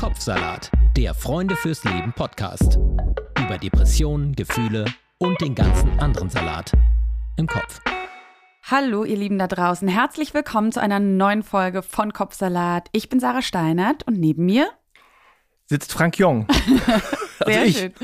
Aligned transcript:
Kopfsalat, 0.00 0.70
der 0.96 1.12
Freunde 1.12 1.56
fürs 1.56 1.84
Leben 1.84 2.14
Podcast. 2.14 2.78
Über 3.38 3.58
Depressionen, 3.58 4.34
Gefühle 4.34 4.86
und 5.18 5.38
den 5.42 5.54
ganzen 5.54 6.00
anderen 6.00 6.30
Salat 6.30 6.72
im 7.36 7.46
Kopf. 7.46 7.82
Hallo, 8.62 9.04
ihr 9.04 9.18
Lieben 9.18 9.38
da 9.38 9.46
draußen. 9.46 9.86
Herzlich 9.88 10.32
willkommen 10.32 10.72
zu 10.72 10.80
einer 10.80 11.00
neuen 11.00 11.42
Folge 11.42 11.82
von 11.82 12.14
Kopfsalat. 12.14 12.88
Ich 12.92 13.10
bin 13.10 13.20
Sarah 13.20 13.42
Steinert 13.42 14.06
und 14.06 14.18
neben 14.18 14.46
mir 14.46 14.70
sitzt 15.66 15.92
Frank 15.92 16.18
Jong. 16.18 16.46
Also 17.42 17.52
Sehr 17.52 17.72
schön. 17.72 17.94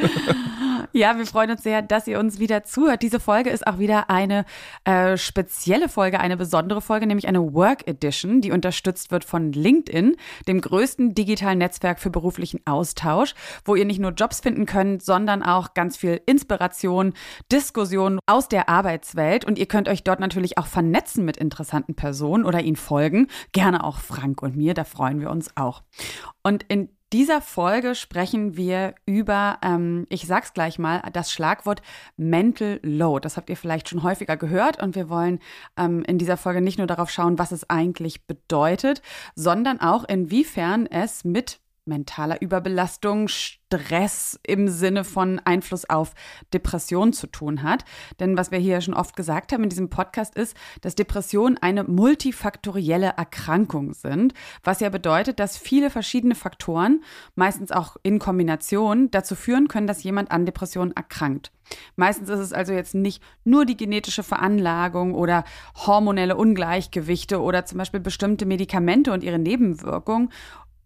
Ja, 0.96 1.18
wir 1.18 1.26
freuen 1.26 1.50
uns 1.50 1.62
sehr, 1.62 1.82
dass 1.82 2.06
ihr 2.06 2.18
uns 2.18 2.38
wieder 2.38 2.64
zuhört. 2.64 3.02
Diese 3.02 3.20
Folge 3.20 3.50
ist 3.50 3.66
auch 3.66 3.78
wieder 3.78 4.08
eine 4.08 4.46
äh, 4.84 5.18
spezielle 5.18 5.90
Folge, 5.90 6.20
eine 6.20 6.38
besondere 6.38 6.80
Folge, 6.80 7.06
nämlich 7.06 7.28
eine 7.28 7.52
Work 7.52 7.86
Edition, 7.86 8.40
die 8.40 8.50
unterstützt 8.50 9.10
wird 9.10 9.22
von 9.22 9.52
LinkedIn, 9.52 10.16
dem 10.48 10.58
größten 10.62 11.14
digitalen 11.14 11.58
Netzwerk 11.58 12.00
für 12.00 12.08
beruflichen 12.08 12.62
Austausch, 12.64 13.34
wo 13.66 13.74
ihr 13.74 13.84
nicht 13.84 14.00
nur 14.00 14.12
Jobs 14.12 14.40
finden 14.40 14.64
könnt, 14.64 15.02
sondern 15.02 15.42
auch 15.42 15.74
ganz 15.74 15.98
viel 15.98 16.18
Inspiration, 16.24 17.12
Diskussion 17.52 18.18
aus 18.24 18.48
der 18.48 18.70
Arbeitswelt. 18.70 19.44
Und 19.44 19.58
ihr 19.58 19.66
könnt 19.66 19.90
euch 19.90 20.02
dort 20.02 20.20
natürlich 20.20 20.56
auch 20.56 20.66
vernetzen 20.66 21.26
mit 21.26 21.36
interessanten 21.36 21.94
Personen 21.94 22.46
oder 22.46 22.62
ihnen 22.62 22.76
folgen. 22.76 23.26
Gerne 23.52 23.84
auch 23.84 23.98
Frank 23.98 24.40
und 24.40 24.56
mir, 24.56 24.72
da 24.72 24.84
freuen 24.84 25.20
wir 25.20 25.28
uns 25.28 25.54
auch. 25.58 25.82
Und 26.42 26.62
in 26.62 26.95
dieser 27.12 27.40
Folge 27.40 27.94
sprechen 27.94 28.56
wir 28.56 28.94
über, 29.06 29.58
ähm, 29.62 30.06
ich 30.08 30.26
sag's 30.26 30.54
gleich 30.54 30.78
mal, 30.78 31.02
das 31.12 31.30
Schlagwort 31.30 31.82
Mental 32.16 32.80
Load. 32.82 33.24
Das 33.24 33.36
habt 33.36 33.48
ihr 33.48 33.56
vielleicht 33.56 33.88
schon 33.88 34.02
häufiger 34.02 34.36
gehört 34.36 34.82
und 34.82 34.96
wir 34.96 35.08
wollen 35.08 35.38
ähm, 35.76 36.02
in 36.04 36.18
dieser 36.18 36.36
Folge 36.36 36.60
nicht 36.60 36.78
nur 36.78 36.86
darauf 36.86 37.10
schauen, 37.10 37.38
was 37.38 37.52
es 37.52 37.70
eigentlich 37.70 38.26
bedeutet, 38.26 39.02
sondern 39.34 39.80
auch 39.80 40.04
inwiefern 40.04 40.86
es 40.86 41.24
mit 41.24 41.60
mentaler 41.86 42.40
Überbelastung, 42.42 43.28
Stress 43.28 44.38
im 44.46 44.68
Sinne 44.68 45.04
von 45.04 45.40
Einfluss 45.44 45.88
auf 45.88 46.14
Depression 46.52 47.12
zu 47.12 47.26
tun 47.26 47.62
hat. 47.62 47.84
Denn 48.20 48.36
was 48.36 48.50
wir 48.50 48.58
hier 48.58 48.80
schon 48.80 48.94
oft 48.94 49.16
gesagt 49.16 49.52
haben 49.52 49.64
in 49.64 49.70
diesem 49.70 49.90
Podcast 49.90 50.36
ist, 50.36 50.56
dass 50.82 50.94
Depressionen 50.94 51.58
eine 51.58 51.84
multifaktorielle 51.84 53.14
Erkrankung 53.16 53.94
sind, 53.94 54.34
was 54.62 54.80
ja 54.80 54.88
bedeutet, 54.88 55.40
dass 55.40 55.56
viele 55.56 55.90
verschiedene 55.90 56.34
Faktoren, 56.34 57.02
meistens 57.34 57.72
auch 57.72 57.96
in 58.02 58.18
Kombination, 58.18 59.10
dazu 59.10 59.34
führen 59.34 59.68
können, 59.68 59.86
dass 59.86 60.02
jemand 60.02 60.30
an 60.30 60.46
Depressionen 60.46 60.94
erkrankt. 60.94 61.52
Meistens 61.96 62.28
ist 62.28 62.38
es 62.38 62.52
also 62.52 62.72
jetzt 62.72 62.94
nicht 62.94 63.22
nur 63.44 63.64
die 63.64 63.76
genetische 63.76 64.22
Veranlagung 64.22 65.14
oder 65.14 65.44
hormonelle 65.74 66.36
Ungleichgewichte 66.36 67.40
oder 67.40 67.64
zum 67.64 67.78
Beispiel 67.78 68.00
bestimmte 68.00 68.46
Medikamente 68.46 69.12
und 69.12 69.24
ihre 69.24 69.38
Nebenwirkungen 69.38 70.30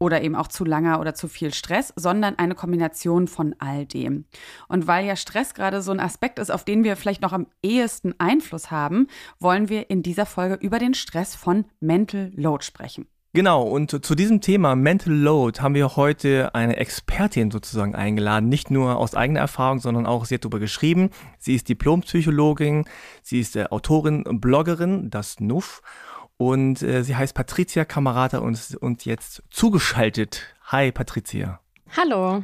oder 0.01 0.23
eben 0.23 0.35
auch 0.35 0.49
zu 0.49 0.65
langer 0.65 0.99
oder 0.99 1.15
zu 1.15 1.29
viel 1.29 1.55
Stress, 1.55 1.93
sondern 1.95 2.39
eine 2.39 2.57
Kombination 2.57 3.29
von 3.29 3.55
all 3.59 3.87
dem. 3.87 4.25
Und 4.67 4.89
weil 4.89 5.07
ja 5.07 5.15
Stress 5.15 5.55
gerade 5.55 5.83
so 5.83 5.93
ein 5.93 6.01
Aspekt 6.01 6.41
ist, 6.41 6.51
auf 6.51 6.65
den 6.65 6.83
wir 6.83 6.97
vielleicht 6.97 7.23
noch 7.23 7.33
am 7.33 7.47
ehesten 7.63 8.15
Einfluss 8.19 8.71
haben, 8.73 9.07
wollen 9.39 9.69
wir 9.69 9.91
in 9.91 10.03
dieser 10.03 10.27
Folge 10.27 10.55
über 10.55 10.79
den 10.79 10.95
Stress 10.95 11.37
von 11.37 11.67
Mental 11.79 12.33
Load 12.35 12.65
sprechen. 12.65 13.07
Genau, 13.33 13.63
und 13.63 14.05
zu 14.05 14.15
diesem 14.17 14.41
Thema 14.41 14.75
Mental 14.75 15.13
Load 15.13 15.61
haben 15.61 15.77
wir 15.77 15.95
heute 15.95 16.53
eine 16.53 16.79
Expertin 16.79 17.53
sozusagen 17.53 17.95
eingeladen, 17.95 18.49
nicht 18.49 18.73
nur 18.73 18.97
aus 18.97 19.15
eigener 19.15 19.39
Erfahrung, 19.39 19.79
sondern 19.79 20.05
auch, 20.05 20.25
sie 20.25 20.35
hat 20.35 20.45
darüber 20.45 20.59
geschrieben. 20.59 21.11
Sie 21.39 21.55
ist 21.55 21.69
Diplompsychologin, 21.69 22.87
sie 23.23 23.39
ist 23.39 23.55
äh, 23.55 23.67
Autorin, 23.71 24.25
Bloggerin, 24.41 25.11
das 25.11 25.39
NUF 25.39 25.81
und 26.41 26.81
äh, 26.81 27.05
sie 27.05 27.15
heißt 27.15 27.35
Patricia 27.35 27.85
Kamerata 27.85 28.39
und 28.39 28.55
ist 28.55 28.75
uns 28.75 29.05
jetzt 29.05 29.43
zugeschaltet. 29.51 30.41
Hi, 30.69 30.91
Patricia. 30.91 31.61
Hallo. 31.95 32.43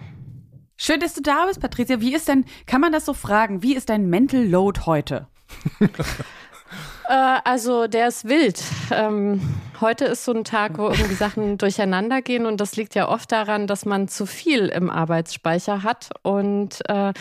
Schön, 0.76 1.00
dass 1.00 1.14
du 1.14 1.22
da 1.22 1.46
bist, 1.46 1.60
Patricia. 1.60 1.98
Wie 1.98 2.14
ist 2.14 2.28
denn, 2.28 2.44
kann 2.66 2.82
man 2.82 2.92
das 2.92 3.06
so 3.06 3.14
fragen, 3.14 3.62
wie 3.62 3.74
ist 3.74 3.88
dein 3.88 4.10
Mental 4.10 4.44
Load 4.44 4.82
heute? 4.84 5.28
äh, 5.80 7.38
also, 7.42 7.86
der 7.86 8.08
ist 8.08 8.26
wild. 8.28 8.62
Ähm, 8.90 9.40
heute 9.80 10.04
ist 10.04 10.26
so 10.26 10.34
ein 10.34 10.44
Tag, 10.44 10.76
wo 10.76 10.90
irgendwie 10.90 11.14
Sachen 11.14 11.56
durcheinander 11.56 12.20
gehen 12.20 12.44
und 12.44 12.60
das 12.60 12.76
liegt 12.76 12.94
ja 12.94 13.08
oft 13.08 13.32
daran, 13.32 13.66
dass 13.66 13.86
man 13.86 14.08
zu 14.08 14.26
viel 14.26 14.66
im 14.66 14.90
Arbeitsspeicher 14.90 15.84
hat 15.84 16.10
und 16.20 16.86
äh, 16.90 17.14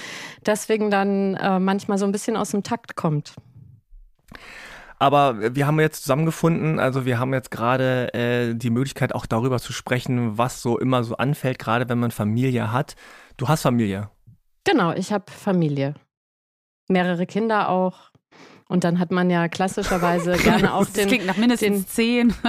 deswegen 0.45 0.91
dann 0.91 1.35
äh, 1.35 1.57
manchmal 1.57 1.97
so 1.97 2.05
ein 2.05 2.11
bisschen 2.11 2.35
aus 2.35 2.51
dem 2.51 2.63
Takt 2.63 2.97
kommt. 2.97 3.33
Aber 4.97 5.55
wir 5.55 5.67
haben 5.67 5.79
jetzt 5.79 6.03
zusammengefunden, 6.03 6.79
also 6.79 7.05
wir 7.05 7.19
haben 7.19 7.33
jetzt 7.33 7.51
gerade 7.51 8.13
äh, 8.13 8.53
die 8.53 8.69
Möglichkeit 8.69 9.13
auch 9.13 9.25
darüber 9.25 9.59
zu 9.59 9.73
sprechen, 9.73 10.37
was 10.37 10.61
so 10.61 10.79
immer 10.79 11.03
so 11.03 11.17
anfällt, 11.17 11.59
gerade 11.59 11.89
wenn 11.89 11.99
man 11.99 12.11
Familie 12.11 12.71
hat. 12.71 12.95
Du 13.37 13.47
hast 13.47 13.63
Familie. 13.63 14.09
Genau, 14.63 14.93
ich 14.93 15.11
habe 15.11 15.25
Familie. 15.31 15.95
Mehrere 16.87 17.25
Kinder 17.25 17.69
auch. 17.69 18.11
Und 18.67 18.83
dann 18.83 18.99
hat 18.99 19.11
man 19.11 19.29
ja 19.29 19.47
klassischerweise 19.47 20.33
gerne 20.43 20.73
auch 20.73 20.85
den. 20.85 20.93
Das 20.93 21.07
klingt 21.07 21.25
nach 21.25 21.37
mindestens 21.37 21.85
den, 21.85 21.87
zehn. 21.87 22.33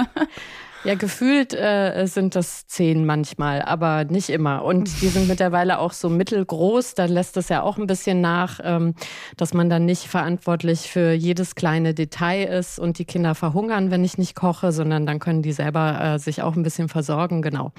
Ja, 0.83 0.95
gefühlt 0.95 1.53
äh, 1.53 2.05
sind 2.05 2.35
das 2.35 2.67
zehn 2.67 3.05
manchmal, 3.05 3.61
aber 3.61 4.05
nicht 4.05 4.29
immer. 4.29 4.63
Und 4.63 5.01
die 5.01 5.07
sind 5.07 5.27
mittlerweile 5.27 5.79
auch 5.79 5.91
so 5.91 6.09
mittelgroß. 6.09 6.93
Da 6.93 7.05
lässt 7.05 7.35
es 7.35 7.49
ja 7.49 7.61
auch 7.61 7.77
ein 7.77 7.87
bisschen 7.87 8.21
nach, 8.21 8.59
ähm, 8.63 8.93
dass 9.35 9.53
man 9.53 9.69
dann 9.69 9.85
nicht 9.85 10.03
verantwortlich 10.07 10.89
für 10.89 11.11
jedes 11.11 11.55
kleine 11.55 11.93
Detail 11.93 12.45
ist 12.45 12.79
und 12.79 12.99
die 12.99 13.05
Kinder 13.05 13.35
verhungern, 13.35 13.91
wenn 13.91 14.03
ich 14.03 14.17
nicht 14.17 14.35
koche, 14.35 14.71
sondern 14.71 15.05
dann 15.05 15.19
können 15.19 15.41
die 15.41 15.51
selber 15.51 15.99
äh, 15.99 16.19
sich 16.19 16.41
auch 16.41 16.55
ein 16.55 16.63
bisschen 16.63 16.89
versorgen. 16.89 17.41
Genau. 17.41 17.71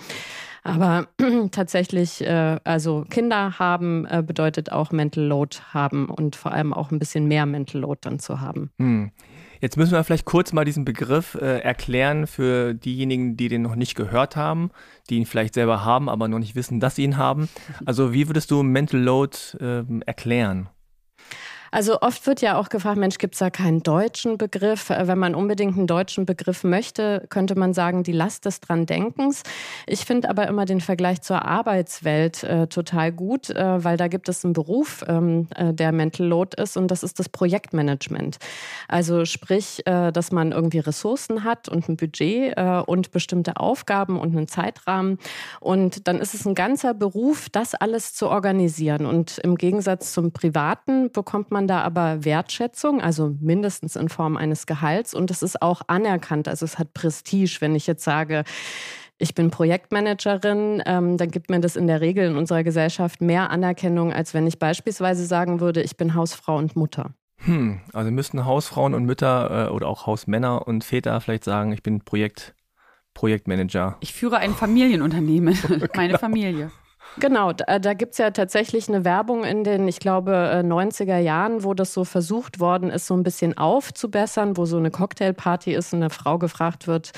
Aber 0.64 1.06
tatsächlich, 1.52 2.20
äh, 2.20 2.58
also 2.64 3.04
Kinder 3.08 3.58
haben 3.58 4.06
äh, 4.06 4.22
bedeutet 4.26 4.72
auch 4.72 4.90
Mental 4.90 5.24
Load 5.24 5.58
haben 5.72 6.10
und 6.10 6.36
vor 6.36 6.52
allem 6.52 6.74
auch 6.74 6.90
ein 6.90 6.98
bisschen 6.98 7.26
mehr 7.26 7.46
Mental 7.46 7.80
Load 7.80 8.00
dann 8.02 8.18
zu 8.18 8.40
haben. 8.40 8.70
Hm. 8.78 9.12
Jetzt 9.60 9.76
müssen 9.76 9.92
wir 9.92 10.04
vielleicht 10.04 10.24
kurz 10.24 10.52
mal 10.52 10.64
diesen 10.64 10.84
Begriff 10.84 11.34
äh, 11.34 11.58
erklären 11.60 12.26
für 12.26 12.74
diejenigen, 12.74 13.36
die 13.36 13.48
den 13.48 13.62
noch 13.62 13.74
nicht 13.74 13.94
gehört 13.94 14.36
haben, 14.36 14.70
die 15.10 15.16
ihn 15.16 15.26
vielleicht 15.26 15.54
selber 15.54 15.84
haben, 15.84 16.08
aber 16.08 16.28
noch 16.28 16.38
nicht 16.38 16.54
wissen, 16.54 16.80
dass 16.80 16.96
sie 16.96 17.04
ihn 17.04 17.16
haben. 17.16 17.48
Also 17.84 18.12
wie 18.12 18.28
würdest 18.28 18.50
du 18.50 18.62
Mental 18.62 19.00
Load 19.00 19.36
äh, 19.60 19.84
erklären? 20.06 20.68
Also 21.70 22.00
oft 22.00 22.26
wird 22.26 22.40
ja 22.40 22.58
auch 22.58 22.68
gefragt, 22.68 22.98
Mensch, 22.98 23.18
gibt 23.18 23.34
es 23.34 23.40
da 23.40 23.50
keinen 23.50 23.82
deutschen 23.82 24.38
Begriff? 24.38 24.90
Äh, 24.90 25.06
wenn 25.06 25.18
man 25.18 25.34
unbedingt 25.34 25.76
einen 25.76 25.86
deutschen 25.86 26.26
Begriff 26.26 26.64
möchte, 26.64 27.26
könnte 27.28 27.58
man 27.58 27.74
sagen, 27.74 28.02
die 28.02 28.12
Last 28.12 28.44
des 28.44 28.60
dran 28.60 28.86
Denkens. 28.86 29.42
Ich 29.86 30.04
finde 30.04 30.30
aber 30.30 30.46
immer 30.46 30.64
den 30.64 30.80
Vergleich 30.80 31.22
zur 31.22 31.44
Arbeitswelt 31.44 32.42
äh, 32.44 32.66
total 32.66 33.12
gut, 33.12 33.50
äh, 33.50 33.84
weil 33.84 33.96
da 33.96 34.08
gibt 34.08 34.28
es 34.28 34.44
einen 34.44 34.54
Beruf, 34.54 35.04
ähm, 35.06 35.48
äh, 35.54 35.72
der 35.74 35.92
Mental 35.92 36.26
Load 36.26 36.60
ist 36.60 36.76
und 36.76 36.90
das 36.90 37.02
ist 37.02 37.18
das 37.18 37.28
Projektmanagement. 37.28 38.38
Also 38.88 39.24
sprich, 39.24 39.86
äh, 39.86 40.12
dass 40.12 40.32
man 40.32 40.52
irgendwie 40.52 40.78
Ressourcen 40.78 41.44
hat 41.44 41.68
und 41.68 41.88
ein 41.88 41.96
Budget 41.96 42.56
und 42.86 43.10
bestimmte 43.10 43.56
Aufgaben 43.56 44.18
und 44.18 44.36
einen 44.36 44.48
Zeitrahmen. 44.48 45.18
Und 45.60 46.06
dann 46.08 46.18
ist 46.18 46.34
es 46.34 46.46
ein 46.46 46.54
ganzer 46.54 46.94
Beruf, 46.94 47.48
das 47.50 47.74
alles 47.74 48.14
zu 48.14 48.28
organisieren. 48.28 49.06
Und 49.06 49.38
im 49.38 49.56
Gegensatz 49.56 50.12
zum 50.12 50.32
Privaten 50.32 51.10
bekommt 51.10 51.50
man 51.50 51.57
man 51.58 51.66
da 51.66 51.82
aber 51.82 52.24
Wertschätzung, 52.24 53.00
also 53.00 53.34
mindestens 53.40 53.96
in 53.96 54.08
Form 54.08 54.36
eines 54.36 54.66
Gehalts. 54.66 55.12
Und 55.12 55.30
es 55.30 55.42
ist 55.42 55.60
auch 55.60 55.82
anerkannt. 55.88 56.46
Also 56.46 56.64
es 56.64 56.78
hat 56.78 56.94
Prestige, 56.94 57.56
wenn 57.60 57.74
ich 57.74 57.88
jetzt 57.88 58.04
sage, 58.04 58.44
ich 59.18 59.34
bin 59.34 59.50
Projektmanagerin, 59.50 60.80
ähm, 60.86 61.16
dann 61.16 61.30
gibt 61.32 61.50
mir 61.50 61.58
das 61.58 61.74
in 61.74 61.88
der 61.88 62.00
Regel 62.00 62.30
in 62.30 62.36
unserer 62.36 62.62
Gesellschaft 62.62 63.20
mehr 63.20 63.50
Anerkennung, 63.50 64.12
als 64.12 64.34
wenn 64.34 64.46
ich 64.46 64.60
beispielsweise 64.60 65.26
sagen 65.26 65.58
würde, 65.58 65.82
ich 65.82 65.96
bin 65.96 66.14
Hausfrau 66.14 66.56
und 66.56 66.76
Mutter. 66.76 67.10
Hm, 67.38 67.80
also 67.92 68.12
müssten 68.12 68.44
Hausfrauen 68.44 68.94
und 68.94 69.04
Mütter 69.04 69.66
äh, 69.66 69.70
oder 69.70 69.88
auch 69.88 70.06
Hausmänner 70.06 70.68
und 70.68 70.84
Väter 70.84 71.20
vielleicht 71.20 71.42
sagen, 71.42 71.72
ich 71.72 71.82
bin 71.82 72.02
Projekt, 72.02 72.54
Projektmanager. 73.14 73.96
Ich 73.98 74.12
führe 74.12 74.36
ein 74.36 74.54
Familienunternehmen, 74.54 75.58
meine 75.96 76.08
genau. 76.08 76.18
Familie. 76.18 76.70
Genau, 77.20 77.52
da, 77.52 77.78
da 77.78 77.94
gibt 77.94 78.12
es 78.12 78.18
ja 78.18 78.30
tatsächlich 78.30 78.88
eine 78.88 79.04
Werbung 79.04 79.44
in 79.44 79.64
den, 79.64 79.88
ich 79.88 79.98
glaube, 79.98 80.62
90er 80.64 81.18
äh, 81.18 81.22
Jahren, 81.22 81.64
wo 81.64 81.74
das 81.74 81.92
so 81.92 82.04
versucht 82.04 82.60
worden 82.60 82.90
ist, 82.90 83.06
so 83.06 83.14
ein 83.14 83.22
bisschen 83.22 83.56
aufzubessern, 83.58 84.56
wo 84.56 84.66
so 84.66 84.76
eine 84.76 84.90
Cocktailparty 84.90 85.74
ist 85.74 85.92
und 85.92 86.02
eine 86.02 86.10
Frau 86.10 86.38
gefragt 86.38 86.86
wird, 86.86 87.12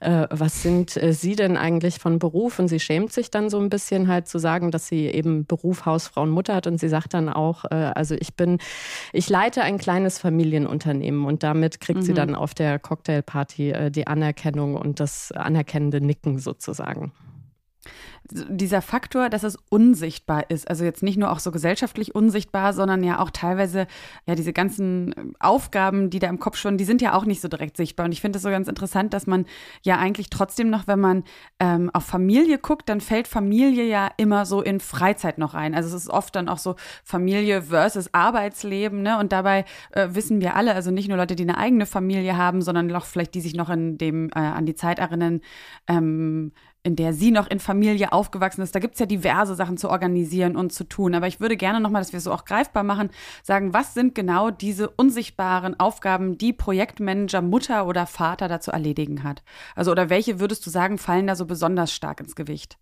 äh, 0.00 0.26
was 0.30 0.62
sind 0.62 0.96
äh, 0.96 1.12
Sie 1.12 1.36
denn 1.36 1.56
eigentlich 1.56 1.98
von 1.98 2.18
Beruf? 2.18 2.58
Und 2.58 2.68
sie 2.68 2.80
schämt 2.80 3.12
sich 3.12 3.30
dann 3.30 3.48
so 3.48 3.60
ein 3.60 3.70
bisschen 3.70 4.08
halt 4.08 4.28
zu 4.28 4.38
sagen, 4.38 4.70
dass 4.70 4.88
sie 4.88 5.06
eben 5.06 5.46
Beruf, 5.46 5.86
Hausfrau 5.86 6.22
und 6.22 6.30
Mutter 6.30 6.54
hat. 6.54 6.66
Und 6.66 6.78
sie 6.78 6.88
sagt 6.88 7.14
dann 7.14 7.28
auch, 7.28 7.64
äh, 7.66 7.74
also 7.94 8.14
ich 8.18 8.34
bin, 8.34 8.58
ich 9.12 9.28
leite 9.28 9.62
ein 9.62 9.78
kleines 9.78 10.18
Familienunternehmen 10.18 11.24
und 11.24 11.42
damit 11.42 11.80
kriegt 11.80 12.00
mhm. 12.00 12.04
sie 12.04 12.14
dann 12.14 12.34
auf 12.34 12.54
der 12.54 12.78
Cocktailparty 12.78 13.70
äh, 13.70 13.90
die 13.90 14.06
Anerkennung 14.06 14.74
und 14.74 15.00
das 15.00 15.30
anerkennende 15.32 16.00
Nicken 16.00 16.38
sozusagen. 16.38 17.12
Dieser 18.30 18.80
Faktor, 18.80 19.28
dass 19.28 19.42
es 19.42 19.58
unsichtbar 19.68 20.50
ist. 20.50 20.68
Also 20.68 20.84
jetzt 20.84 21.02
nicht 21.02 21.18
nur 21.18 21.30
auch 21.30 21.38
so 21.38 21.50
gesellschaftlich 21.50 22.14
unsichtbar, 22.14 22.72
sondern 22.72 23.04
ja 23.04 23.18
auch 23.18 23.30
teilweise, 23.30 23.86
ja, 24.26 24.34
diese 24.34 24.52
ganzen 24.52 25.34
Aufgaben, 25.38 26.08
die 26.08 26.18
da 26.18 26.28
im 26.28 26.38
Kopf 26.38 26.56
schon, 26.56 26.78
die 26.78 26.84
sind 26.84 27.02
ja 27.02 27.14
auch 27.14 27.26
nicht 27.26 27.42
so 27.42 27.48
direkt 27.48 27.76
sichtbar. 27.76 28.06
Und 28.06 28.12
ich 28.12 28.22
finde 28.22 28.38
es 28.38 28.42
so 28.42 28.48
ganz 28.48 28.66
interessant, 28.66 29.12
dass 29.12 29.26
man 29.26 29.44
ja 29.82 29.98
eigentlich 29.98 30.30
trotzdem 30.30 30.70
noch, 30.70 30.86
wenn 30.86 31.00
man 31.00 31.24
ähm, 31.60 31.90
auf 31.92 32.04
Familie 32.04 32.58
guckt, 32.58 32.88
dann 32.88 33.02
fällt 33.02 33.28
Familie 33.28 33.84
ja 33.84 34.08
immer 34.16 34.46
so 34.46 34.62
in 34.62 34.80
Freizeit 34.80 35.36
noch 35.36 35.52
ein. 35.52 35.74
Also 35.74 35.94
es 35.94 36.04
ist 36.04 36.10
oft 36.10 36.34
dann 36.34 36.48
auch 36.48 36.58
so 36.58 36.76
Familie 37.04 37.62
versus 37.62 38.12
Arbeitsleben, 38.14 39.02
ne? 39.02 39.18
Und 39.18 39.32
dabei 39.32 39.66
äh, 39.92 40.08
wissen 40.12 40.40
wir 40.40 40.56
alle, 40.56 40.74
also 40.74 40.90
nicht 40.90 41.08
nur 41.08 41.18
Leute, 41.18 41.36
die 41.36 41.42
eine 41.42 41.58
eigene 41.58 41.84
Familie 41.84 42.36
haben, 42.38 42.62
sondern 42.62 42.94
auch 42.94 43.04
vielleicht 43.04 43.34
die 43.34 43.40
sich 43.42 43.54
noch 43.54 43.68
in 43.68 43.98
dem, 43.98 44.30
äh, 44.34 44.38
an 44.38 44.64
die 44.64 44.74
Zeit 44.74 44.98
erinnern, 44.98 45.40
ähm, 45.88 46.52
in 46.84 46.96
der 46.96 47.14
sie 47.14 47.30
noch 47.30 47.48
in 47.48 47.58
Familie 47.58 48.12
aufgewachsen 48.12 48.60
ist. 48.60 48.74
Da 48.74 48.78
gibt 48.78 48.94
es 48.94 49.00
ja 49.00 49.06
diverse 49.06 49.54
Sachen 49.54 49.78
zu 49.78 49.88
organisieren 49.90 50.54
und 50.54 50.72
zu 50.72 50.84
tun. 50.84 51.14
Aber 51.14 51.26
ich 51.26 51.40
würde 51.40 51.56
gerne 51.56 51.80
nochmal, 51.80 52.02
dass 52.02 52.12
wir 52.12 52.18
es 52.18 52.24
so 52.24 52.32
auch 52.32 52.44
greifbar 52.44 52.84
machen, 52.84 53.10
sagen, 53.42 53.72
was 53.72 53.94
sind 53.94 54.14
genau 54.14 54.50
diese 54.50 54.90
unsichtbaren 54.90 55.80
Aufgaben, 55.80 56.36
die 56.36 56.52
Projektmanager, 56.52 57.40
Mutter 57.42 57.86
oder 57.86 58.06
Vater 58.06 58.48
da 58.48 58.60
zu 58.60 58.70
erledigen 58.70 59.24
hat? 59.24 59.42
Also, 59.74 59.90
oder 59.90 60.10
welche 60.10 60.40
würdest 60.40 60.64
du 60.66 60.70
sagen, 60.70 60.98
fallen 60.98 61.26
da 61.26 61.34
so 61.36 61.46
besonders 61.46 61.90
stark 61.90 62.20
ins 62.20 62.36
Gewicht? 62.36 62.78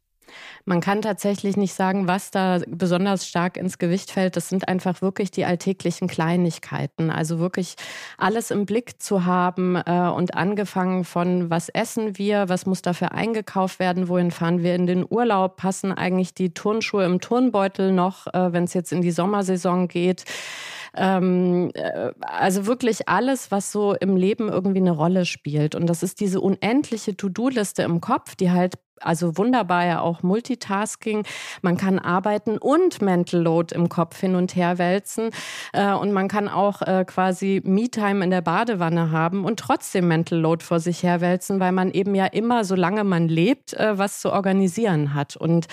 Man 0.65 0.81
kann 0.81 1.03
tatsächlich 1.03 1.57
nicht 1.57 1.75
sagen, 1.75 2.09
was 2.09 2.31
da 2.31 2.61
besonders 2.67 3.27
stark 3.27 3.57
ins 3.57 3.79
Gewicht 3.79 4.11
fällt. 4.11 4.37
Das 4.37 4.49
sind 4.49 4.69
einfach 4.69 5.03
wirklich 5.03 5.31
die 5.31 5.45
alltäglichen 5.45 6.09
Kleinigkeiten. 6.09 7.11
Also 7.11 7.39
wirklich 7.39 7.75
alles 8.19 8.51
im 8.51 8.67
Blick 8.67 9.03
zu 9.03 9.25
haben 9.25 9.77
äh, 9.77 10.11
und 10.15 10.35
angefangen 10.35 11.05
von, 11.05 11.51
was 11.51 11.69
essen 11.69 12.19
wir, 12.19 12.49
was 12.49 12.67
muss 12.67 12.83
dafür 12.83 13.13
eingekauft 13.13 13.79
werden, 13.79 14.09
wohin 14.09 14.31
fahren 14.31 14.63
wir 14.63 14.75
in 14.75 14.87
den 14.87 15.05
Urlaub, 15.09 15.57
passen 15.57 15.93
eigentlich 15.93 16.35
die 16.35 16.55
Turnschuhe 16.55 17.05
im 17.05 17.21
Turnbeutel 17.21 17.93
noch, 17.93 18.27
äh, 18.29 18.53
wenn 18.53 18.65
es 18.65 18.75
jetzt 18.75 18.93
in 18.93 19.03
die 19.03 19.11
Sommersaison 19.11 19.89
geht 19.89 20.25
ähm, 20.95 21.71
äh, 21.75 22.13
also 22.21 22.67
wirklich 22.67 23.09
alles, 23.09 23.51
was 23.51 23.73
so 23.73 23.95
im 23.95 24.17
Leben 24.17 24.49
irgendwie 24.49 24.81
eine 24.81 24.91
Rolle 24.91 25.25
spielt. 25.25 25.75
Und 25.75 25.87
das 25.87 26.03
ist 26.03 26.21
diese 26.21 26.41
unendliche 26.41 27.17
To-Do-Liste 27.17 27.83
im 27.83 28.01
Kopf, 28.01 28.37
die 28.37 28.51
halt 28.51 28.75
also 29.03 29.37
wunderbar 29.37 29.85
ja 29.87 30.01
auch 30.01 30.23
Multitasking. 30.23 31.25
Man 31.63 31.77
kann 31.77 31.99
arbeiten 31.99 32.59
und 32.59 33.03
Mental 33.03 33.41
Load 33.41 33.75
im 33.75 33.89
Kopf 33.89 34.19
hin 34.19 34.35
und 34.35 34.57
her 34.57 34.79
wälzen. 34.79 35.31
Äh, 35.73 35.93
und 35.93 36.13
man 36.13 36.29
kann 36.29 36.49
auch 36.49 36.83
äh, 36.83 37.05
quasi 37.07 37.61
Me-Time 37.65 38.25
in 38.25 38.31
der 38.31 38.43
Badewanne 38.43 39.11
haben 39.11 39.45
und 39.45 39.59
trotzdem 39.59 40.09
Mental 40.09 40.39
Load 40.39 40.65
vor 40.65 40.81
sich 40.81 41.03
her 41.03 41.21
wälzen, 41.21 41.61
weil 41.61 41.73
man 41.73 41.91
eben 41.91 42.15
ja 42.15 42.27
immer, 42.27 42.65
solange 42.65 43.05
man 43.05 43.29
lebt, 43.29 43.75
äh, 43.75 43.99
was 43.99 44.21
zu 44.21 44.33
organisieren 44.33 45.15
hat. 45.15 45.37
Und 45.37 45.67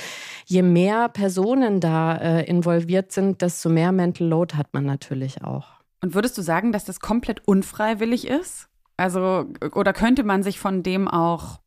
je 0.45 0.61
mehr 0.61 1.09
Personen 1.09 1.79
da 1.79 2.15
involviert 2.39 3.11
sind, 3.11 3.41
desto 3.41 3.69
mehr 3.69 3.91
Mental 3.91 4.27
Load 4.27 4.55
hat 4.55 4.73
man 4.73 4.85
natürlich 4.85 5.43
auch. 5.43 5.67
Und 6.01 6.13
würdest 6.13 6.37
du 6.37 6.41
sagen, 6.41 6.71
dass 6.71 6.85
das 6.85 6.99
komplett 6.99 7.47
unfreiwillig 7.47 8.27
ist? 8.27 8.67
Also, 8.97 9.45
oder 9.73 9.93
könnte 9.93 10.23
man 10.23 10.43
sich 10.43 10.59
von 10.59 10.83
dem 10.83 11.07
auch 11.07 11.59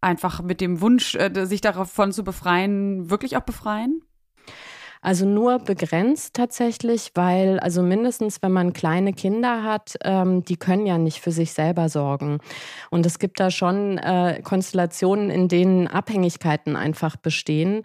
einfach 0.00 0.42
mit 0.42 0.60
dem 0.60 0.80
Wunsch, 0.80 1.14
äh, 1.14 1.46
sich 1.46 1.60
davon 1.60 2.12
zu 2.12 2.24
befreien, 2.24 3.10
wirklich 3.10 3.36
auch 3.36 3.42
befreien? 3.42 4.02
Also 5.02 5.24
nur 5.24 5.58
begrenzt 5.58 6.34
tatsächlich, 6.34 7.12
weil 7.14 7.58
also 7.60 7.82
mindestens, 7.82 8.42
wenn 8.42 8.52
man 8.52 8.74
kleine 8.74 9.14
Kinder 9.14 9.64
hat, 9.64 9.96
ähm, 10.04 10.44
die 10.44 10.56
können 10.56 10.84
ja 10.84 10.98
nicht 10.98 11.20
für 11.20 11.32
sich 11.32 11.54
selber 11.54 11.88
sorgen. 11.88 12.38
Und 12.90 13.06
es 13.06 13.18
gibt 13.18 13.40
da 13.40 13.50
schon 13.50 13.96
äh, 13.96 14.42
Konstellationen, 14.44 15.30
in 15.30 15.48
denen 15.48 15.88
Abhängigkeiten 15.88 16.76
einfach 16.76 17.16
bestehen 17.16 17.82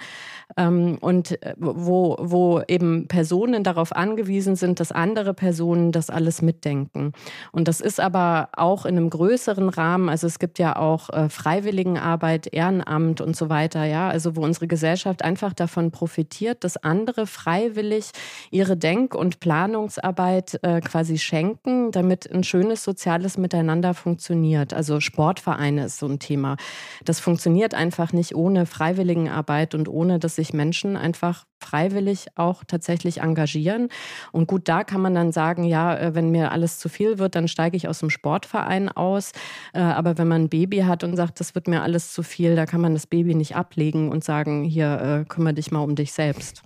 ähm, 0.58 0.98
und 1.00 1.42
äh, 1.42 1.56
wo, 1.58 2.18
wo 2.20 2.62
eben 2.68 3.08
Personen 3.08 3.64
darauf 3.64 3.96
angewiesen 3.96 4.58
sind, 4.58 4.82
dass 4.82 4.92
andere 4.92 5.34
Personen 5.34 5.94
das 5.94 6.10
alles 6.10 6.42
mitdenken. 6.42 7.14
Und 7.54 7.70
das 7.70 7.80
ist 7.80 8.02
aber 8.02 8.50
auch 8.58 8.86
in 8.86 8.98
einem 8.98 9.10
größeren 9.10 9.70
Rahmen. 9.70 10.10
Also 10.10 10.28
es 10.28 10.38
gibt 10.38 10.60
ja 10.60 10.76
auch 10.76 11.10
äh, 11.12 11.30
Freiwilligenarbeit, 11.30 12.48
Ehrenamt 12.54 13.22
und 13.22 13.38
so 13.38 13.48
weiter. 13.48 13.86
Ja, 13.86 14.10
also 14.10 14.36
wo 14.36 14.42
unsere 14.42 14.68
Gesellschaft 14.68 15.24
einfach 15.24 15.54
davon 15.54 15.92
profitiert, 15.92 16.66
dass 16.66 16.76
andere 16.76 17.05
andere 17.06 17.28
freiwillig 17.28 18.10
ihre 18.50 18.76
Denk- 18.78 19.14
und 19.14 19.40
Planungsarbeit 19.40 20.60
äh, 20.64 20.82
quasi 20.82 21.20
schenken, 21.20 21.92
damit 21.92 22.32
ein 22.32 22.44
schönes 22.44 22.84
soziales 22.84 23.38
Miteinander 23.38 23.94
funktioniert. 23.94 24.74
Also 24.74 25.00
Sportvereine 25.00 25.86
ist 25.86 26.00
so 26.00 26.08
ein 26.08 26.18
Thema. 26.18 26.58
Das 27.04 27.20
funktioniert 27.20 27.76
einfach 27.76 28.12
nicht 28.12 28.34
ohne 28.34 28.66
Freiwilligenarbeit 28.66 29.76
und 29.76 29.88
ohne, 29.88 30.18
dass 30.18 30.38
sich 30.38 30.52
Menschen 30.52 30.98
einfach 30.98 31.46
freiwillig 31.60 32.28
auch 32.36 32.64
tatsächlich 32.64 33.22
engagieren. 33.22 33.90
Und 34.32 34.48
gut, 34.48 34.68
da 34.68 34.84
kann 34.84 35.02
man 35.02 35.16
dann 35.16 35.32
sagen, 35.32 35.64
ja, 35.64 35.96
äh, 35.98 36.16
wenn 36.16 36.30
mir 36.30 36.52
alles 36.52 36.80
zu 36.80 36.90
viel 36.90 37.20
wird, 37.20 37.36
dann 37.36 37.48
steige 37.48 37.78
ich 37.78 37.88
aus 37.88 38.00
dem 38.00 38.10
Sportverein 38.10 38.90
aus. 38.90 39.32
Äh, 39.74 39.80
aber 39.80 40.18
wenn 40.18 40.28
man 40.28 40.44
ein 40.44 40.50
Baby 40.50 40.80
hat 40.80 41.04
und 41.04 41.16
sagt, 41.16 41.40
das 41.40 41.56
wird 41.56 41.68
mir 41.68 41.82
alles 41.82 42.14
zu 42.14 42.24
viel, 42.24 42.56
da 42.56 42.66
kann 42.66 42.82
man 42.82 42.94
das 42.94 43.08
Baby 43.08 43.36
nicht 43.36 43.56
ablegen 43.56 44.10
und 44.10 44.24
sagen, 44.24 44.64
hier, 44.64 45.02
äh, 45.02 45.26
kümmere 45.26 45.54
dich 45.54 45.72
mal 45.72 45.80
um 45.80 45.96
dich 45.96 46.14
selbst. 46.14 46.65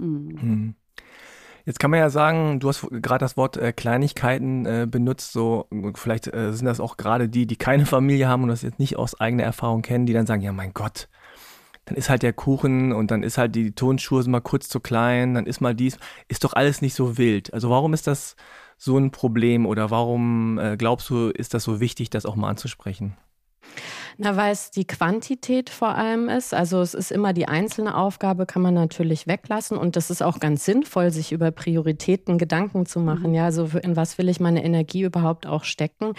Mhm. 0.00 0.74
Jetzt 1.66 1.78
kann 1.78 1.90
man 1.90 2.00
ja 2.00 2.10
sagen, 2.10 2.58
du 2.58 2.68
hast 2.68 2.86
gerade 2.90 3.18
das 3.18 3.36
Wort 3.36 3.56
äh, 3.56 3.72
Kleinigkeiten 3.72 4.66
äh, 4.66 4.86
benutzt, 4.90 5.32
so 5.32 5.68
vielleicht 5.94 6.32
äh, 6.32 6.52
sind 6.52 6.66
das 6.66 6.80
auch 6.80 6.96
gerade 6.96 7.28
die, 7.28 7.46
die 7.46 7.56
keine 7.56 7.86
Familie 7.86 8.28
haben 8.28 8.42
und 8.42 8.48
das 8.48 8.62
jetzt 8.62 8.78
nicht 8.78 8.96
aus 8.96 9.20
eigener 9.20 9.44
Erfahrung 9.44 9.82
kennen, 9.82 10.06
die 10.06 10.12
dann 10.12 10.26
sagen, 10.26 10.42
ja 10.42 10.52
mein 10.52 10.72
Gott, 10.72 11.08
dann 11.84 11.96
ist 11.96 12.08
halt 12.08 12.22
der 12.22 12.32
Kuchen 12.32 12.92
und 12.92 13.10
dann 13.10 13.22
ist 13.22 13.38
halt 13.38 13.54
die 13.54 13.72
Tonschuhe 13.72 14.22
mal 14.28 14.40
kurz 14.40 14.68
zu 14.68 14.80
klein, 14.80 15.34
dann 15.34 15.46
ist 15.46 15.60
mal 15.60 15.74
dies, 15.74 15.98
ist 16.28 16.44
doch 16.44 16.54
alles 16.54 16.82
nicht 16.82 16.94
so 16.94 17.18
wild. 17.18 17.52
Also 17.52 17.68
warum 17.70 17.94
ist 17.94 18.06
das 18.06 18.36
so 18.78 18.96
ein 18.96 19.10
Problem 19.10 19.66
oder 19.66 19.90
warum 19.90 20.58
äh, 20.58 20.76
glaubst 20.76 21.10
du, 21.10 21.28
ist 21.28 21.52
das 21.52 21.64
so 21.64 21.80
wichtig, 21.80 22.08
das 22.08 22.26
auch 22.26 22.36
mal 22.36 22.48
anzusprechen? 22.48 23.16
Na, 24.18 24.36
weil 24.36 24.52
es 24.52 24.70
die 24.70 24.86
Quantität 24.86 25.70
vor 25.70 25.94
allem 25.94 26.28
ist. 26.28 26.54
Also 26.54 26.80
es 26.80 26.94
ist 26.94 27.12
immer 27.12 27.32
die 27.32 27.48
einzelne 27.48 27.96
Aufgabe, 27.96 28.46
kann 28.46 28.62
man 28.62 28.74
natürlich 28.74 29.26
weglassen. 29.26 29.76
Und 29.76 29.96
das 29.96 30.10
ist 30.10 30.22
auch 30.22 30.40
ganz 30.40 30.64
sinnvoll, 30.64 31.10
sich 31.10 31.32
über 31.32 31.50
Prioritäten 31.50 32.38
Gedanken 32.38 32.86
zu 32.86 33.00
machen. 33.00 33.30
Mhm. 33.30 33.34
Ja, 33.34 33.44
also 33.44 33.68
in 33.82 33.96
was 33.96 34.18
will 34.18 34.28
ich 34.28 34.40
meine 34.40 34.64
Energie 34.64 35.02
überhaupt 35.02 35.46
auch 35.46 35.64
stecken? 35.64 36.14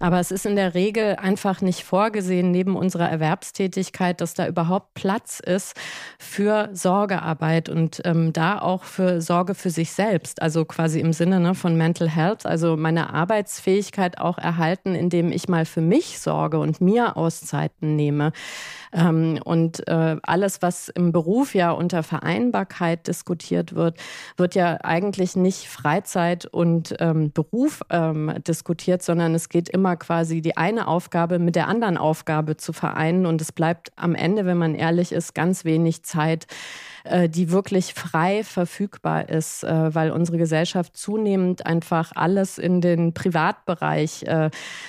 Aber 0.00 0.20
es 0.20 0.30
ist 0.30 0.46
in 0.46 0.56
der 0.56 0.74
Regel 0.74 1.16
einfach 1.16 1.60
nicht 1.60 1.84
vorgesehen, 1.84 2.50
neben 2.50 2.76
unserer 2.76 3.08
Erwerbstätigkeit, 3.08 4.20
dass 4.20 4.34
da 4.34 4.46
überhaupt 4.46 4.94
Platz 4.94 5.40
ist 5.40 5.74
für 6.18 6.68
Sorgearbeit 6.72 7.68
und 7.68 8.00
ähm, 8.04 8.32
da 8.32 8.58
auch 8.58 8.84
für 8.84 9.20
Sorge 9.20 9.54
für 9.54 9.70
sich 9.70 9.92
selbst. 9.92 10.42
Also 10.42 10.64
quasi 10.64 11.00
im 11.00 11.12
Sinne 11.12 11.40
ne, 11.40 11.54
von 11.54 11.76
Mental 11.76 12.08
Health, 12.08 12.46
also 12.46 12.76
meine 12.76 13.12
Arbeitsfähigkeit 13.12 14.18
auch 14.18 14.38
erhalten, 14.38 14.94
indem 14.94 15.32
ich 15.32 15.48
mal 15.48 15.64
für 15.64 15.80
mich 15.80 16.18
sorge 16.18 16.58
und 16.58 16.80
mir 16.80 17.16
Auszeiten 17.38 17.96
nehme. 17.96 18.32
Ähm, 18.92 19.40
und 19.44 19.86
äh, 19.88 20.16
alles, 20.22 20.62
was 20.62 20.88
im 20.88 21.12
Beruf 21.12 21.54
ja 21.54 21.70
unter 21.70 22.02
Vereinbarkeit 22.02 23.06
diskutiert 23.06 23.74
wird, 23.74 23.98
wird 24.36 24.54
ja 24.54 24.78
eigentlich 24.82 25.36
nicht 25.36 25.68
Freizeit 25.68 26.46
und 26.46 26.94
ähm, 27.00 27.32
Beruf 27.32 27.82
ähm, 27.90 28.34
diskutiert, 28.46 29.02
sondern 29.02 29.34
es 29.34 29.48
geht 29.48 29.68
immer 29.68 29.96
quasi 29.96 30.40
die 30.40 30.56
eine 30.56 30.88
Aufgabe 30.88 31.38
mit 31.38 31.56
der 31.56 31.68
anderen 31.68 31.96
Aufgabe 31.96 32.56
zu 32.56 32.72
vereinen. 32.72 33.26
Und 33.26 33.40
es 33.40 33.52
bleibt 33.52 33.92
am 33.96 34.14
Ende, 34.14 34.46
wenn 34.46 34.58
man 34.58 34.74
ehrlich 34.74 35.12
ist, 35.12 35.34
ganz 35.34 35.64
wenig 35.64 36.02
Zeit 36.04 36.46
äh, 37.04 37.28
die 37.28 37.50
wirklich 37.50 37.94
frei 37.94 38.44
verfügbar 38.44 39.28
ist, 39.28 39.64
äh, 39.64 39.94
weil 39.94 40.10
unsere 40.10 40.36
Gesellschaft 40.36 40.96
zunehmend 40.96 41.64
einfach 41.64 42.12
alles 42.14 42.58
in 42.58 42.80
den 42.80 43.14
Privatbereich 43.14 44.24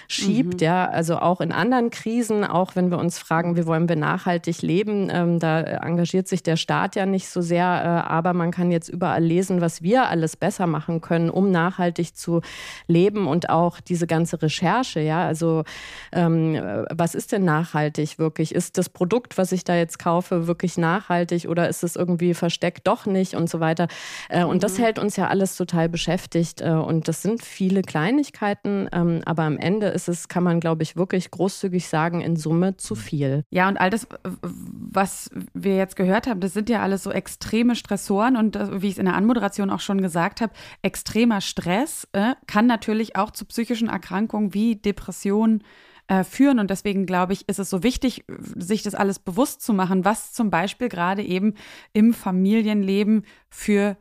schiebt. 0.07 0.55
Mhm. 0.55 0.59
Ja, 0.59 0.89
also 0.89 1.17
auch 1.17 1.41
in 1.41 1.51
anderen 1.51 1.89
Krisen, 1.89 2.43
auch 2.43 2.75
wenn 2.75 2.91
wir 2.91 2.97
uns 2.97 3.19
fragen, 3.19 3.55
wie 3.55 3.65
wollen 3.65 3.88
wir 3.89 3.96
nachhaltig 3.96 4.62
leben, 4.62 5.10
ähm, 5.12 5.39
da 5.39 5.62
engagiert 5.62 6.27
sich 6.27 6.43
der 6.43 6.55
Staat 6.55 6.96
ja 6.96 7.05
nicht 7.05 7.27
so 7.27 7.41
sehr, 7.41 7.65
aber 7.65 8.34
man 8.34 8.51
kann 8.51 8.72
jetzt 8.72 8.89
überall 8.89 9.24
lesen, 9.24 9.62
was 9.62 9.81
wir 9.81 10.08
alles 10.08 10.38
besser 10.38 10.67
machen 10.67 11.01
können, 11.01 11.29
um 11.29 11.51
nachhaltig 11.51 12.15
zu 12.15 12.41
leben 12.88 13.27
und 13.27 13.50
auch 13.50 13.79
diese 13.79 14.08
ganze 14.08 14.41
Recherche. 14.41 15.00
Ja, 15.00 15.25
also 15.25 15.63
ähm, 16.12 16.60
was 16.91 17.15
ist 17.15 17.31
denn 17.31 17.46
nachhaltig 17.46 18.19
wirklich? 18.19 18.53
Ist 18.53 18.77
das 18.77 18.89
Produkt, 18.89 19.38
was 19.38 19.51
ich 19.51 19.63
da 19.63 19.75
jetzt 19.75 20.00
kaufe, 20.00 20.48
wirklich 20.48 20.77
nachhaltig 20.77 21.48
oder 21.48 21.69
ist 21.69 21.84
es 21.84 21.96
irgendwie 21.96 22.34
versteckt, 22.34 22.88
doch 22.88 23.05
nicht 23.05 23.36
und 23.36 23.50
so 23.50 23.60
weiter. 23.60 23.88
Äh, 24.29 24.43
und 24.43 24.63
das 24.63 24.77
mhm. 24.77 24.84
hält 24.84 25.00
uns 25.00 25.15
ja 25.15 25.27
alles 25.27 25.55
total 25.55 25.89
beschäftigt. 25.89 26.62
Äh, 26.62 26.72
und 26.72 27.08
das 27.08 27.22
sind 27.22 27.43
viele 27.43 27.81
Kleinigkeiten, 27.81 28.88
ähm, 28.91 29.22
aber 29.25 29.43
am 29.43 29.58
Ende 29.58 29.88
ist 29.88 30.08
es, 30.08 30.27
kann 30.27 30.43
man, 30.43 30.60
glaube 30.60 30.84
ich, 30.84 30.96
wirklich 30.96 31.31
großzügig 31.31 31.88
sagen, 31.88 32.22
in 32.22 32.36
Summe 32.36 32.77
zu 32.77 32.96
viel. 32.96 33.43
Ja, 33.50 33.67
und 33.67 33.78
all 33.79 33.89
das, 33.89 34.07
was 34.31 35.29
wir 35.53 35.75
jetzt 35.75 35.95
gehört 35.95 36.27
haben, 36.27 36.39
das 36.39 36.53
sind 36.53 36.69
ja 36.69 36.81
alles 36.81 37.03
so 37.03 37.12
extreme 37.12 37.75
Stressoren 37.75 38.36
und 38.36 38.57
wie 38.81 38.88
ich 38.88 38.93
es 38.93 39.00
in 39.00 39.05
der 39.05 39.15
Anmoderation 39.15 39.69
auch 39.69 39.79
schon 39.79 40.01
gesagt 40.01 40.41
habe, 40.41 40.53
extremer 40.81 41.41
Stress 41.41 42.07
äh, 42.12 42.36
kann 42.48 42.67
natürlich 42.67 43.15
auch 43.15 43.31
zu 43.31 43.45
psychischen 43.45 43.88
Erkrankungen 43.88 44.53
wie 44.53 44.75
Depressionen 44.75 45.63
äh, 46.07 46.24
führen. 46.24 46.59
Und 46.59 46.69
deswegen 46.69 47.05
glaube 47.05 47.33
ich, 47.33 47.48
ist 47.48 47.59
es 47.59 47.69
so 47.69 47.83
wichtig, 47.83 48.25
sich 48.55 48.83
das 48.83 48.95
alles 48.95 49.19
bewusst 49.19 49.62
zu 49.62 49.74
machen, 49.74 50.05
was 50.05 50.33
zum 50.33 50.50
Beispiel 50.50 50.89
gerade 50.89 51.24
eben 51.24 51.53
im 51.93 52.13
Familienleben 52.13 53.25
für 53.50 53.95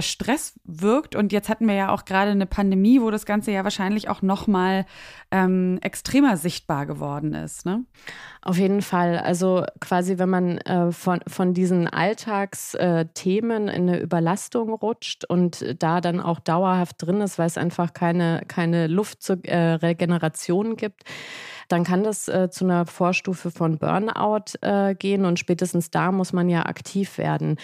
Stress 0.00 0.58
wirkt. 0.64 1.14
Und 1.14 1.32
jetzt 1.32 1.48
hatten 1.48 1.66
wir 1.66 1.74
ja 1.74 1.90
auch 1.90 2.04
gerade 2.04 2.30
eine 2.30 2.46
Pandemie, 2.46 3.00
wo 3.00 3.10
das 3.10 3.26
Ganze 3.26 3.52
ja 3.52 3.64
wahrscheinlich 3.64 4.08
auch 4.08 4.22
noch 4.22 4.46
mal 4.46 4.86
ähm, 5.30 5.78
extremer 5.82 6.36
sichtbar 6.36 6.86
geworden 6.86 7.34
ist. 7.34 7.66
Ne? 7.66 7.84
Auf 8.40 8.58
jeden 8.58 8.82
Fall. 8.82 9.18
Also 9.18 9.64
quasi, 9.80 10.18
wenn 10.18 10.28
man 10.28 10.58
äh, 10.58 10.92
von, 10.92 11.20
von 11.26 11.54
diesen 11.54 11.88
Alltagsthemen 11.88 13.68
äh, 13.68 13.76
in 13.76 13.88
eine 13.88 14.00
Überlastung 14.00 14.72
rutscht 14.72 15.24
und 15.24 15.76
da 15.78 16.00
dann 16.00 16.20
auch 16.20 16.40
dauerhaft 16.40 16.96
drin 17.02 17.20
ist, 17.20 17.38
weil 17.38 17.46
es 17.46 17.58
einfach 17.58 17.92
keine, 17.92 18.42
keine 18.48 18.86
Luft 18.86 19.22
zur 19.22 19.44
äh, 19.44 19.74
Regeneration 19.74 20.76
gibt, 20.76 21.02
dann 21.72 21.84
kann 21.84 22.04
das 22.04 22.28
äh, 22.28 22.50
zu 22.50 22.64
einer 22.66 22.84
Vorstufe 22.84 23.50
von 23.50 23.78
Burnout 23.78 24.58
äh, 24.60 24.94
gehen 24.94 25.24
und 25.24 25.38
spätestens 25.38 25.90
da 25.90 26.12
muss 26.12 26.34
man 26.34 26.50
ja 26.50 26.66
aktiv 26.66 27.16
werden, 27.16 27.56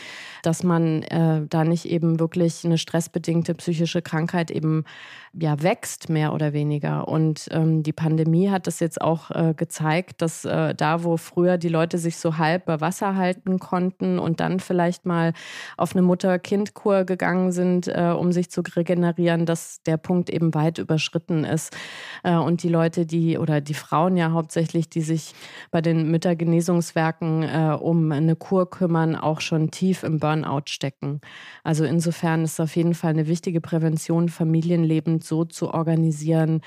dass 0.42 0.62
man 0.62 1.02
äh, 1.02 1.42
da 1.46 1.64
nicht 1.64 1.84
eben 1.84 2.18
wirklich 2.18 2.64
eine 2.64 2.78
stressbedingte 2.78 3.54
psychische 3.54 4.00
Krankheit 4.00 4.50
eben 4.50 4.84
ja 5.32 5.62
wächst, 5.62 6.08
mehr 6.08 6.32
oder 6.32 6.52
weniger. 6.52 7.08
Und 7.08 7.48
ähm, 7.50 7.82
die 7.82 7.92
Pandemie 7.92 8.50
hat 8.50 8.66
das 8.66 8.80
jetzt 8.80 9.00
auch 9.00 9.30
äh, 9.30 9.54
gezeigt, 9.54 10.22
dass 10.22 10.44
äh, 10.44 10.74
da, 10.74 11.04
wo 11.04 11.16
früher 11.16 11.58
die 11.58 11.68
Leute 11.68 11.98
sich 11.98 12.16
so 12.16 12.38
halb 12.38 12.66
bei 12.66 12.80
Wasser 12.80 13.16
halten 13.16 13.58
konnten 13.58 14.18
und 14.18 14.40
dann 14.40 14.60
vielleicht 14.60 15.06
mal 15.06 15.32
auf 15.76 15.94
eine 15.94 16.02
Mutter-Kind-Kur 16.02 17.04
gegangen 17.04 17.52
sind, 17.52 17.88
äh, 17.88 18.14
um 18.16 18.32
sich 18.32 18.50
zu 18.50 18.62
regenerieren, 18.62 19.46
dass 19.46 19.82
der 19.82 19.96
Punkt 19.96 20.30
eben 20.30 20.54
weit 20.54 20.78
überschritten 20.78 21.44
ist. 21.44 21.76
Äh, 22.22 22.36
und 22.36 22.62
die 22.62 22.68
Leute, 22.68 23.06
die 23.06 23.38
oder 23.38 23.60
die 23.60 23.74
Frauen 23.74 24.16
ja 24.16 24.32
hauptsächlich, 24.32 24.88
die 24.88 25.02
sich 25.02 25.34
bei 25.70 25.80
den 25.80 26.10
Müttergenesungswerken 26.10 27.42
äh, 27.42 27.76
um 27.80 28.10
eine 28.12 28.36
Kur 28.36 28.70
kümmern, 28.70 29.14
auch 29.14 29.40
schon 29.40 29.70
tief 29.70 30.02
im 30.02 30.18
Burnout 30.18 30.62
stecken. 30.66 31.20
Also 31.64 31.84
insofern 31.84 32.44
ist 32.44 32.60
auf 32.60 32.74
jeden 32.76 32.94
Fall 32.94 33.10
eine 33.10 33.28
wichtige 33.28 33.60
Prävention, 33.60 34.28
Familienleben 34.28 35.17
so 35.24 35.44
zu 35.44 35.72
organisieren, 35.72 36.62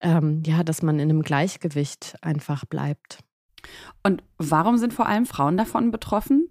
ähm, 0.00 0.42
ja, 0.46 0.62
dass 0.62 0.82
man 0.82 0.98
in 0.98 1.10
einem 1.10 1.22
Gleichgewicht 1.22 2.16
einfach 2.22 2.64
bleibt. 2.64 3.20
Und 4.02 4.22
warum 4.38 4.78
sind 4.78 4.94
vor 4.94 5.06
allem 5.06 5.26
Frauen 5.26 5.56
davon 5.56 5.90
betroffen? 5.90 6.48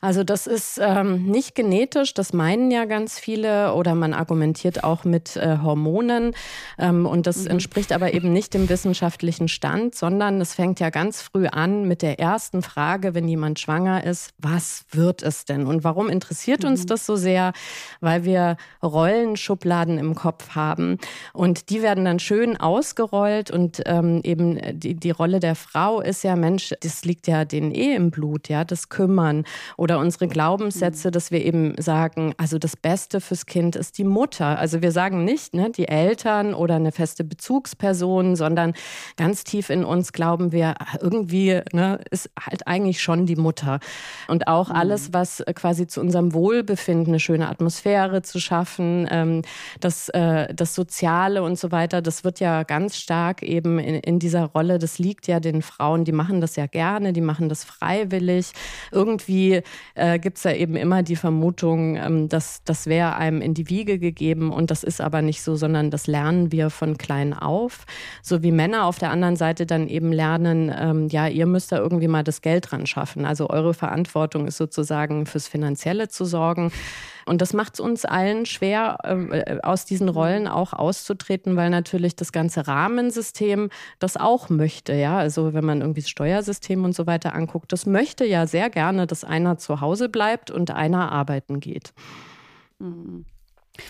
Also 0.00 0.24
das 0.24 0.46
ist 0.46 0.80
ähm, 0.82 1.26
nicht 1.26 1.54
genetisch, 1.54 2.14
das 2.14 2.32
meinen 2.32 2.70
ja 2.70 2.86
ganz 2.86 3.18
viele 3.18 3.74
oder 3.74 3.94
man 3.94 4.14
argumentiert 4.14 4.82
auch 4.82 5.04
mit 5.04 5.36
äh, 5.36 5.58
Hormonen 5.62 6.32
ähm, 6.78 7.04
und 7.04 7.26
das 7.26 7.44
mhm. 7.44 7.52
entspricht 7.52 7.92
aber 7.92 8.14
eben 8.14 8.32
nicht 8.32 8.54
dem 8.54 8.70
wissenschaftlichen 8.70 9.48
Stand, 9.48 9.94
sondern 9.94 10.40
es 10.40 10.54
fängt 10.54 10.80
ja 10.80 10.88
ganz 10.88 11.20
früh 11.20 11.46
an 11.46 11.86
mit 11.86 12.00
der 12.00 12.18
ersten 12.18 12.62
Frage, 12.62 13.14
wenn 13.14 13.28
jemand 13.28 13.60
schwanger 13.60 14.02
ist, 14.04 14.32
was 14.38 14.84
wird 14.90 15.22
es 15.22 15.44
denn? 15.44 15.66
Und 15.66 15.84
warum 15.84 16.08
interessiert 16.08 16.62
mhm. 16.62 16.70
uns 16.70 16.86
das 16.86 17.04
so 17.04 17.16
sehr? 17.16 17.52
Weil 18.00 18.24
wir 18.24 18.56
Rollenschubladen 18.82 19.98
im 19.98 20.14
Kopf 20.14 20.54
haben 20.54 20.96
und 21.34 21.68
die 21.68 21.82
werden 21.82 22.06
dann 22.06 22.20
schön 22.20 22.56
ausgerollt 22.56 23.50
und 23.50 23.82
ähm, 23.84 24.20
eben 24.24 24.58
die, 24.78 24.94
die 24.94 25.10
Rolle 25.10 25.40
der 25.40 25.56
Frau 25.56 26.00
ist 26.00 26.24
ja, 26.24 26.36
Mensch, 26.36 26.74
das 26.80 27.04
liegt 27.04 27.26
ja 27.26 27.44
denen 27.44 27.70
eh 27.72 27.94
im 27.94 28.10
Blut, 28.10 28.48
ja, 28.48 28.64
das 28.64 28.88
Kümmern 28.88 29.44
oder 29.76 29.98
unsere 29.98 30.28
Glaubenssätze, 30.28 31.08
mhm. 31.08 31.12
dass 31.12 31.30
wir 31.30 31.44
eben 31.44 31.74
sagen, 31.80 32.34
also 32.36 32.58
das 32.58 32.76
Beste 32.76 33.20
fürs 33.20 33.46
Kind 33.46 33.76
ist 33.76 33.98
die 33.98 34.04
Mutter. 34.04 34.58
Also 34.58 34.82
wir 34.82 34.92
sagen 34.92 35.24
nicht 35.24 35.54
ne, 35.54 35.70
die 35.70 35.88
Eltern 35.88 36.54
oder 36.54 36.76
eine 36.76 36.92
feste 36.92 37.24
Bezugsperson, 37.24 38.36
sondern 38.36 38.74
ganz 39.16 39.44
tief 39.44 39.70
in 39.70 39.84
uns 39.84 40.12
glauben 40.12 40.52
wir, 40.52 40.74
irgendwie 41.00 41.60
ne, 41.72 42.00
ist 42.10 42.30
halt 42.38 42.66
eigentlich 42.66 43.00
schon 43.00 43.26
die 43.26 43.36
Mutter. 43.36 43.80
Und 44.28 44.48
auch 44.48 44.68
mhm. 44.68 44.76
alles, 44.76 45.12
was 45.12 45.42
quasi 45.54 45.86
zu 45.86 46.00
unserem 46.00 46.32
Wohlbefinden, 46.34 47.08
eine 47.08 47.20
schöne 47.20 47.48
Atmosphäre 47.48 48.22
zu 48.22 48.40
schaffen, 48.40 49.08
ähm, 49.10 49.42
das, 49.80 50.08
äh, 50.10 50.52
das 50.54 50.74
Soziale 50.74 51.42
und 51.42 51.58
so 51.58 51.72
weiter, 51.72 52.02
das 52.02 52.24
wird 52.24 52.40
ja 52.40 52.62
ganz 52.62 52.96
stark 52.96 53.42
eben 53.42 53.78
in, 53.78 53.96
in 53.96 54.18
dieser 54.18 54.44
Rolle, 54.44 54.78
das 54.78 54.98
liegt 54.98 55.26
ja 55.26 55.40
den 55.40 55.62
Frauen, 55.62 56.04
die 56.04 56.12
machen 56.12 56.40
das 56.40 56.56
ja 56.56 56.66
gerne, 56.66 57.12
die 57.12 57.20
machen 57.20 57.48
das 57.48 57.64
freiwillig. 57.64 58.52
Irgendwie 58.92 59.39
äh, 59.94 60.18
gibt 60.18 60.38
es 60.38 60.44
ja 60.44 60.52
eben 60.52 60.76
immer 60.76 61.02
die 61.02 61.16
Vermutung, 61.16 61.96
ähm, 61.96 62.28
dass 62.28 62.62
das 62.64 62.86
wäre 62.86 63.16
einem 63.16 63.40
in 63.40 63.54
die 63.54 63.68
Wiege 63.68 63.98
gegeben 63.98 64.52
und 64.52 64.70
das 64.70 64.84
ist 64.84 65.00
aber 65.00 65.22
nicht 65.22 65.42
so, 65.42 65.56
sondern 65.56 65.90
das 65.90 66.06
lernen 66.06 66.52
wir 66.52 66.70
von 66.70 66.96
klein 66.98 67.32
auf. 67.32 67.86
So 68.22 68.42
wie 68.42 68.52
Männer 68.52 68.84
auf 68.86 68.98
der 68.98 69.10
anderen 69.10 69.36
Seite 69.36 69.66
dann 69.66 69.88
eben 69.88 70.12
lernen, 70.12 70.72
ähm, 70.76 71.08
ja, 71.08 71.26
ihr 71.26 71.46
müsst 71.46 71.72
da 71.72 71.78
irgendwie 71.78 72.08
mal 72.08 72.24
das 72.24 72.42
Geld 72.42 72.70
dran 72.70 72.86
schaffen. 72.86 73.24
Also 73.24 73.50
eure 73.50 73.74
Verantwortung 73.74 74.46
ist 74.46 74.56
sozusagen 74.56 75.26
fürs 75.26 75.48
Finanzielle 75.48 76.08
zu 76.08 76.24
sorgen. 76.24 76.72
Und 77.30 77.40
das 77.40 77.52
macht 77.52 77.74
es 77.74 77.80
uns 77.80 78.04
allen 78.04 78.44
schwer, 78.44 78.98
ähm, 79.04 79.32
äh, 79.32 79.60
aus 79.62 79.84
diesen 79.84 80.08
Rollen 80.08 80.48
auch 80.48 80.72
auszutreten, 80.72 81.54
weil 81.54 81.70
natürlich 81.70 82.16
das 82.16 82.32
ganze 82.32 82.66
Rahmensystem 82.66 83.70
das 84.00 84.16
auch 84.16 84.48
möchte. 84.48 84.94
Ja, 84.94 85.16
also 85.18 85.54
wenn 85.54 85.64
man 85.64 85.80
irgendwie 85.80 86.00
das 86.00 86.10
Steuersystem 86.10 86.84
und 86.84 86.92
so 86.92 87.06
weiter 87.06 87.32
anguckt, 87.32 87.72
das 87.72 87.86
möchte 87.86 88.24
ja 88.24 88.48
sehr 88.48 88.68
gerne, 88.68 89.06
dass 89.06 89.22
einer 89.22 89.58
zu 89.58 89.80
Hause 89.80 90.08
bleibt 90.08 90.50
und 90.50 90.72
einer 90.72 91.12
arbeiten 91.12 91.60
geht. 91.60 91.92
Mhm. 92.80 93.26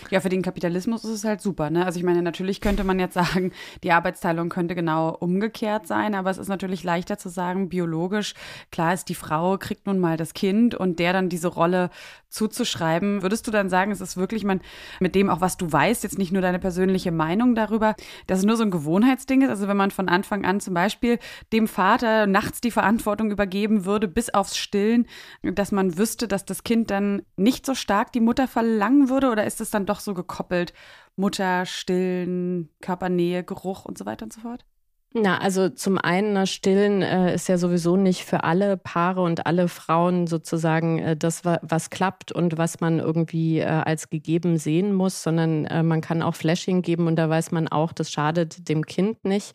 Ja, 0.09 0.19
für 0.19 0.29
den 0.29 0.41
Kapitalismus 0.41 1.03
ist 1.03 1.11
es 1.11 1.23
halt 1.23 1.41
super. 1.41 1.69
Ne? 1.69 1.85
Also 1.85 1.99
ich 1.99 2.05
meine, 2.05 2.21
natürlich 2.21 2.61
könnte 2.61 2.83
man 2.83 2.99
jetzt 2.99 3.13
sagen, 3.13 3.51
die 3.83 3.91
Arbeitsteilung 3.91 4.49
könnte 4.49 4.75
genau 4.75 5.09
umgekehrt 5.09 5.87
sein, 5.87 6.15
aber 6.15 6.29
es 6.29 6.37
ist 6.37 6.47
natürlich 6.47 6.83
leichter 6.83 7.17
zu 7.17 7.29
sagen, 7.29 7.69
biologisch, 7.69 8.33
klar 8.71 8.93
ist, 8.93 9.09
die 9.09 9.15
Frau 9.15 9.57
kriegt 9.57 9.87
nun 9.87 9.99
mal 9.99 10.17
das 10.17 10.33
Kind 10.33 10.75
und 10.75 10.99
der 10.99 11.13
dann 11.13 11.29
diese 11.29 11.47
Rolle 11.47 11.89
zuzuschreiben. 12.31 13.21
Würdest 13.21 13.45
du 13.45 13.51
dann 13.51 13.69
sagen, 13.69 13.91
es 13.91 14.01
ist 14.01 14.17
wirklich 14.17 14.43
man 14.43 14.61
mit 14.99 15.15
dem 15.15 15.29
auch, 15.29 15.41
was 15.41 15.57
du 15.57 15.71
weißt, 15.71 16.03
jetzt 16.03 16.17
nicht 16.17 16.31
nur 16.31 16.41
deine 16.41 16.59
persönliche 16.59 17.11
Meinung 17.11 17.55
darüber, 17.55 17.95
dass 18.27 18.39
es 18.39 18.45
nur 18.45 18.57
so 18.57 18.63
ein 18.63 18.71
Gewohnheitsding 18.71 19.41
ist? 19.43 19.49
Also 19.49 19.67
wenn 19.67 19.77
man 19.77 19.91
von 19.91 20.09
Anfang 20.09 20.45
an 20.45 20.59
zum 20.59 20.73
Beispiel 20.73 21.19
dem 21.51 21.67
Vater 21.67 22.27
nachts 22.27 22.61
die 22.61 22.71
Verantwortung 22.71 23.31
übergeben 23.31 23.85
würde, 23.85 24.07
bis 24.07 24.33
aufs 24.33 24.57
Stillen, 24.57 25.07
dass 25.43 25.71
man 25.71 25.97
wüsste, 25.97 26.27
dass 26.27 26.45
das 26.45 26.63
Kind 26.63 26.89
dann 26.89 27.23
nicht 27.35 27.65
so 27.65 27.75
stark 27.75 28.13
die 28.13 28.21
Mutter 28.21 28.47
verlangen 28.47 29.09
würde 29.09 29.29
oder 29.29 29.45
ist 29.45 29.61
es 29.61 29.69
dann 29.69 29.80
doch 29.85 29.99
so 29.99 30.13
gekoppelt? 30.13 30.73
Mutter, 31.15 31.65
Stillen, 31.65 32.69
Körpernähe, 32.81 33.43
Geruch 33.43 33.85
und 33.85 33.97
so 33.97 34.05
weiter 34.05 34.23
und 34.25 34.33
so 34.33 34.41
fort? 34.41 34.65
Na, 35.13 35.39
also 35.39 35.67
zum 35.67 35.97
einen, 35.97 36.31
na, 36.31 36.45
Stillen 36.45 37.01
äh, 37.01 37.35
ist 37.35 37.49
ja 37.49 37.57
sowieso 37.57 37.97
nicht 37.97 38.23
für 38.23 38.45
alle 38.45 38.77
Paare 38.77 39.21
und 39.21 39.45
alle 39.45 39.67
Frauen 39.67 40.25
sozusagen 40.25 40.99
äh, 40.99 41.17
das, 41.17 41.43
was 41.43 41.89
klappt 41.89 42.31
und 42.31 42.57
was 42.57 42.79
man 42.79 42.99
irgendwie 42.99 43.59
äh, 43.59 43.65
als 43.65 44.09
gegeben 44.09 44.57
sehen 44.57 44.93
muss, 44.93 45.21
sondern 45.21 45.65
äh, 45.65 45.83
man 45.83 45.99
kann 45.99 46.21
auch 46.21 46.35
Flashing 46.35 46.81
geben 46.81 47.07
und 47.07 47.17
da 47.17 47.29
weiß 47.29 47.51
man 47.51 47.67
auch, 47.67 47.91
das 47.91 48.09
schadet 48.09 48.69
dem 48.69 48.85
Kind 48.85 49.25
nicht. 49.25 49.53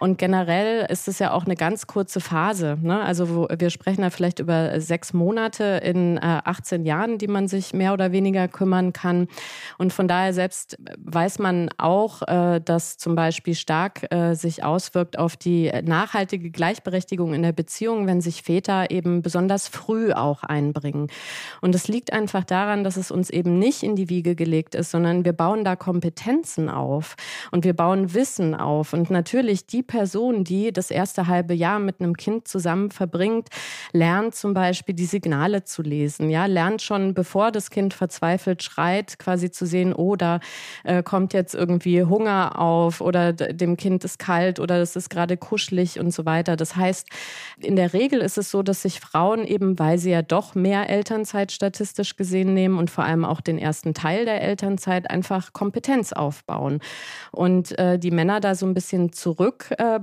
Und 0.00 0.18
generell 0.18 0.86
ist 0.88 1.08
es 1.08 1.18
ja 1.18 1.32
auch 1.32 1.44
eine 1.44 1.56
ganz 1.56 1.86
kurze 1.86 2.20
Phase. 2.20 2.78
Ne? 2.80 3.00
Also 3.00 3.34
wo, 3.34 3.48
wir 3.56 3.70
sprechen 3.70 4.02
da 4.02 4.10
vielleicht 4.10 4.38
über 4.38 4.80
sechs 4.80 5.12
Monate 5.12 5.80
in 5.84 6.16
äh, 6.18 6.20
18 6.44 6.84
Jahren, 6.84 7.18
die 7.18 7.26
man 7.26 7.48
sich 7.48 7.74
mehr 7.74 7.92
oder 7.92 8.12
weniger 8.12 8.48
kümmern 8.48 8.92
kann. 8.92 9.28
Und 9.76 9.92
von 9.92 10.08
daher 10.08 10.32
selbst 10.32 10.78
weiß 10.98 11.38
man 11.40 11.70
auch, 11.78 12.22
äh, 12.22 12.60
dass 12.60 12.96
zum 12.96 13.14
Beispiel 13.14 13.54
stark 13.54 14.10
äh, 14.12 14.34
sich 14.34 14.64
auswirkt 14.78 15.18
auf 15.18 15.36
die 15.36 15.72
nachhaltige 15.82 16.50
Gleichberechtigung 16.50 17.34
in 17.34 17.42
der 17.42 17.50
Beziehung, 17.50 18.06
wenn 18.06 18.20
sich 18.20 18.42
Väter 18.42 18.92
eben 18.92 19.22
besonders 19.22 19.66
früh 19.66 20.12
auch 20.12 20.44
einbringen. 20.44 21.08
Und 21.60 21.74
es 21.74 21.88
liegt 21.88 22.12
einfach 22.12 22.44
daran, 22.44 22.84
dass 22.84 22.96
es 22.96 23.10
uns 23.10 23.28
eben 23.28 23.58
nicht 23.58 23.82
in 23.82 23.96
die 23.96 24.08
Wiege 24.08 24.36
gelegt 24.36 24.76
ist, 24.76 24.92
sondern 24.92 25.24
wir 25.24 25.32
bauen 25.32 25.64
da 25.64 25.74
Kompetenzen 25.74 26.68
auf 26.68 27.16
und 27.50 27.64
wir 27.64 27.74
bauen 27.74 28.14
Wissen 28.14 28.54
auf. 28.54 28.92
Und 28.92 29.10
natürlich 29.10 29.66
die 29.66 29.82
Person, 29.82 30.44
die 30.44 30.72
das 30.72 30.92
erste 30.92 31.26
halbe 31.26 31.54
Jahr 31.54 31.80
mit 31.80 32.00
einem 32.00 32.16
Kind 32.16 32.46
zusammen 32.46 32.92
verbringt, 32.92 33.48
lernt 33.92 34.36
zum 34.36 34.54
Beispiel 34.54 34.94
die 34.94 35.06
Signale 35.06 35.64
zu 35.64 35.82
lesen. 35.82 36.30
Ja, 36.30 36.46
lernt 36.46 36.82
schon, 36.82 37.14
bevor 37.14 37.50
das 37.50 37.70
Kind 37.70 37.94
verzweifelt 37.94 38.62
schreit, 38.62 39.18
quasi 39.18 39.50
zu 39.50 39.66
sehen, 39.66 39.92
oh, 39.92 40.14
da 40.14 40.38
äh, 40.84 41.02
kommt 41.02 41.34
jetzt 41.34 41.56
irgendwie 41.56 42.04
Hunger 42.04 42.60
auf 42.60 43.00
oder 43.00 43.32
dem 43.32 43.76
Kind 43.76 44.04
ist 44.04 44.20
kalt 44.20 44.60
oder 44.60 44.67
es 44.76 44.96
ist 44.96 45.10
gerade 45.10 45.36
kuschelig 45.36 45.98
und 45.98 46.12
so 46.12 46.24
weiter. 46.26 46.56
Das 46.56 46.76
heißt, 46.76 47.08
in 47.60 47.76
der 47.76 47.92
Regel 47.92 48.20
ist 48.20 48.38
es 48.38 48.50
so, 48.50 48.62
dass 48.62 48.82
sich 48.82 49.00
Frauen 49.00 49.46
eben, 49.46 49.78
weil 49.78 49.98
sie 49.98 50.10
ja 50.10 50.22
doch 50.22 50.54
mehr 50.54 50.88
Elternzeit 50.88 51.52
statistisch 51.52 52.16
gesehen 52.16 52.54
nehmen 52.54 52.78
und 52.78 52.90
vor 52.90 53.04
allem 53.04 53.24
auch 53.24 53.40
den 53.40 53.58
ersten 53.58 53.94
Teil 53.94 54.24
der 54.24 54.42
Elternzeit 54.42 55.10
einfach 55.10 55.52
Kompetenz 55.52 56.12
aufbauen. 56.12 56.80
Und 57.32 57.78
äh, 57.78 57.98
die 57.98 58.10
Männer 58.10 58.40
da 58.40 58.54
so 58.54 58.66
ein 58.66 58.74
bisschen 58.74 59.12
zurück 59.12 59.70
äh, 59.78 59.98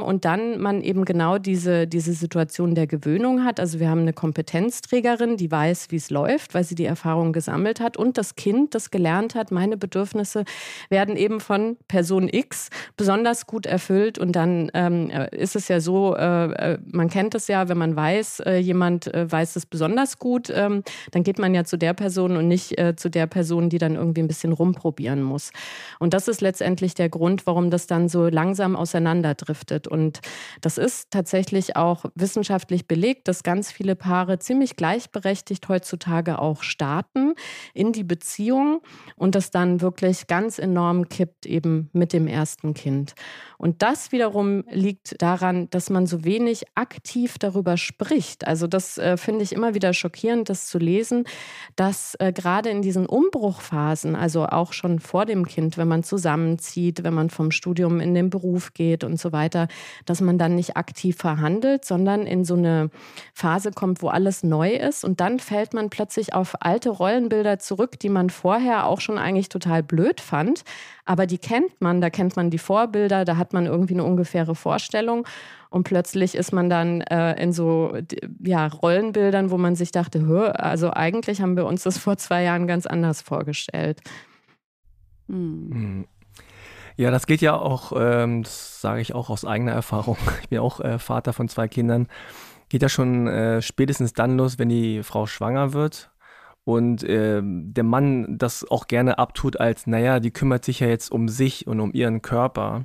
und 0.00 0.24
dann 0.24 0.58
man 0.58 0.80
eben 0.82 1.04
genau 1.04 1.38
diese, 1.38 1.86
diese 1.86 2.12
Situation 2.12 2.74
der 2.74 2.86
Gewöhnung 2.86 3.44
hat. 3.44 3.60
Also 3.60 3.78
wir 3.78 3.88
haben 3.88 4.00
eine 4.00 4.12
Kompetenzträgerin, 4.12 5.36
die 5.36 5.50
weiß, 5.50 5.90
wie 5.90 5.96
es 5.96 6.10
läuft, 6.10 6.54
weil 6.54 6.64
sie 6.64 6.74
die 6.74 6.84
Erfahrung 6.84 7.32
gesammelt 7.32 7.80
hat 7.80 7.96
und 7.96 8.16
das 8.16 8.36
Kind, 8.36 8.74
das 8.74 8.90
gelernt 8.90 9.34
hat, 9.34 9.50
meine 9.50 9.76
Bedürfnisse 9.76 10.44
werden 10.88 11.16
eben 11.16 11.40
von 11.40 11.76
Person 11.88 12.28
X 12.28 12.70
besonders 12.96 13.46
gut 13.46 13.66
erfüllt 13.66 13.99
erfüllt 14.00 14.18
und 14.18 14.32
dann 14.32 14.70
ähm, 14.74 15.10
ist 15.32 15.56
es 15.56 15.68
ja 15.68 15.80
so, 15.80 16.16
äh, 16.16 16.72
äh, 16.74 16.78
man 16.90 17.08
kennt 17.08 17.34
es 17.34 17.48
ja, 17.48 17.68
wenn 17.68 17.78
man 17.78 17.96
weiß, 17.96 18.40
äh, 18.40 18.56
jemand 18.56 19.12
äh, 19.12 19.30
weiß 19.30 19.56
es 19.56 19.66
besonders 19.66 20.18
gut, 20.18 20.50
ähm, 20.54 20.82
dann 21.10 21.22
geht 21.22 21.38
man 21.38 21.54
ja 21.54 21.64
zu 21.64 21.76
der 21.76 21.94
Person 21.94 22.36
und 22.36 22.48
nicht 22.48 22.78
äh, 22.78 22.96
zu 22.96 23.10
der 23.10 23.26
Person, 23.26 23.68
die 23.68 23.78
dann 23.78 23.96
irgendwie 23.96 24.22
ein 24.22 24.28
bisschen 24.28 24.52
rumprobieren 24.52 25.22
muss. 25.22 25.50
Und 25.98 26.14
das 26.14 26.28
ist 26.28 26.40
letztendlich 26.40 26.94
der 26.94 27.08
Grund, 27.08 27.46
warum 27.46 27.70
das 27.70 27.86
dann 27.86 28.08
so 28.08 28.28
langsam 28.28 28.76
auseinanderdriftet. 28.76 29.86
Und 29.86 30.20
das 30.60 30.78
ist 30.78 31.10
tatsächlich 31.10 31.76
auch 31.76 32.04
wissenschaftlich 32.14 32.86
belegt, 32.86 33.28
dass 33.28 33.42
ganz 33.42 33.70
viele 33.70 33.96
Paare 33.96 34.38
ziemlich 34.38 34.76
gleichberechtigt 34.76 35.68
heutzutage 35.68 36.38
auch 36.38 36.62
starten 36.62 37.34
in 37.74 37.92
die 37.92 38.04
Beziehung 38.04 38.80
und 39.16 39.34
das 39.34 39.50
dann 39.50 39.80
wirklich 39.80 40.26
ganz 40.26 40.58
enorm 40.58 41.08
kippt 41.08 41.46
eben 41.46 41.90
mit 41.92 42.12
dem 42.12 42.26
ersten 42.26 42.74
Kind. 42.74 43.14
Und 43.58 43.82
das 43.82 43.89
wiederum 44.12 44.64
liegt 44.70 45.20
daran, 45.20 45.68
dass 45.70 45.90
man 45.90 46.06
so 46.06 46.24
wenig 46.24 46.64
aktiv 46.74 47.38
darüber 47.38 47.76
spricht. 47.76 48.46
Also 48.46 48.66
das 48.66 48.98
äh, 48.98 49.16
finde 49.16 49.42
ich 49.42 49.52
immer 49.52 49.74
wieder 49.74 49.92
schockierend, 49.92 50.48
das 50.48 50.66
zu 50.66 50.78
lesen, 50.78 51.24
dass 51.76 52.14
äh, 52.20 52.32
gerade 52.32 52.70
in 52.70 52.82
diesen 52.82 53.06
Umbruchphasen, 53.06 54.14
also 54.14 54.46
auch 54.46 54.72
schon 54.72 55.00
vor 55.00 55.26
dem 55.26 55.46
Kind, 55.46 55.76
wenn 55.76 55.88
man 55.88 56.02
zusammenzieht, 56.02 57.02
wenn 57.02 57.14
man 57.14 57.30
vom 57.30 57.50
Studium 57.50 58.00
in 58.00 58.14
den 58.14 58.30
Beruf 58.30 58.74
geht 58.74 59.02
und 59.02 59.18
so 59.18 59.32
weiter, 59.32 59.68
dass 60.04 60.20
man 60.20 60.38
dann 60.38 60.54
nicht 60.54 60.76
aktiv 60.76 61.16
verhandelt, 61.16 61.84
sondern 61.84 62.26
in 62.26 62.44
so 62.44 62.54
eine 62.54 62.90
Phase 63.34 63.72
kommt, 63.72 64.02
wo 64.02 64.08
alles 64.08 64.42
neu 64.42 64.70
ist 64.70 65.04
und 65.04 65.20
dann 65.20 65.38
fällt 65.40 65.74
man 65.74 65.90
plötzlich 65.90 66.32
auf 66.32 66.54
alte 66.60 66.90
Rollenbilder 66.90 67.58
zurück, 67.58 67.98
die 67.98 68.08
man 68.08 68.30
vorher 68.30 68.86
auch 68.86 69.00
schon 69.00 69.18
eigentlich 69.18 69.48
total 69.48 69.82
blöd 69.82 70.20
fand, 70.20 70.64
aber 71.10 71.26
die 71.26 71.38
kennt 71.38 71.80
man, 71.80 72.00
da 72.00 72.08
kennt 72.08 72.36
man 72.36 72.50
die 72.50 72.58
Vorbilder, 72.58 73.24
da 73.24 73.36
hat 73.36 73.52
man 73.52 73.66
irgendwie 73.70 73.94
eine 73.94 74.04
ungefähre 74.04 74.54
Vorstellung. 74.54 75.26
Und 75.70 75.84
plötzlich 75.84 76.34
ist 76.34 76.52
man 76.52 76.68
dann 76.68 77.00
äh, 77.02 77.40
in 77.40 77.52
so 77.52 77.96
ja, 78.42 78.66
Rollenbildern, 78.66 79.50
wo 79.50 79.58
man 79.58 79.76
sich 79.76 79.92
dachte, 79.92 80.20
also 80.58 80.90
eigentlich 80.92 81.40
haben 81.40 81.56
wir 81.56 81.66
uns 81.66 81.84
das 81.84 81.96
vor 81.96 82.16
zwei 82.16 82.42
Jahren 82.42 82.66
ganz 82.66 82.86
anders 82.86 83.22
vorgestellt. 83.22 84.00
Hm. 85.28 85.70
hm. 85.72 86.06
Ja, 86.96 87.10
das 87.10 87.26
geht 87.26 87.40
ja 87.40 87.56
auch, 87.56 87.92
ähm, 87.96 88.42
das 88.42 88.82
sage 88.82 89.00
ich 89.00 89.14
auch 89.14 89.30
aus 89.30 89.46
eigener 89.46 89.72
Erfahrung. 89.72 90.18
Ich 90.42 90.48
bin 90.48 90.58
auch 90.58 90.80
äh, 90.80 90.98
Vater 90.98 91.32
von 91.32 91.48
zwei 91.48 91.66
Kindern. 91.66 92.08
Geht 92.68 92.82
ja 92.82 92.88
schon 92.88 93.26
äh, 93.26 93.62
spätestens 93.62 94.12
dann 94.12 94.36
los, 94.36 94.58
wenn 94.58 94.68
die 94.68 95.02
Frau 95.02 95.26
schwanger 95.26 95.72
wird 95.72 96.10
und 96.64 97.02
äh, 97.02 97.40
der 97.42 97.84
Mann 97.84 98.38
das 98.38 98.68
auch 98.70 98.86
gerne 98.86 99.18
abtut 99.18 99.58
als, 99.58 99.86
naja, 99.86 100.20
die 100.20 100.30
kümmert 100.30 100.64
sich 100.64 100.80
ja 100.80 100.88
jetzt 100.88 101.10
um 101.10 101.28
sich 101.28 101.66
und 101.66 101.80
um 101.80 101.92
ihren 101.92 102.22
Körper 102.22 102.84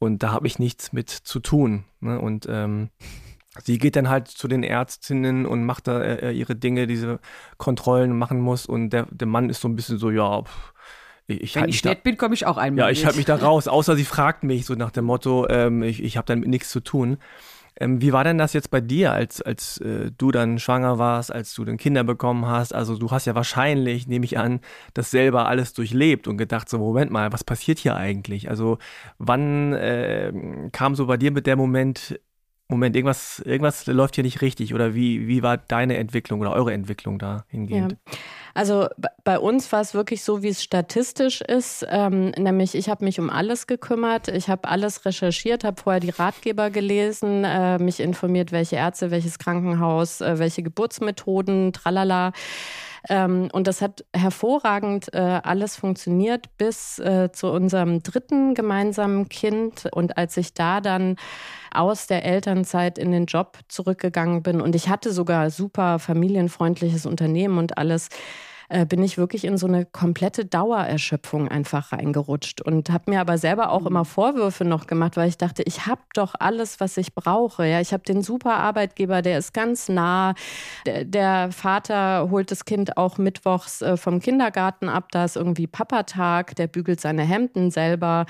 und 0.00 0.22
da 0.24 0.32
habe 0.32 0.48
ich 0.48 0.58
nichts 0.58 0.92
mit 0.92 1.10
zu 1.10 1.38
tun. 1.38 1.84
Ne? 2.00 2.18
Und 2.18 2.48
ähm, 2.50 2.88
sie 3.62 3.78
geht 3.78 3.94
dann 3.94 4.08
halt 4.08 4.26
zu 4.26 4.48
den 4.48 4.64
Ärztinnen 4.64 5.46
und 5.46 5.64
macht 5.64 5.86
da 5.86 6.02
äh, 6.02 6.32
ihre 6.32 6.56
Dinge, 6.56 6.88
diese 6.88 7.20
Kontrollen 7.58 8.16
machen 8.18 8.40
muss 8.40 8.66
und 8.66 8.90
der, 8.90 9.06
der 9.10 9.28
Mann 9.28 9.50
ist 9.50 9.60
so 9.60 9.68
ein 9.68 9.76
bisschen 9.76 9.98
so, 9.98 10.10
ja, 10.10 10.42
pff, 10.42 10.72
ich 11.26 11.54
Wenn 11.54 11.68
ich 11.68 11.84
nett 11.84 12.02
bin, 12.02 12.16
komme 12.16 12.34
ich 12.34 12.44
auch 12.46 12.56
einmal. 12.56 12.86
Ja, 12.86 12.90
ich 12.90 13.04
halte 13.04 13.18
mich 13.18 13.26
da 13.26 13.36
raus, 13.36 13.68
außer 13.68 13.94
sie 13.94 14.04
fragt 14.04 14.42
mich 14.42 14.66
so 14.66 14.74
nach 14.74 14.90
dem 14.90 15.04
Motto, 15.04 15.46
ähm, 15.48 15.84
ich, 15.84 16.02
ich 16.02 16.16
habe 16.16 16.26
damit 16.26 16.48
nichts 16.48 16.70
zu 16.70 16.80
tun. 16.80 17.18
Ähm, 17.78 18.00
wie 18.00 18.12
war 18.12 18.24
denn 18.24 18.38
das 18.38 18.52
jetzt 18.52 18.70
bei 18.70 18.80
dir, 18.80 19.12
als, 19.12 19.40
als 19.42 19.78
äh, 19.78 20.10
du 20.16 20.30
dann 20.30 20.58
schwanger 20.58 20.98
warst, 20.98 21.32
als 21.32 21.54
du 21.54 21.64
dann 21.64 21.76
Kinder 21.76 22.04
bekommen 22.04 22.46
hast? 22.46 22.74
Also 22.74 22.96
du 22.96 23.10
hast 23.10 23.26
ja 23.26 23.34
wahrscheinlich, 23.34 24.06
nehme 24.06 24.24
ich 24.24 24.38
an, 24.38 24.60
das 24.94 25.10
selber 25.10 25.46
alles 25.46 25.72
durchlebt 25.72 26.28
und 26.28 26.36
gedacht, 26.36 26.68
so 26.68 26.78
Moment 26.78 27.10
mal, 27.10 27.32
was 27.32 27.44
passiert 27.44 27.78
hier 27.78 27.96
eigentlich? 27.96 28.48
Also 28.50 28.78
wann 29.18 29.72
äh, 29.74 30.32
kam 30.72 30.94
so 30.94 31.06
bei 31.06 31.16
dir 31.16 31.30
mit 31.30 31.46
der 31.46 31.56
Moment, 31.56 32.20
Moment, 32.68 32.94
irgendwas, 32.94 33.40
irgendwas 33.40 33.86
läuft 33.86 34.14
hier 34.14 34.24
nicht 34.24 34.42
richtig 34.42 34.74
oder 34.74 34.94
wie, 34.94 35.26
wie 35.26 35.42
war 35.42 35.56
deine 35.56 35.96
Entwicklung 35.96 36.40
oder 36.40 36.52
eure 36.52 36.72
Entwicklung 36.72 37.18
da 37.18 37.44
hingehend? 37.48 37.92
Ja. 37.92 38.12
Also 38.60 38.88
bei 39.24 39.38
uns 39.38 39.72
war 39.72 39.80
es 39.80 39.94
wirklich 39.94 40.22
so, 40.22 40.42
wie 40.42 40.50
es 40.50 40.62
statistisch 40.62 41.40
ist, 41.40 41.86
ähm, 41.88 42.32
nämlich 42.36 42.74
ich 42.74 42.90
habe 42.90 43.06
mich 43.06 43.18
um 43.18 43.30
alles 43.30 43.66
gekümmert, 43.66 44.28
ich 44.28 44.50
habe 44.50 44.68
alles 44.68 45.06
recherchiert, 45.06 45.64
habe 45.64 45.80
vorher 45.80 46.00
die 46.00 46.10
Ratgeber 46.10 46.68
gelesen, 46.68 47.42
äh, 47.44 47.78
mich 47.78 48.00
informiert, 48.00 48.52
welche 48.52 48.76
Ärzte, 48.76 49.10
welches 49.10 49.38
Krankenhaus, 49.38 50.20
äh, 50.20 50.38
welche 50.38 50.62
Geburtsmethoden, 50.62 51.72
tralala. 51.72 52.32
Ähm, 53.08 53.48
und 53.50 53.66
das 53.66 53.80
hat 53.80 54.04
hervorragend 54.14 55.14
äh, 55.14 55.40
alles 55.42 55.76
funktioniert 55.76 56.54
bis 56.58 56.98
äh, 56.98 57.32
zu 57.32 57.46
unserem 57.46 58.02
dritten 58.02 58.52
gemeinsamen 58.52 59.30
Kind. 59.30 59.88
Und 59.90 60.18
als 60.18 60.36
ich 60.36 60.52
da 60.52 60.82
dann 60.82 61.16
aus 61.72 62.08
der 62.08 62.26
Elternzeit 62.26 62.98
in 62.98 63.10
den 63.10 63.24
Job 63.24 63.56
zurückgegangen 63.68 64.42
bin 64.42 64.60
und 64.60 64.74
ich 64.74 64.90
hatte 64.90 65.12
sogar 65.12 65.48
super 65.48 65.98
familienfreundliches 65.98 67.06
Unternehmen 67.06 67.56
und 67.56 67.78
alles, 67.78 68.10
äh, 68.70 68.86
bin 68.86 69.02
ich 69.02 69.18
wirklich 69.18 69.44
in 69.44 69.58
so 69.58 69.66
eine 69.66 69.84
komplette 69.84 70.44
Dauererschöpfung 70.44 71.48
einfach 71.48 71.92
reingerutscht 71.92 72.62
und 72.62 72.90
habe 72.90 73.10
mir 73.10 73.20
aber 73.20 73.36
selber 73.36 73.72
auch 73.72 73.84
immer 73.84 74.00
mhm. 74.00 74.06
Vorwürfe 74.06 74.64
noch 74.64 74.86
gemacht, 74.86 75.16
weil 75.16 75.28
ich 75.28 75.36
dachte, 75.36 75.64
ich 75.64 75.86
habe 75.86 76.00
doch 76.14 76.34
alles, 76.38 76.78
was 76.78 76.96
ich 76.96 77.14
brauche. 77.14 77.66
Ja, 77.66 77.80
ich 77.80 77.92
habe 77.92 78.04
den 78.04 78.22
super 78.22 78.54
Arbeitgeber, 78.54 79.22
der 79.22 79.38
ist 79.38 79.52
ganz 79.52 79.88
nah. 79.88 80.34
Der, 80.86 81.04
der 81.04 81.50
Vater 81.50 82.30
holt 82.30 82.52
das 82.52 82.64
Kind 82.64 82.96
auch 82.96 83.18
mittwochs 83.18 83.82
äh, 83.82 83.96
vom 83.96 84.20
Kindergarten 84.20 84.88
ab, 84.88 85.08
da 85.10 85.24
ist 85.24 85.36
irgendwie 85.36 85.66
Papatag, 85.66 86.54
der 86.54 86.68
bügelt 86.68 87.00
seine 87.00 87.22
Hemden 87.22 87.72
selber. 87.72 88.24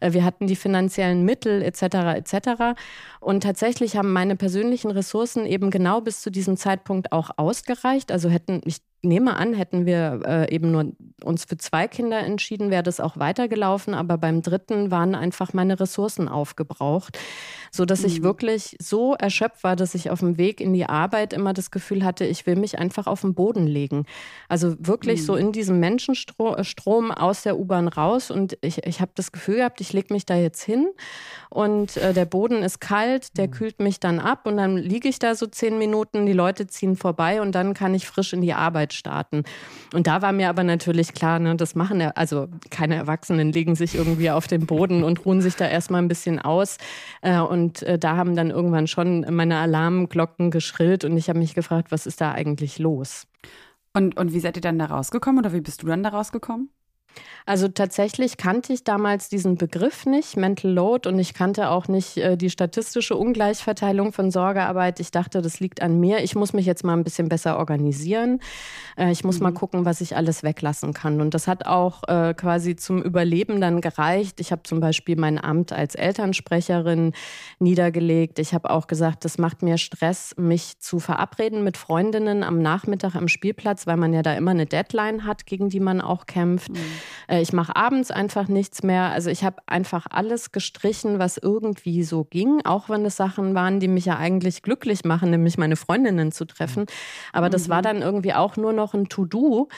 Äh, 0.00 0.12
wir 0.12 0.24
hatten 0.24 0.46
die 0.46 0.56
finanziellen 0.56 1.24
Mittel 1.24 1.62
etc. 1.62 1.82
etc. 2.16 2.78
Und 3.20 3.42
tatsächlich 3.42 3.96
haben 3.96 4.12
meine 4.12 4.36
persönlichen 4.36 4.90
Ressourcen 4.90 5.46
eben 5.46 5.70
genau 5.70 6.02
bis 6.02 6.20
zu 6.20 6.30
diesem 6.30 6.58
Zeitpunkt 6.58 7.12
auch 7.12 7.30
ausgereicht. 7.38 8.12
Also 8.12 8.28
hätten, 8.28 8.60
ich 8.64 8.82
nehme 9.06 9.36
an, 9.36 9.54
hätten 9.54 9.86
wir 9.86 10.20
äh, 10.26 10.54
eben 10.54 10.70
nur 10.70 10.92
uns 11.22 11.44
für 11.44 11.56
zwei 11.56 11.88
Kinder 11.88 12.18
entschieden, 12.18 12.70
wäre 12.70 12.82
das 12.82 13.00
auch 13.00 13.16
weitergelaufen. 13.16 13.94
Aber 13.94 14.18
beim 14.18 14.42
dritten 14.42 14.90
waren 14.90 15.14
einfach 15.14 15.52
meine 15.52 15.80
Ressourcen 15.80 16.28
aufgebraucht, 16.28 17.18
so 17.76 17.84
dass 17.84 18.00
mhm. 18.00 18.06
ich 18.06 18.22
wirklich 18.22 18.76
so 18.80 19.14
erschöpft 19.14 19.62
war, 19.62 19.76
dass 19.76 19.94
ich 19.94 20.10
auf 20.10 20.20
dem 20.20 20.38
Weg 20.38 20.60
in 20.60 20.72
die 20.72 20.86
Arbeit 20.86 21.32
immer 21.32 21.52
das 21.52 21.70
Gefühl 21.70 22.04
hatte, 22.04 22.24
ich 22.24 22.46
will 22.46 22.56
mich 22.56 22.78
einfach 22.78 23.06
auf 23.06 23.20
den 23.20 23.34
Boden 23.34 23.66
legen. 23.66 24.06
Also 24.48 24.74
wirklich 24.78 25.20
mhm. 25.20 25.24
so 25.24 25.36
in 25.36 25.52
diesem 25.52 25.80
Menschenstrom 25.80 27.10
aus 27.10 27.42
der 27.42 27.58
U-Bahn 27.58 27.88
raus. 27.88 28.30
Und 28.30 28.58
ich, 28.60 28.86
ich 28.86 29.00
habe 29.00 29.12
das 29.14 29.32
Gefühl 29.32 29.56
gehabt, 29.56 29.80
ich 29.80 29.92
lege 29.92 30.12
mich 30.12 30.26
da 30.26 30.36
jetzt 30.36 30.62
hin 30.62 30.88
und 31.50 31.96
äh, 31.96 32.12
der 32.12 32.24
Boden 32.24 32.62
ist 32.62 32.80
kalt, 32.80 33.36
der 33.38 33.46
mhm. 33.46 33.52
kühlt 33.52 33.80
mich 33.80 34.00
dann 34.00 34.18
ab 34.18 34.46
und 34.46 34.56
dann 34.56 34.76
liege 34.76 35.08
ich 35.08 35.18
da 35.18 35.34
so 35.34 35.46
zehn 35.46 35.78
Minuten, 35.78 36.26
die 36.26 36.32
Leute 36.32 36.66
ziehen 36.66 36.96
vorbei 36.96 37.40
und 37.40 37.54
dann 37.54 37.74
kann 37.74 37.94
ich 37.94 38.06
frisch 38.06 38.32
in 38.32 38.40
die 38.40 38.54
Arbeit 38.54 38.92
starten. 38.92 39.44
Und 39.94 40.06
da 40.06 40.22
war 40.22 40.32
mir 40.32 40.48
aber 40.48 40.64
natürlich 40.64 41.14
klar, 41.14 41.38
ne, 41.38 41.56
das 41.56 41.74
machen 41.74 42.00
ja, 42.00 42.10
also 42.10 42.48
keine 42.70 42.96
Erwachsenen 42.96 43.52
legen 43.52 43.74
sich 43.74 43.94
irgendwie 43.94 44.30
auf 44.30 44.46
den 44.46 44.66
Boden 44.66 45.04
und 45.04 45.24
ruhen 45.24 45.40
sich 45.40 45.56
da 45.56 45.66
erstmal 45.66 46.02
ein 46.02 46.08
bisschen 46.08 46.38
aus. 46.38 46.78
Äh, 47.22 47.38
und 47.38 47.65
äh, 47.82 47.98
da 47.98 48.16
haben 48.16 48.36
dann 48.36 48.50
irgendwann 48.50 48.86
schon 48.86 49.26
meine 49.30 49.58
Alarmglocken 49.58 50.50
geschrillt 50.50 51.04
und 51.04 51.16
ich 51.16 51.28
habe 51.28 51.38
mich 51.38 51.54
gefragt, 51.54 51.92
was 51.92 52.06
ist 52.06 52.20
da 52.20 52.32
eigentlich 52.32 52.78
los? 52.78 53.26
Und, 53.94 54.16
und 54.16 54.32
wie 54.32 54.40
seid 54.40 54.56
ihr 54.56 54.62
dann 54.62 54.78
da 54.78 54.86
rausgekommen 54.86 55.38
oder 55.38 55.52
wie 55.52 55.60
bist 55.60 55.82
du 55.82 55.86
dann 55.86 56.02
da 56.02 56.10
rausgekommen? 56.10 56.70
Also 57.46 57.68
tatsächlich 57.68 58.38
kannte 58.38 58.72
ich 58.72 58.82
damals 58.82 59.28
diesen 59.28 59.56
Begriff 59.56 60.04
nicht, 60.04 60.36
Mental 60.36 60.70
Load, 60.70 61.08
und 61.08 61.18
ich 61.20 61.32
kannte 61.32 61.70
auch 61.70 61.86
nicht 61.86 62.16
äh, 62.16 62.36
die 62.36 62.50
statistische 62.50 63.14
Ungleichverteilung 63.14 64.12
von 64.12 64.32
Sorgearbeit. 64.32 64.98
Ich 64.98 65.12
dachte, 65.12 65.42
das 65.42 65.60
liegt 65.60 65.80
an 65.80 66.00
mir. 66.00 66.24
Ich 66.24 66.34
muss 66.34 66.52
mich 66.52 66.66
jetzt 66.66 66.82
mal 66.82 66.94
ein 66.94 67.04
bisschen 67.04 67.28
besser 67.28 67.58
organisieren. 67.58 68.40
Äh, 68.96 69.12
ich 69.12 69.22
muss 69.22 69.36
mhm. 69.36 69.44
mal 69.44 69.52
gucken, 69.52 69.84
was 69.84 70.00
ich 70.00 70.16
alles 70.16 70.42
weglassen 70.42 70.92
kann. 70.92 71.20
Und 71.20 71.34
das 71.34 71.46
hat 71.46 71.66
auch 71.66 72.02
äh, 72.08 72.34
quasi 72.34 72.74
zum 72.74 73.00
Überleben 73.00 73.60
dann 73.60 73.80
gereicht. 73.80 74.40
Ich 74.40 74.50
habe 74.50 74.64
zum 74.64 74.80
Beispiel 74.80 75.16
mein 75.16 75.42
Amt 75.42 75.72
als 75.72 75.94
Elternsprecherin 75.94 77.12
niedergelegt. 77.60 78.40
Ich 78.40 78.54
habe 78.54 78.70
auch 78.70 78.88
gesagt, 78.88 79.24
das 79.24 79.38
macht 79.38 79.62
mir 79.62 79.78
Stress, 79.78 80.34
mich 80.36 80.80
zu 80.80 80.98
verabreden 80.98 81.62
mit 81.62 81.76
Freundinnen 81.76 82.42
am 82.42 82.60
Nachmittag 82.60 83.14
am 83.14 83.28
Spielplatz, 83.28 83.86
weil 83.86 83.96
man 83.96 84.12
ja 84.12 84.22
da 84.22 84.34
immer 84.34 84.50
eine 84.50 84.66
Deadline 84.66 85.24
hat, 85.24 85.46
gegen 85.46 85.68
die 85.68 85.80
man 85.80 86.00
auch 86.00 86.26
kämpft. 86.26 86.70
Mhm. 86.70 86.76
Äh, 87.28 87.40
ich 87.40 87.52
mache 87.52 87.76
abends 87.76 88.10
einfach 88.10 88.48
nichts 88.48 88.82
mehr. 88.82 89.10
Also 89.10 89.30
ich 89.30 89.44
habe 89.44 89.56
einfach 89.66 90.06
alles 90.10 90.52
gestrichen, 90.52 91.18
was 91.18 91.36
irgendwie 91.36 92.02
so 92.02 92.24
ging, 92.24 92.60
auch 92.64 92.88
wenn 92.88 93.04
es 93.04 93.16
Sachen 93.16 93.54
waren, 93.54 93.80
die 93.80 93.88
mich 93.88 94.06
ja 94.06 94.16
eigentlich 94.16 94.62
glücklich 94.62 95.04
machen, 95.04 95.30
nämlich 95.30 95.58
meine 95.58 95.76
Freundinnen 95.76 96.32
zu 96.32 96.44
treffen. 96.44 96.86
Aber 97.32 97.50
das 97.50 97.68
war 97.68 97.78
mhm. 97.78 97.82
dann 97.82 98.02
irgendwie 98.02 98.34
auch 98.34 98.56
nur 98.56 98.72
noch 98.72 98.94
ein 98.94 99.08
To-Do 99.08 99.68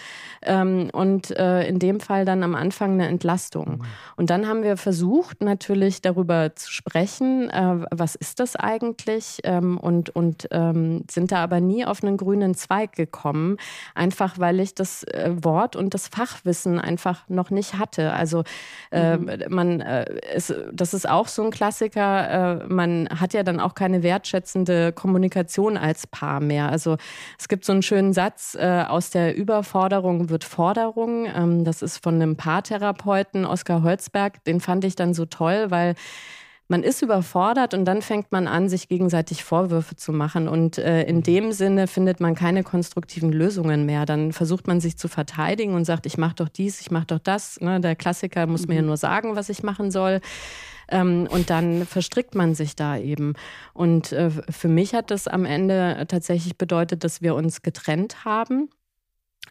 ähm, 0.42 0.90
und 0.92 1.30
äh, 1.36 1.66
in 1.66 1.78
dem 1.78 2.00
Fall 2.00 2.24
dann 2.24 2.42
am 2.42 2.54
Anfang 2.54 2.92
eine 2.92 3.08
Entlastung. 3.08 3.78
Mhm. 3.78 3.84
Und 4.16 4.30
dann 4.30 4.46
haben 4.46 4.62
wir 4.62 4.76
versucht, 4.76 5.42
natürlich 5.42 6.02
darüber 6.02 6.54
zu 6.54 6.72
sprechen, 6.72 7.50
äh, 7.50 7.86
was 7.90 8.14
ist 8.14 8.40
das 8.40 8.56
eigentlich 8.56 9.40
ähm, 9.44 9.78
und, 9.78 10.10
und 10.10 10.48
ähm, 10.50 11.04
sind 11.10 11.32
da 11.32 11.42
aber 11.42 11.60
nie 11.60 11.84
auf 11.84 12.02
einen 12.02 12.16
grünen 12.16 12.54
Zweig 12.54 12.92
gekommen, 12.92 13.56
einfach 13.94 14.38
weil 14.38 14.60
ich 14.60 14.74
das 14.74 15.04
Wort 15.42 15.76
und 15.76 15.94
das 15.94 16.08
Fachwissen 16.08 16.78
einfach 16.78 17.17
einfach 17.18 17.28
noch 17.28 17.50
nicht 17.50 17.74
hatte. 17.74 18.12
Also 18.12 18.44
äh, 18.90 19.16
mhm. 19.16 19.44
man, 19.48 19.80
äh, 19.80 20.04
ist, 20.34 20.54
das 20.72 20.94
ist 20.94 21.08
auch 21.08 21.28
so 21.28 21.42
ein 21.44 21.50
Klassiker. 21.50 22.62
Äh, 22.62 22.66
man 22.66 23.08
hat 23.08 23.34
ja 23.34 23.42
dann 23.42 23.60
auch 23.60 23.74
keine 23.74 24.02
wertschätzende 24.02 24.92
Kommunikation 24.92 25.76
als 25.76 26.06
Paar 26.06 26.40
mehr. 26.40 26.68
Also 26.68 26.96
es 27.38 27.48
gibt 27.48 27.64
so 27.64 27.72
einen 27.72 27.82
schönen 27.82 28.12
Satz, 28.12 28.56
äh, 28.58 28.84
aus 28.88 29.10
der 29.10 29.36
Überforderung 29.36 30.30
wird 30.30 30.44
Forderung. 30.44 31.26
Ähm, 31.26 31.64
das 31.64 31.82
ist 31.82 32.02
von 32.02 32.14
einem 32.14 32.36
Paartherapeuten, 32.36 33.44
Oskar 33.44 33.82
Holzberg. 33.82 34.44
Den 34.44 34.60
fand 34.60 34.84
ich 34.84 34.96
dann 34.96 35.14
so 35.14 35.24
toll, 35.24 35.70
weil 35.70 35.94
man 36.68 36.82
ist 36.82 37.02
überfordert 37.02 37.72
und 37.72 37.86
dann 37.86 38.02
fängt 38.02 38.30
man 38.30 38.46
an, 38.46 38.68
sich 38.68 38.88
gegenseitig 38.88 39.42
Vorwürfe 39.42 39.96
zu 39.96 40.12
machen. 40.12 40.48
Und 40.48 40.76
äh, 40.76 41.02
in 41.04 41.22
dem 41.22 41.52
Sinne 41.52 41.86
findet 41.86 42.20
man 42.20 42.34
keine 42.34 42.62
konstruktiven 42.62 43.32
Lösungen 43.32 43.86
mehr. 43.86 44.04
Dann 44.04 44.32
versucht 44.32 44.66
man 44.66 44.80
sich 44.80 44.98
zu 44.98 45.08
verteidigen 45.08 45.74
und 45.74 45.86
sagt, 45.86 46.04
ich 46.04 46.18
mache 46.18 46.34
doch 46.36 46.48
dies, 46.48 46.80
ich 46.80 46.90
mache 46.90 47.06
doch 47.06 47.18
das. 47.18 47.58
Ne? 47.60 47.80
Der 47.80 47.96
Klassiker 47.96 48.46
muss 48.46 48.66
mhm. 48.66 48.74
mir 48.74 48.82
nur 48.82 48.98
sagen, 48.98 49.34
was 49.34 49.48
ich 49.48 49.62
machen 49.62 49.90
soll. 49.90 50.20
Ähm, 50.90 51.26
und 51.30 51.48
dann 51.48 51.86
verstrickt 51.86 52.34
man 52.34 52.54
sich 52.54 52.76
da 52.76 52.98
eben. 52.98 53.32
Und 53.72 54.12
äh, 54.12 54.30
für 54.30 54.68
mich 54.68 54.94
hat 54.94 55.10
das 55.10 55.26
am 55.26 55.46
Ende 55.46 56.04
tatsächlich 56.08 56.58
bedeutet, 56.58 57.02
dass 57.02 57.22
wir 57.22 57.34
uns 57.34 57.62
getrennt 57.62 58.26
haben. 58.26 58.68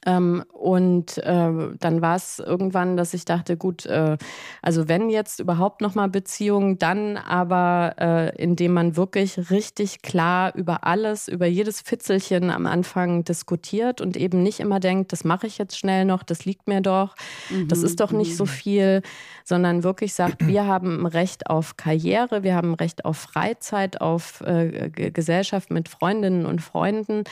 Ähm, 0.05 0.43
und 0.51 1.17
äh, 1.19 1.51
dann 1.79 2.01
war 2.01 2.15
es 2.15 2.39
irgendwann, 2.39 2.97
dass 2.97 3.13
ich 3.13 3.25
dachte, 3.25 3.57
gut, 3.57 3.85
äh, 3.85 4.17
also 4.61 4.87
wenn 4.87 5.09
jetzt 5.09 5.39
überhaupt 5.39 5.81
nochmal 5.81 6.09
Beziehungen, 6.09 6.77
dann 6.77 7.17
aber, 7.17 7.95
äh, 7.99 8.41
indem 8.41 8.73
man 8.73 8.95
wirklich 8.95 9.49
richtig 9.49 10.01
klar 10.01 10.53
über 10.55 10.83
alles, 10.85 11.27
über 11.27 11.45
jedes 11.45 11.81
Fitzelchen 11.81 12.49
am 12.49 12.65
Anfang 12.65 13.23
diskutiert 13.23 14.01
und 14.01 14.17
eben 14.17 14.43
nicht 14.43 14.59
immer 14.59 14.79
denkt, 14.79 15.11
das 15.11 15.23
mache 15.23 15.47
ich 15.47 15.57
jetzt 15.57 15.77
schnell 15.77 16.05
noch, 16.05 16.23
das 16.23 16.45
liegt 16.45 16.67
mir 16.67 16.81
doch, 16.81 17.15
mhm. 17.49 17.67
das 17.67 17.83
ist 17.83 17.99
doch 17.99 18.11
nicht 18.11 18.35
so 18.35 18.45
mhm. 18.45 18.49
viel, 18.49 19.01
sondern 19.43 19.83
wirklich 19.83 20.13
sagt, 20.13 20.45
wir 20.45 20.65
haben 20.65 21.01
ein 21.01 21.05
Recht 21.05 21.49
auf 21.49 21.77
Karriere, 21.77 22.43
wir 22.43 22.55
haben 22.55 22.71
ein 22.71 22.75
Recht 22.75 23.05
auf 23.05 23.17
Freizeit, 23.17 24.01
auf 24.01 24.41
äh, 24.41 24.89
Gesellschaft 24.89 25.71
mit 25.71 25.89
Freundinnen 25.89 26.45
und 26.45 26.61
Freunden. 26.61 27.23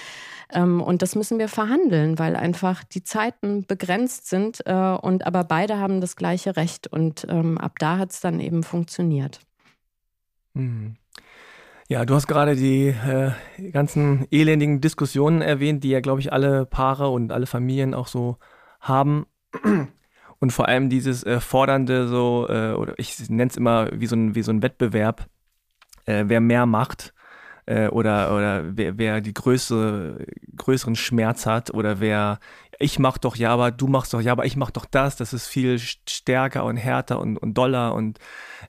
Ähm, 0.54 0.82
und 0.82 1.01
das 1.01 1.15
müssen 1.15 1.39
wir 1.39 1.49
verhandeln, 1.49 2.19
weil 2.19 2.36
einfach 2.55 2.85
die 2.85 3.03
Zeiten 3.03 3.65
begrenzt 3.65 4.29
sind 4.29 4.65
äh, 4.65 4.73
und 4.73 5.27
aber 5.27 5.43
beide 5.43 5.77
haben 5.77 5.99
das 5.99 6.15
gleiche 6.15 6.55
Recht. 6.55 6.87
Und 6.87 7.27
ähm, 7.29 7.57
ab 7.57 7.77
da 7.79 7.97
hat 7.97 8.11
es 8.11 8.21
dann 8.21 8.39
eben 8.39 8.63
funktioniert. 8.63 9.41
Mhm. 10.53 10.95
Ja, 11.89 12.05
du 12.05 12.15
hast 12.15 12.27
gerade 12.27 12.55
die 12.55 12.87
äh, 12.87 13.31
ganzen 13.71 14.25
elendigen 14.31 14.79
Diskussionen 14.79 15.41
erwähnt, 15.41 15.83
die 15.83 15.89
ja, 15.89 15.99
glaube 15.99 16.21
ich, 16.21 16.31
alle 16.31 16.65
Paare 16.65 17.09
und 17.09 17.31
alle 17.31 17.45
Familien 17.45 17.93
auch 17.93 18.07
so 18.07 18.37
haben. 18.79 19.25
Und 20.39 20.51
vor 20.51 20.67
allem 20.67 20.89
dieses 20.89 21.23
äh, 21.23 21.39
fordernde, 21.39 22.07
so, 22.07 22.47
äh, 22.49 22.73
oder 22.73 22.93
ich 22.97 23.29
nenne 23.29 23.49
es 23.49 23.57
immer 23.57 23.89
wie 23.93 24.05
so 24.05 24.15
ein, 24.15 24.35
wie 24.35 24.43
so 24.43 24.51
ein 24.51 24.61
Wettbewerb, 24.61 25.27
äh, 26.05 26.25
wer 26.27 26.41
mehr 26.41 26.65
macht 26.65 27.14
äh, 27.65 27.88
oder, 27.88 28.36
oder 28.36 28.63
wer, 28.78 28.97
wer 28.97 29.21
die 29.21 29.34
größere, 29.34 30.25
größeren 30.56 30.95
Schmerz 30.95 31.45
hat 31.45 31.73
oder 31.73 31.99
wer, 31.99 32.39
ich 32.80 32.99
mach 32.99 33.17
doch 33.17 33.36
ja, 33.36 33.51
aber 33.51 33.71
du 33.71 33.88
machst 33.88 34.13
doch 34.13 34.21
ja, 34.21 34.32
aber 34.32 34.45
ich 34.45 34.56
mach 34.56 34.71
doch 34.71 34.86
das, 34.86 35.15
das 35.15 35.34
ist 35.34 35.47
viel 35.47 35.80
stärker 35.80 36.65
und 36.65 36.78
härter 36.78 37.19
und, 37.19 37.38
und 37.38 37.54
doller 37.56 37.93
und 37.93 38.19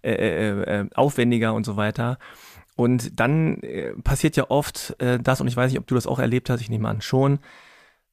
äh, 0.02 0.12
äh, 0.12 0.80
äh, 0.80 0.88
aufwendiger 0.94 1.54
und 1.54 1.64
so 1.64 1.76
weiter. 1.76 2.18
Und 2.76 3.18
dann 3.18 3.62
äh, 3.62 3.92
passiert 4.02 4.36
ja 4.36 4.50
oft 4.50 4.96
äh, 5.00 5.18
das, 5.18 5.40
und 5.40 5.48
ich 5.48 5.56
weiß 5.56 5.70
nicht, 5.70 5.80
ob 5.80 5.86
du 5.86 5.94
das 5.94 6.06
auch 6.06 6.18
erlebt 6.18 6.50
hast, 6.50 6.60
ich 6.60 6.70
nehme 6.70 6.88
an 6.88 7.00
schon, 7.00 7.38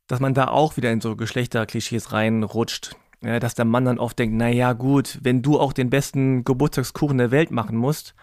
dass 0.08 0.20
man 0.20 0.34
da 0.34 0.48
auch 0.48 0.78
wieder 0.78 0.92
in 0.92 1.02
so 1.02 1.16
Geschlechterklischees 1.16 2.12
reinrutscht. 2.12 2.96
Ja, 3.22 3.40
dass 3.40 3.56
der 3.56 3.64
Mann 3.64 3.86
dann 3.86 4.00
oft 4.00 4.20
denkt, 4.20 4.36
na 4.38 4.50
ja, 4.50 4.74
gut, 4.74 5.18
wenn 5.22 5.42
du 5.42 5.58
auch 5.58 5.72
den 5.72 5.90
besten 5.90 6.44
Geburtstagskuchen 6.44 7.18
der 7.18 7.32
Welt 7.32 7.52
machen 7.52 7.78
musst 7.78 8.16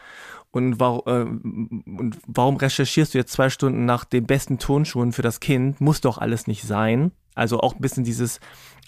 und, 0.52 0.80
war, 0.80 1.06
äh, 1.06 1.22
und 1.22 2.18
warum 2.26 2.56
recherchierst 2.56 3.14
du 3.14 3.18
jetzt 3.18 3.32
zwei 3.32 3.50
Stunden 3.50 3.84
nach 3.84 4.04
den 4.04 4.26
besten 4.26 4.58
Tonschuhen 4.58 5.12
für 5.12 5.22
das 5.22 5.40
Kind? 5.40 5.80
Muss 5.80 6.00
doch 6.00 6.18
alles 6.18 6.46
nicht 6.46 6.64
sein. 6.64 7.12
Also 7.34 7.60
auch 7.60 7.74
ein 7.74 7.80
bisschen 7.80 8.04
dieses 8.04 8.40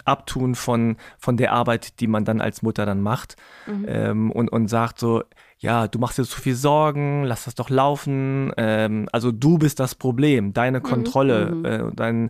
Abtun 0.05 0.55
von, 0.55 0.97
von 1.17 1.37
der 1.37 1.53
Arbeit, 1.53 1.99
die 2.01 2.07
man 2.07 2.25
dann 2.25 2.41
als 2.41 2.61
Mutter 2.61 2.85
dann 2.85 3.01
macht 3.01 3.37
mhm. 3.65 3.85
ähm, 3.87 4.31
und, 4.31 4.49
und 4.49 4.67
sagt 4.67 4.99
so, 4.99 5.23
ja, 5.57 5.87
du 5.87 5.97
machst 5.97 6.17
dir 6.17 6.25
zu 6.25 6.41
viel 6.41 6.55
Sorgen, 6.55 7.23
lass 7.23 7.45
das 7.45 7.55
doch 7.55 7.69
laufen. 7.69 8.51
Ähm, 8.57 9.07
also 9.13 9.31
du 9.31 9.57
bist 9.57 9.79
das 9.79 9.95
Problem, 9.95 10.53
deine 10.53 10.79
mhm. 10.79 10.83
Kontrolle, 10.83 11.51
mhm. 11.51 11.65
äh, 11.65 11.91
dein, 11.95 12.29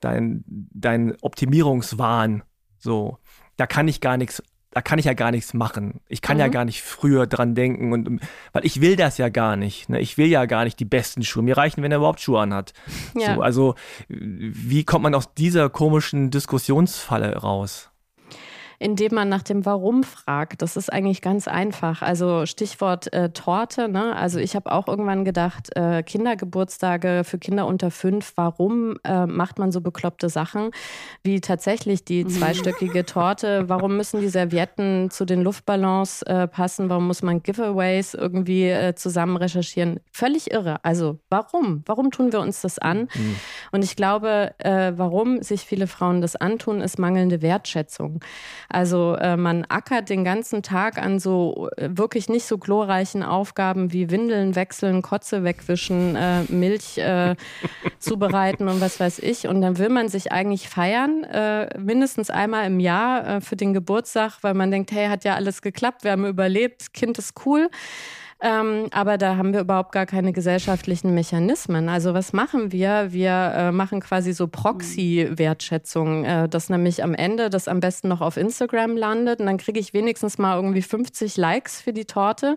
dein, 0.00 0.44
dein 0.46 1.14
Optimierungswahn. 1.20 2.42
So, 2.78 3.18
da 3.56 3.66
kann 3.66 3.86
ich 3.86 4.00
gar 4.00 4.16
nichts 4.16 4.42
da 4.72 4.80
kann 4.80 4.98
ich 4.98 5.04
ja 5.04 5.12
gar 5.12 5.30
nichts 5.30 5.52
machen. 5.52 6.00
Ich 6.08 6.22
kann 6.22 6.38
mhm. 6.38 6.40
ja 6.40 6.48
gar 6.48 6.64
nicht 6.64 6.82
früher 6.82 7.26
dran 7.26 7.54
denken 7.54 7.92
und 7.92 8.20
weil 8.52 8.64
ich 8.64 8.80
will 8.80 8.96
das 8.96 9.18
ja 9.18 9.28
gar 9.28 9.56
nicht. 9.56 9.88
Ne? 9.88 10.00
Ich 10.00 10.16
will 10.16 10.26
ja 10.26 10.46
gar 10.46 10.64
nicht 10.64 10.80
die 10.80 10.86
besten 10.86 11.22
Schuhe. 11.22 11.42
Mir 11.42 11.56
reichen, 11.56 11.82
wenn 11.82 11.92
er 11.92 11.98
überhaupt 11.98 12.20
Schuhe 12.20 12.40
anhat. 12.40 12.72
Ja. 13.14 13.34
So, 13.34 13.42
also 13.42 13.74
wie 14.08 14.84
kommt 14.84 15.02
man 15.02 15.14
aus 15.14 15.34
dieser 15.34 15.68
komischen 15.68 16.30
Diskussionsfalle 16.30 17.36
raus? 17.36 17.91
Indem 18.82 19.14
man 19.14 19.28
nach 19.28 19.42
dem 19.42 19.64
Warum 19.64 20.02
fragt. 20.02 20.60
Das 20.60 20.76
ist 20.76 20.92
eigentlich 20.92 21.22
ganz 21.22 21.46
einfach. 21.46 22.02
Also 22.02 22.46
Stichwort 22.46 23.12
äh, 23.12 23.30
Torte. 23.30 23.88
Ne? 23.88 24.16
Also 24.16 24.40
ich 24.40 24.56
habe 24.56 24.72
auch 24.72 24.88
irgendwann 24.88 25.24
gedacht, 25.24 25.74
äh, 25.76 26.02
Kindergeburtstage 26.02 27.22
für 27.24 27.38
Kinder 27.38 27.66
unter 27.66 27.92
fünf, 27.92 28.32
warum 28.34 28.96
äh, 29.04 29.26
macht 29.26 29.58
man 29.60 29.70
so 29.70 29.80
bekloppte 29.80 30.28
Sachen 30.28 30.70
wie 31.22 31.40
tatsächlich 31.40 32.04
die 32.04 32.24
mhm. 32.24 32.30
zweistöckige 32.30 33.06
Torte? 33.06 33.68
Warum 33.68 33.96
müssen 33.96 34.20
die 34.20 34.28
Servietten 34.28 35.10
zu 35.10 35.24
den 35.24 35.42
Luftballons 35.42 36.22
äh, 36.22 36.48
passen? 36.48 36.88
Warum 36.88 37.06
muss 37.06 37.22
man 37.22 37.42
Giveaways 37.42 38.14
irgendwie 38.14 38.68
äh, 38.68 38.94
zusammen 38.96 39.36
recherchieren? 39.36 40.00
Völlig 40.10 40.50
irre. 40.50 40.84
Also 40.84 41.20
warum? 41.30 41.82
Warum 41.86 42.10
tun 42.10 42.32
wir 42.32 42.40
uns 42.40 42.62
das 42.62 42.80
an? 42.80 43.08
Mhm. 43.14 43.36
Und 43.70 43.84
ich 43.84 43.94
glaube, 43.94 44.54
äh, 44.58 44.92
warum 44.96 45.40
sich 45.42 45.60
viele 45.62 45.86
Frauen 45.86 46.20
das 46.20 46.34
antun, 46.34 46.80
ist 46.80 46.98
mangelnde 46.98 47.42
Wertschätzung. 47.42 48.20
Also 48.72 49.16
äh, 49.16 49.36
man 49.36 49.66
ackert 49.68 50.08
den 50.08 50.24
ganzen 50.24 50.62
Tag 50.62 50.96
an 50.96 51.18
so 51.18 51.68
äh, 51.76 51.90
wirklich 51.92 52.28
nicht 52.28 52.46
so 52.46 52.56
glorreichen 52.56 53.22
Aufgaben 53.22 53.92
wie 53.92 54.10
Windeln 54.10 54.56
wechseln, 54.56 55.02
Kotze 55.02 55.44
wegwischen, 55.44 56.16
äh, 56.16 56.44
Milch 56.48 56.96
äh, 56.96 57.36
zubereiten 57.98 58.68
und 58.68 58.80
was 58.80 58.98
weiß 58.98 59.18
ich. 59.18 59.46
Und 59.46 59.60
dann 59.60 59.76
will 59.76 59.90
man 59.90 60.08
sich 60.08 60.32
eigentlich 60.32 60.68
feiern, 60.70 61.24
äh, 61.24 61.78
mindestens 61.78 62.30
einmal 62.30 62.66
im 62.66 62.80
Jahr 62.80 63.26
äh, 63.26 63.40
für 63.42 63.56
den 63.56 63.74
Geburtstag, 63.74 64.38
weil 64.40 64.54
man 64.54 64.70
denkt, 64.70 64.90
hey, 64.90 65.08
hat 65.08 65.24
ja 65.24 65.34
alles 65.34 65.60
geklappt, 65.60 66.04
wir 66.04 66.12
haben 66.12 66.24
überlebt, 66.24 66.94
Kind 66.94 67.18
ist 67.18 67.34
cool. 67.44 67.68
Ähm, 68.44 68.88
aber 68.90 69.18
da 69.18 69.36
haben 69.36 69.52
wir 69.52 69.60
überhaupt 69.60 69.92
gar 69.92 70.04
keine 70.04 70.32
gesellschaftlichen 70.32 71.14
Mechanismen. 71.14 71.88
Also 71.88 72.12
was 72.12 72.32
machen 72.32 72.72
wir? 72.72 73.12
Wir 73.12 73.30
äh, 73.30 73.72
machen 73.72 74.00
quasi 74.00 74.32
so 74.32 74.48
Proxy-Wertschätzung, 74.48 76.24
äh, 76.24 76.48
dass 76.48 76.68
nämlich 76.68 77.04
am 77.04 77.14
Ende 77.14 77.50
das 77.50 77.68
am 77.68 77.78
besten 77.78 78.08
noch 78.08 78.20
auf 78.20 78.36
Instagram 78.36 78.96
landet 78.96 79.38
und 79.38 79.46
dann 79.46 79.58
kriege 79.58 79.78
ich 79.78 79.94
wenigstens 79.94 80.38
mal 80.38 80.56
irgendwie 80.56 80.82
50 80.82 81.36
Likes 81.36 81.80
für 81.80 81.92
die 81.92 82.04
Torte. 82.04 82.56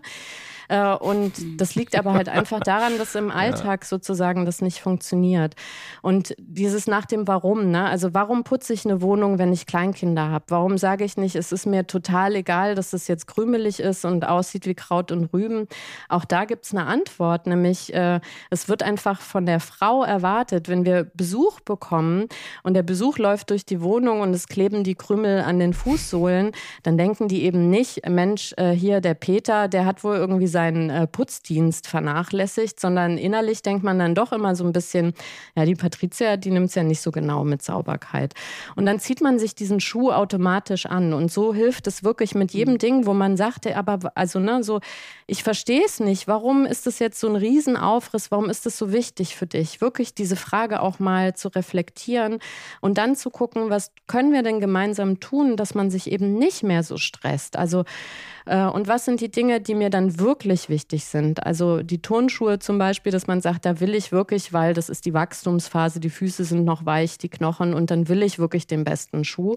Äh, 0.68 0.94
und 0.94 1.32
das 1.60 1.74
liegt 1.74 1.96
aber 1.96 2.14
halt 2.14 2.28
einfach 2.28 2.60
daran, 2.60 2.98
dass 2.98 3.14
im 3.14 3.30
Alltag 3.36 3.84
sozusagen 3.84 4.44
das 4.44 4.62
nicht 4.62 4.80
funktioniert. 4.80 5.54
Und 6.02 6.34
dieses 6.38 6.86
nach 6.86 7.06
dem 7.06 7.26
Warum, 7.28 7.70
ne? 7.70 7.84
Also 7.84 8.14
warum 8.14 8.44
putze 8.44 8.72
ich 8.72 8.84
eine 8.84 9.00
Wohnung, 9.02 9.38
wenn 9.38 9.52
ich 9.52 9.66
Kleinkinder 9.66 10.30
habe? 10.30 10.44
Warum 10.48 10.78
sage 10.78 11.04
ich 11.04 11.16
nicht, 11.16 11.36
es 11.36 11.52
ist 11.52 11.66
mir 11.66 11.86
total 11.86 12.34
egal, 12.34 12.74
dass 12.74 12.92
es 12.92 13.08
jetzt 13.08 13.26
krümelig 13.26 13.80
ist 13.80 14.04
und 14.04 14.26
aussieht 14.26 14.66
wie 14.66 14.74
Kraut 14.74 15.12
und 15.12 15.32
Rüben? 15.32 15.68
Auch 16.08 16.24
da 16.24 16.44
gibt 16.44 16.64
es 16.64 16.72
eine 16.72 16.86
Antwort, 16.86 17.46
nämlich 17.46 17.92
äh, 17.94 18.20
es 18.50 18.68
wird 18.68 18.82
einfach 18.82 19.20
von 19.20 19.46
der 19.46 19.60
Frau 19.60 20.02
erwartet, 20.02 20.68
wenn 20.68 20.84
wir 20.84 21.04
Besuch 21.14 21.60
bekommen 21.60 22.26
und 22.62 22.74
der 22.74 22.82
Besuch 22.82 23.18
läuft 23.18 23.50
durch 23.50 23.64
die 23.64 23.80
Wohnung 23.80 24.20
und 24.20 24.34
es 24.34 24.48
kleben 24.48 24.84
die 24.84 24.94
Krümel 24.94 25.40
an 25.40 25.58
den 25.58 25.74
Fußsohlen, 25.74 26.52
dann 26.82 26.98
denken 26.98 27.28
die 27.28 27.44
eben 27.44 27.70
nicht, 27.70 28.08
Mensch, 28.08 28.54
äh, 28.56 28.70
hier 28.70 29.00
der 29.00 29.14
Peter, 29.14 29.68
der 29.68 29.84
hat 29.84 30.04
wohl 30.04 30.16
irgendwie 30.16 30.46
seinen 30.56 30.88
äh, 30.88 31.06
Putzdienst 31.06 31.86
vernachlässigt, 31.86 32.80
sondern 32.80 33.18
innerlich 33.18 33.60
denkt 33.60 33.84
man 33.84 33.98
dann 33.98 34.14
doch 34.14 34.32
immer 34.32 34.56
so 34.56 34.64
ein 34.64 34.72
bisschen, 34.72 35.12
ja, 35.54 35.66
die 35.66 35.74
Patricia, 35.74 36.38
die 36.38 36.50
nimmt 36.50 36.70
es 36.70 36.74
ja 36.76 36.82
nicht 36.82 37.02
so 37.02 37.10
genau 37.10 37.44
mit 37.44 37.60
Sauberkeit. 37.60 38.32
Und 38.74 38.86
dann 38.86 38.98
zieht 38.98 39.20
man 39.20 39.38
sich 39.38 39.54
diesen 39.54 39.80
Schuh 39.80 40.12
automatisch 40.12 40.86
an. 40.86 41.12
Und 41.12 41.30
so 41.30 41.52
hilft 41.52 41.86
es 41.88 42.02
wirklich 42.04 42.34
mit 42.34 42.52
jedem 42.52 42.74
mhm. 42.74 42.78
Ding, 42.78 43.04
wo 43.04 43.12
man 43.12 43.36
sagt, 43.36 43.66
aber 43.66 43.98
also, 44.14 44.38
ne, 44.38 44.64
so, 44.64 44.80
ich 45.26 45.42
verstehe 45.42 45.84
es 45.84 46.00
nicht. 46.00 46.26
Warum 46.26 46.64
ist 46.64 46.86
das 46.86 47.00
jetzt 47.00 47.20
so 47.20 47.28
ein 47.28 47.36
Riesenaufriss? 47.36 48.30
Warum 48.30 48.48
ist 48.48 48.64
das 48.64 48.78
so 48.78 48.92
wichtig 48.92 49.36
für 49.36 49.46
dich? 49.46 49.82
Wirklich 49.82 50.14
diese 50.14 50.36
Frage 50.36 50.80
auch 50.80 51.00
mal 51.00 51.34
zu 51.34 51.48
reflektieren 51.48 52.38
und 52.80 52.96
dann 52.96 53.14
zu 53.14 53.28
gucken, 53.28 53.68
was 53.68 53.92
können 54.06 54.32
wir 54.32 54.42
denn 54.42 54.58
gemeinsam 54.58 55.20
tun, 55.20 55.58
dass 55.58 55.74
man 55.74 55.90
sich 55.90 56.10
eben 56.10 56.38
nicht 56.38 56.62
mehr 56.62 56.82
so 56.82 56.96
stresst? 56.96 57.58
Also, 57.58 57.84
äh, 58.46 58.64
und 58.64 58.88
was 58.88 59.04
sind 59.04 59.20
die 59.20 59.30
Dinge, 59.30 59.60
die 59.60 59.74
mir 59.74 59.90
dann 59.90 60.18
wirklich 60.18 60.45
wirklich 60.46 60.68
wichtig 60.68 61.04
sind. 61.06 61.44
Also 61.44 61.82
die 61.82 62.00
Turnschuhe 62.00 62.60
zum 62.60 62.78
Beispiel, 62.78 63.10
dass 63.10 63.26
man 63.26 63.40
sagt, 63.40 63.66
da 63.66 63.80
will 63.80 63.94
ich 63.94 64.12
wirklich, 64.12 64.52
weil 64.52 64.74
das 64.74 64.88
ist 64.88 65.04
die 65.04 65.12
Wachstumsphase, 65.12 65.98
die 65.98 66.10
Füße 66.10 66.44
sind 66.44 66.64
noch 66.64 66.86
weich, 66.86 67.18
die 67.18 67.28
Knochen 67.28 67.74
und 67.74 67.90
dann 67.90 68.08
will 68.08 68.22
ich 68.22 68.38
wirklich 68.38 68.68
den 68.68 68.84
besten 68.84 69.24
Schuh. 69.24 69.56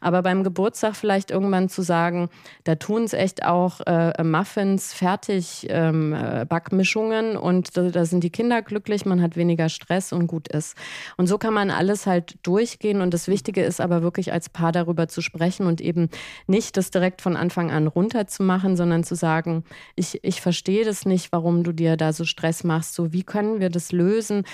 Aber 0.00 0.22
beim 0.22 0.44
Geburtstag 0.44 0.94
vielleicht 0.94 1.32
irgendwann 1.32 1.68
zu 1.68 1.82
sagen, 1.82 2.28
da 2.62 2.76
tun 2.76 3.02
es 3.02 3.14
echt 3.14 3.44
auch 3.44 3.80
äh, 3.80 4.22
Muffins, 4.22 4.92
fertig 4.92 5.66
ähm, 5.70 6.12
äh, 6.12 6.46
Backmischungen 6.48 7.36
und 7.36 7.76
da, 7.76 7.90
da 7.90 8.04
sind 8.04 8.22
die 8.22 8.30
Kinder 8.30 8.62
glücklich, 8.62 9.06
man 9.06 9.20
hat 9.20 9.36
weniger 9.36 9.68
Stress 9.68 10.12
und 10.12 10.28
gut 10.28 10.46
ist. 10.48 10.76
Und 11.16 11.26
so 11.26 11.38
kann 11.38 11.54
man 11.54 11.70
alles 11.70 12.06
halt 12.06 12.36
durchgehen 12.44 13.00
und 13.00 13.12
das 13.12 13.26
Wichtige 13.26 13.64
ist 13.64 13.80
aber 13.80 14.02
wirklich 14.02 14.32
als 14.32 14.48
Paar 14.48 14.70
darüber 14.70 15.08
zu 15.08 15.20
sprechen 15.20 15.66
und 15.66 15.80
eben 15.80 16.08
nicht 16.46 16.76
das 16.76 16.92
direkt 16.92 17.22
von 17.22 17.36
Anfang 17.36 17.72
an 17.72 17.88
runterzumachen, 17.88 18.76
sondern 18.76 19.02
zu 19.02 19.16
sagen, 19.16 19.64
ich, 19.96 20.22
ich 20.28 20.40
verstehe 20.40 20.84
das 20.84 21.06
nicht, 21.06 21.32
warum 21.32 21.64
du 21.64 21.72
dir 21.72 21.96
da 21.96 22.12
so 22.12 22.24
Stress 22.24 22.62
machst. 22.62 22.94
So, 22.94 23.12
wie 23.12 23.22
können 23.22 23.60
wir 23.60 23.70
das 23.70 23.92
lösen? 23.92 24.44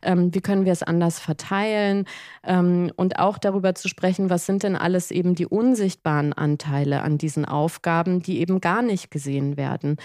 Ähm, 0.00 0.32
wie 0.32 0.40
können 0.40 0.64
wir 0.64 0.72
es 0.72 0.82
anders 0.82 1.18
verteilen? 1.18 2.06
Ähm, 2.44 2.92
und 2.96 3.18
auch 3.18 3.36
darüber 3.38 3.74
zu 3.74 3.88
sprechen, 3.88 4.30
was 4.30 4.46
sind 4.46 4.62
denn 4.62 4.76
alles 4.76 5.10
eben 5.10 5.34
die 5.34 5.46
unsichtbaren 5.46 6.32
Anteile 6.32 7.02
an 7.02 7.18
diesen 7.18 7.44
Aufgaben, 7.44 8.22
die 8.22 8.40
eben 8.40 8.60
gar 8.60 8.80
nicht 8.80 9.10
gesehen 9.10 9.56
werden. 9.56 9.96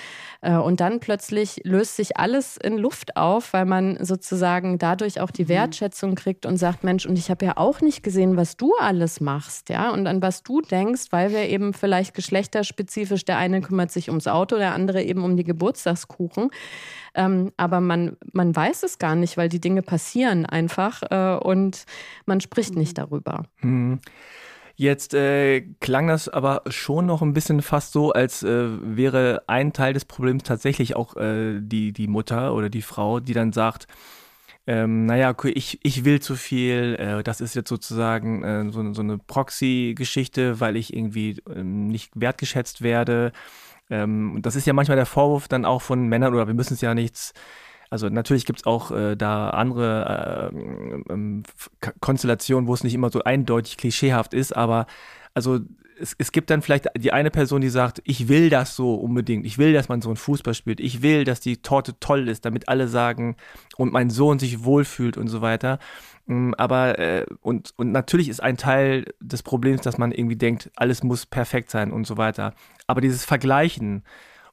Äh, 0.41 0.55
und 0.55 0.79
dann 0.79 0.99
plötzlich 0.99 1.61
löst 1.63 1.95
sich 1.95 2.17
alles 2.17 2.57
in 2.57 2.77
Luft 2.77 3.15
auf, 3.15 3.53
weil 3.53 3.65
man 3.65 4.03
sozusagen 4.03 4.79
dadurch 4.79 5.21
auch 5.21 5.31
die 5.31 5.43
mhm. 5.43 5.49
Wertschätzung 5.49 6.15
kriegt 6.15 6.47
und 6.47 6.57
sagt, 6.57 6.83
Mensch, 6.83 7.05
und 7.05 7.19
ich 7.19 7.29
habe 7.29 7.45
ja 7.45 7.57
auch 7.57 7.81
nicht 7.81 8.01
gesehen, 8.01 8.35
was 8.35 8.57
du 8.57 8.73
alles 8.79 9.21
machst, 9.21 9.69
ja, 9.69 9.91
und 9.91 10.07
an 10.07 10.23
was 10.23 10.41
du 10.41 10.61
denkst, 10.61 11.07
weil 11.11 11.31
wir 11.31 11.47
eben 11.49 11.73
vielleicht 11.73 12.15
geschlechterspezifisch, 12.15 13.25
der 13.25 13.37
eine 13.37 13.61
kümmert 13.61 13.91
sich 13.91 14.09
ums 14.09 14.27
Auto, 14.27 14.57
der 14.57 14.73
andere 14.73 15.03
eben 15.03 15.18
um 15.23 15.37
die 15.37 15.43
Geburtstagskuchen. 15.43 16.49
Ähm, 17.15 17.51
aber 17.57 17.81
man, 17.81 18.17
man 18.33 18.55
weiß 18.55 18.83
es 18.83 18.99
gar 18.99 19.15
nicht, 19.15 19.37
weil 19.37 19.49
die 19.49 19.61
Dinge 19.61 19.81
passieren 19.81 20.45
einfach 20.45 21.01
äh, 21.09 21.37
und 21.43 21.85
man 22.25 22.41
spricht 22.41 22.75
nicht 22.75 22.97
mhm. 22.97 23.01
darüber. 23.01 23.43
Hm. 23.57 23.99
Jetzt 24.75 25.13
äh, 25.13 25.59
klang 25.81 26.07
das 26.07 26.29
aber 26.29 26.61
schon 26.69 27.05
noch 27.05 27.21
ein 27.21 27.33
bisschen 27.33 27.61
fast 27.61 27.91
so, 27.91 28.13
als 28.13 28.43
äh, 28.43 28.69
wäre 28.81 29.43
ein 29.47 29.73
Teil 29.73 29.91
des 29.93 30.05
Problems 30.05 30.43
tatsächlich 30.43 30.95
auch 30.95 31.17
äh, 31.17 31.59
die, 31.59 31.91
die 31.91 32.07
Mutter 32.07 32.53
oder 32.53 32.69
die 32.69 32.81
Frau, 32.81 33.19
die 33.19 33.33
dann 33.33 33.51
sagt, 33.51 33.87
ähm, 34.67 35.05
naja, 35.05 35.35
ich, 35.43 35.79
ich 35.83 36.05
will 36.05 36.21
zu 36.21 36.35
viel, 36.35 36.95
äh, 36.99 37.23
das 37.23 37.41
ist 37.41 37.55
jetzt 37.55 37.69
sozusagen 37.69 38.43
äh, 38.43 38.71
so, 38.71 38.93
so 38.93 39.01
eine 39.01 39.17
Proxy-Geschichte, 39.17 40.59
weil 40.61 40.77
ich 40.77 40.93
irgendwie 40.93 41.41
ähm, 41.53 41.87
nicht 41.87 42.11
wertgeschätzt 42.13 42.81
werde. 42.81 43.33
Ähm, 43.89 44.39
das 44.41 44.55
ist 44.55 44.67
ja 44.67 44.73
manchmal 44.73 44.97
der 44.97 45.05
Vorwurf 45.05 45.47
dann 45.47 45.65
auch 45.65 45.81
von 45.81 46.07
Männern, 46.07 46.33
oder 46.33 46.47
wir 46.47 46.53
müssen 46.53 46.73
es 46.73 46.81
ja 46.81 46.93
nichts 46.93 47.33
also 47.89 48.07
natürlich 48.09 48.45
gibt 48.45 48.59
es 48.59 48.65
auch 48.65 48.91
äh, 48.91 49.15
da 49.15 49.49
andere 49.49 50.51
äh, 50.53 51.13
ähm, 51.13 51.43
Konstellationen, 51.99 52.67
wo 52.67 52.73
es 52.73 52.83
nicht 52.83 52.93
immer 52.93 53.09
so 53.09 53.23
eindeutig 53.23 53.77
klischeehaft 53.77 54.33
ist, 54.33 54.55
aber 54.55 54.85
also 55.33 55.59
es, 55.99 56.15
es 56.17 56.31
gibt 56.31 56.49
dann 56.49 56.61
vielleicht 56.61 56.85
die 56.97 57.11
eine 57.11 57.31
Person, 57.31 57.61
die 57.61 57.69
sagt, 57.69 58.01
ich 58.05 58.27
will 58.27 58.49
das 58.49 58.75
so 58.75 58.93
unbedingt, 58.93 59.45
ich 59.45 59.57
will, 59.57 59.73
dass 59.73 59.89
man 59.89 60.01
so 60.01 60.09
einen 60.09 60.17
Fußball 60.17 60.53
spielt, 60.53 60.79
ich 60.79 61.01
will, 61.01 61.23
dass 61.23 61.39
die 61.39 61.57
Torte 61.57 61.99
toll 61.99 62.29
ist, 62.29 62.45
damit 62.45 62.69
alle 62.69 62.87
sagen 62.87 63.35
und 63.75 63.91
mein 63.91 64.11
Sohn 64.11 64.37
sich 64.37 64.63
wohlfühlt 64.63 65.17
und 65.17 65.27
so 65.27 65.41
weiter. 65.41 65.79
Mm, 66.29 66.53
aber 66.57 66.99
äh, 66.99 67.25
und, 67.41 67.73
und 67.75 67.91
natürlich 67.91 68.29
ist 68.29 68.41
ein 68.41 68.55
Teil 68.55 69.05
des 69.19 69.41
Problems, 69.41 69.81
dass 69.81 69.97
man 69.97 70.11
irgendwie 70.11 70.35
denkt, 70.35 70.69
alles 70.75 71.01
muss 71.03 71.25
perfekt 71.25 71.71
sein 71.71 71.91
und 71.91 72.05
so 72.05 72.17
weiter. 72.17 72.53
Aber 72.85 73.01
dieses 73.01 73.25
Vergleichen, 73.25 74.03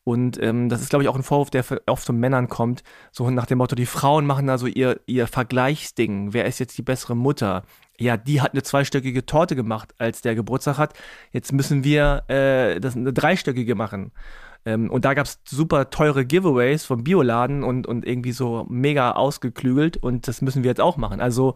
und 0.03 0.43
ähm, 0.43 0.71
das 0.71 0.81
ist, 0.81 0.89
glaube 0.89 1.03
ich, 1.03 1.09
auch 1.11 1.17
ein 1.17 1.23
Vorwurf, 1.23 1.51
der 1.51 1.65
oft 1.87 2.07
von 2.07 2.17
Männern 2.19 2.49
kommt, 2.49 2.83
so 3.13 3.29
nach 3.29 3.45
dem 3.45 3.59
Motto, 3.59 3.77
die 3.77 3.87
Frauen 3.87 4.25
machen 4.25 4.47
da 4.47 4.57
so 4.57 4.67
ihr, 4.67 5.01
ihr 5.07 5.27
Vergleichsding. 5.27 6.33
Wer 6.33 6.47
ist 6.47 6.61
jetzt 6.61 6.79
die 6.79 6.83
bessere 6.83 7.15
Mutter? 7.15 7.65
Ja, 7.99 8.17
die 8.17 8.41
hat 8.41 8.53
eine 8.53 8.63
zweistöckige 8.63 9.27
Torte 9.27 9.55
gemacht, 9.55 9.95
als 9.99 10.23
der 10.23 10.35
Geburtstag 10.35 10.79
hat. 10.79 10.95
Jetzt 11.33 11.53
müssen 11.53 11.85
wir 11.85 12.23
äh, 12.29 12.81
das 12.81 12.97
eine 12.97 13.13
dreistöckige 13.13 13.75
machen. 13.75 14.13
Ähm, 14.67 14.91
und 14.91 15.05
da 15.05 15.15
gab 15.15 15.27
es 15.27 15.41
super 15.49 15.89
teure 15.89 16.27
Giveaways 16.27 16.85
vom 16.85 17.05
Bioladen 17.05 17.63
und, 17.63 17.87
und 17.87 18.05
irgendwie 18.05 18.33
so 18.33 18.67
mega 18.69 19.13
ausgeklügelt. 19.13 19.97
Und 19.97 20.29
das 20.29 20.43
müssen 20.43 20.65
wir 20.65 20.71
jetzt 20.71 20.81
auch 20.81 20.97
machen. 20.97 21.21
Also 21.21 21.55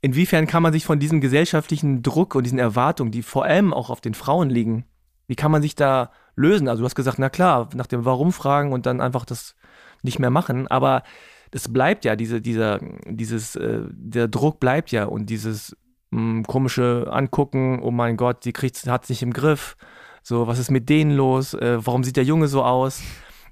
inwiefern 0.00 0.46
kann 0.46 0.62
man 0.62 0.72
sich 0.72 0.86
von 0.86 1.00
diesem 1.00 1.20
gesellschaftlichen 1.20 2.02
Druck 2.02 2.36
und 2.36 2.44
diesen 2.44 2.60
Erwartungen, 2.60 3.10
die 3.10 3.22
vor 3.22 3.44
allem 3.44 3.74
auch 3.74 3.90
auf 3.90 4.00
den 4.00 4.14
Frauen 4.14 4.48
liegen, 4.48 4.86
wie 5.26 5.36
kann 5.36 5.50
man 5.50 5.60
sich 5.60 5.74
da 5.74 6.12
lösen? 6.36 6.68
Also 6.68 6.80
du 6.80 6.86
hast 6.86 6.94
gesagt, 6.94 7.18
na 7.18 7.28
klar, 7.28 7.68
nach 7.74 7.86
dem 7.86 8.04
Warum 8.04 8.32
fragen 8.32 8.72
und 8.72 8.86
dann 8.86 9.00
einfach 9.00 9.24
das 9.24 9.56
nicht 10.02 10.18
mehr 10.18 10.30
machen, 10.30 10.66
aber 10.68 11.02
es 11.52 11.72
bleibt 11.72 12.04
ja, 12.04 12.16
diese, 12.16 12.40
dieser, 12.40 12.80
dieses, 13.06 13.56
äh, 13.56 13.80
der 13.90 14.28
Druck 14.28 14.60
bleibt 14.60 14.92
ja 14.92 15.04
und 15.04 15.26
dieses 15.26 15.76
mh, 16.10 16.20
hm, 16.20 16.46
komische 16.46 17.08
Angucken, 17.10 17.80
oh 17.82 17.90
mein 17.90 18.16
Gott, 18.16 18.44
die 18.44 18.52
kriegt, 18.52 18.86
hat 18.86 19.04
es 19.04 19.10
nicht 19.10 19.22
im 19.22 19.32
Griff, 19.32 19.76
so, 20.30 20.46
was 20.46 20.60
ist 20.60 20.70
mit 20.70 20.88
denen 20.88 21.10
los, 21.10 21.54
äh, 21.54 21.84
warum 21.84 22.04
sieht 22.04 22.16
der 22.16 22.22
Junge 22.22 22.46
so 22.46 22.62
aus? 22.62 23.02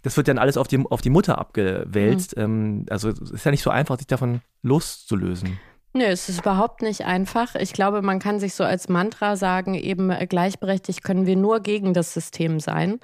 Das 0.05 0.17
wird 0.17 0.29
dann 0.29 0.39
alles 0.39 0.57
auf 0.57 0.69
die, 0.69 0.79
auf 0.79 1.03
die 1.03 1.11
Mutter 1.11 1.37
abgewälzt. 1.37 2.37
Mhm. 2.37 2.43
Ähm, 2.43 2.87
also 2.89 3.09
es 3.09 3.33
ist 3.33 3.45
ja 3.45 3.51
nicht 3.51 3.65
so 3.65 3.71
einfach, 3.71 3.99
sich 3.99 4.07
davon 4.07 4.43
loszulösen. 4.63 5.59
Nö, 5.95 6.05
es 6.05 6.29
ist 6.29 6.41
überhaupt 6.41 6.83
nicht 6.83 7.07
einfach. 7.07 7.55
Ich 7.55 7.73
glaube, 7.73 8.03
man 8.03 8.19
kann 8.19 8.39
sich 8.41 8.53
so 8.53 8.63
als 8.63 8.91
Mantra 8.91 9.37
sagen, 9.37 9.73
eben 9.73 10.11
äh, 10.11 10.27
gleichberechtigt 10.27 11.03
können 11.03 11.25
wir 11.25 11.35
nur 11.35 11.61
gegen 11.61 11.95
das 11.95 12.13
System 12.13 12.61
sein. 12.61 13.01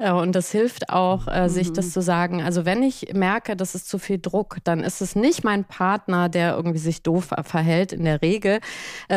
Äh, 0.00 0.10
und 0.10 0.34
das 0.34 0.50
hilft 0.50 0.90
auch, 0.90 1.28
äh, 1.28 1.48
sich 1.48 1.70
mhm. 1.70 1.74
das 1.74 1.92
zu 1.92 2.02
sagen. 2.02 2.42
Also 2.42 2.64
wenn 2.64 2.82
ich 2.82 3.14
merke, 3.14 3.54
das 3.54 3.76
ist 3.76 3.88
zu 3.88 4.00
viel 4.00 4.18
Druck, 4.18 4.56
dann 4.64 4.80
ist 4.80 5.00
es 5.00 5.14
nicht 5.14 5.44
mein 5.44 5.64
Partner, 5.64 6.28
der 6.28 6.56
irgendwie 6.56 6.80
sich 6.80 7.04
doof 7.04 7.30
verhält 7.44 7.92
in 7.92 8.04
der 8.04 8.20
Regel, 8.22 8.58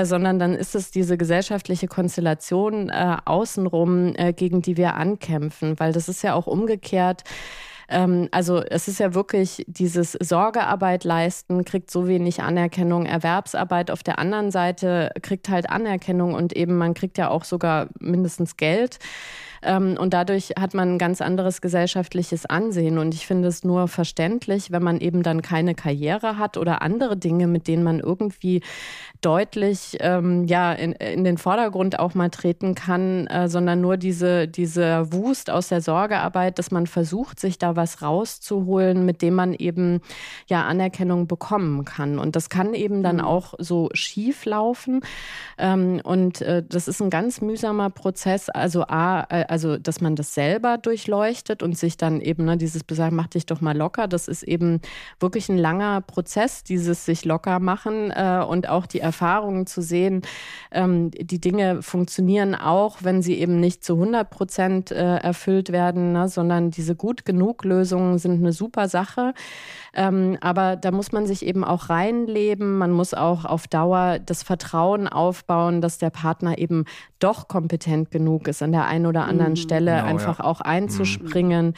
sondern 0.03 0.37
dann 0.37 0.53
ist 0.53 0.75
es 0.75 0.91
diese 0.91 1.17
gesellschaftliche 1.17 1.87
Konstellation 1.87 2.91
außenrum, 2.91 4.13
gegen 4.35 4.61
die 4.61 4.77
wir 4.77 4.95
ankämpfen. 4.95 5.79
Weil 5.79 5.93
das 5.93 6.09
ist 6.09 6.21
ja 6.21 6.35
auch 6.35 6.47
umgekehrt 6.47 7.23
ähm, 7.89 8.29
also 8.31 8.61
es 8.61 8.87
ist 8.87 8.99
ja 8.99 9.13
wirklich 9.13 9.65
dieses 9.67 10.13
Sorgearbeit 10.13 11.03
leisten, 11.03 11.65
kriegt 11.65 11.91
so 11.91 12.07
wenig 12.07 12.41
Anerkennung. 12.41 13.05
Erwerbsarbeit 13.05 13.91
auf 13.91 14.03
der 14.03 14.19
anderen 14.19 14.51
Seite 14.51 15.11
kriegt 15.21 15.49
halt 15.49 15.69
Anerkennung 15.69 16.33
und 16.33 16.55
eben 16.55 16.77
man 16.77 16.93
kriegt 16.93 17.17
ja 17.17 17.29
auch 17.29 17.43
sogar 17.43 17.87
mindestens 17.99 18.57
Geld. 18.57 18.99
Ähm, 19.63 19.97
und 19.99 20.13
dadurch 20.13 20.53
hat 20.59 20.73
man 20.73 20.95
ein 20.95 20.97
ganz 20.97 21.21
anderes 21.21 21.61
gesellschaftliches 21.61 22.45
Ansehen. 22.45 22.97
Und 22.97 23.13
ich 23.13 23.27
finde 23.27 23.47
es 23.47 23.63
nur 23.63 23.87
verständlich, 23.87 24.71
wenn 24.71 24.83
man 24.83 24.99
eben 24.99 25.23
dann 25.23 25.41
keine 25.41 25.75
Karriere 25.75 26.37
hat 26.37 26.57
oder 26.57 26.81
andere 26.81 27.17
Dinge, 27.17 27.47
mit 27.47 27.67
denen 27.67 27.83
man 27.83 27.99
irgendwie 27.99 28.61
deutlich 29.21 29.97
ähm, 29.99 30.45
ja, 30.45 30.71
in, 30.71 30.93
in 30.93 31.23
den 31.23 31.37
Vordergrund 31.37 31.99
auch 31.99 32.13
mal 32.13 32.29
treten 32.29 32.75
kann, 32.75 33.27
äh, 33.27 33.49
sondern 33.49 33.81
nur 33.81 33.97
diese, 33.97 34.47
diese 34.47 35.11
Wust 35.11 35.49
aus 35.49 35.67
der 35.67 35.81
Sorgearbeit, 35.81 36.57
dass 36.57 36.71
man 36.71 36.87
versucht, 36.87 37.39
sich 37.39 37.57
da 37.57 37.75
was 37.75 38.01
rauszuholen, 38.01 39.05
mit 39.05 39.21
dem 39.21 39.35
man 39.35 39.53
eben 39.53 39.99
ja 40.47 40.65
Anerkennung 40.65 41.27
bekommen 41.27 41.83
kann. 41.83 42.17
Und 42.19 42.35
das 42.35 42.49
kann 42.49 42.73
eben 42.73 43.03
dann 43.03 43.17
mhm. 43.17 43.23
auch 43.23 43.53
so 43.57 43.89
schief 43.93 44.45
laufen. 44.45 45.01
Ähm, 45.57 45.99
und 46.03 46.41
äh, 46.41 46.63
das 46.67 46.87
ist 46.87 47.01
ein 47.01 47.09
ganz 47.09 47.41
mühsamer 47.41 47.89
Prozess. 47.89 48.49
Also 48.49 48.83
A, 48.83 49.21
äh, 49.29 49.45
also 49.49 49.77
dass 49.77 49.99
man 49.99 50.15
das 50.15 50.33
selber 50.33 50.77
durchleuchtet 50.77 51.63
und 51.63 51.77
sich 51.77 51.97
dann 51.97 52.21
eben 52.21 52.45
ne, 52.45 52.57
dieses 52.57 52.83
Besagen, 52.83 53.15
mach 53.15 53.27
dich 53.27 53.45
doch 53.45 53.61
mal 53.61 53.75
locker, 53.75 54.07
das 54.07 54.27
ist 54.27 54.43
eben 54.43 54.79
wirklich 55.19 55.49
ein 55.49 55.57
langer 55.57 56.01
Prozess, 56.01 56.63
dieses 56.63 57.05
sich 57.05 57.25
locker 57.25 57.59
machen 57.59 58.11
äh, 58.11 58.43
und 58.47 58.69
auch 58.69 58.85
die 58.85 58.99
Erfahrungen 58.99 59.65
zu 59.65 59.81
sehen, 59.81 60.21
ähm, 60.71 61.11
die 61.11 61.39
Dinge 61.39 61.81
funktionieren 61.81 62.53
auch, 62.53 62.97
wenn 63.01 63.21
sie 63.21 63.39
eben 63.39 63.59
nicht 63.59 63.83
zu 63.83 63.93
100 63.93 64.29
Prozent 64.29 64.91
äh, 64.91 65.17
erfüllt 65.17 65.71
werden, 65.71 66.13
ne, 66.13 66.29
sondern 66.29 66.69
diese 66.71 66.95
gut 66.95 67.25
genug 67.25 67.63
Lösungen 67.63 68.19
sind 68.19 68.39
eine 68.39 68.53
super 68.53 68.87
Sache. 68.87 69.33
Ähm, 69.93 70.37
aber 70.41 70.75
da 70.75 70.91
muss 70.91 71.11
man 71.11 71.25
sich 71.25 71.45
eben 71.45 71.63
auch 71.63 71.89
reinleben. 71.89 72.77
Man 72.77 72.91
muss 72.91 73.13
auch 73.13 73.45
auf 73.45 73.67
Dauer 73.67 74.19
das 74.19 74.43
Vertrauen 74.43 75.07
aufbauen, 75.07 75.81
dass 75.81 75.97
der 75.97 76.09
Partner 76.09 76.57
eben 76.57 76.85
doch 77.19 77.47
kompetent 77.47 78.11
genug 78.11 78.47
ist, 78.47 78.61
an 78.61 78.71
der 78.71 78.85
einen 78.85 79.05
oder 79.05 79.25
anderen 79.25 79.53
mhm. 79.53 79.57
Stelle 79.57 79.95
genau, 79.95 80.05
einfach 80.05 80.39
ja. 80.39 80.45
auch 80.45 80.61
einzuspringen. 80.61 81.67
Mhm. 81.67 81.73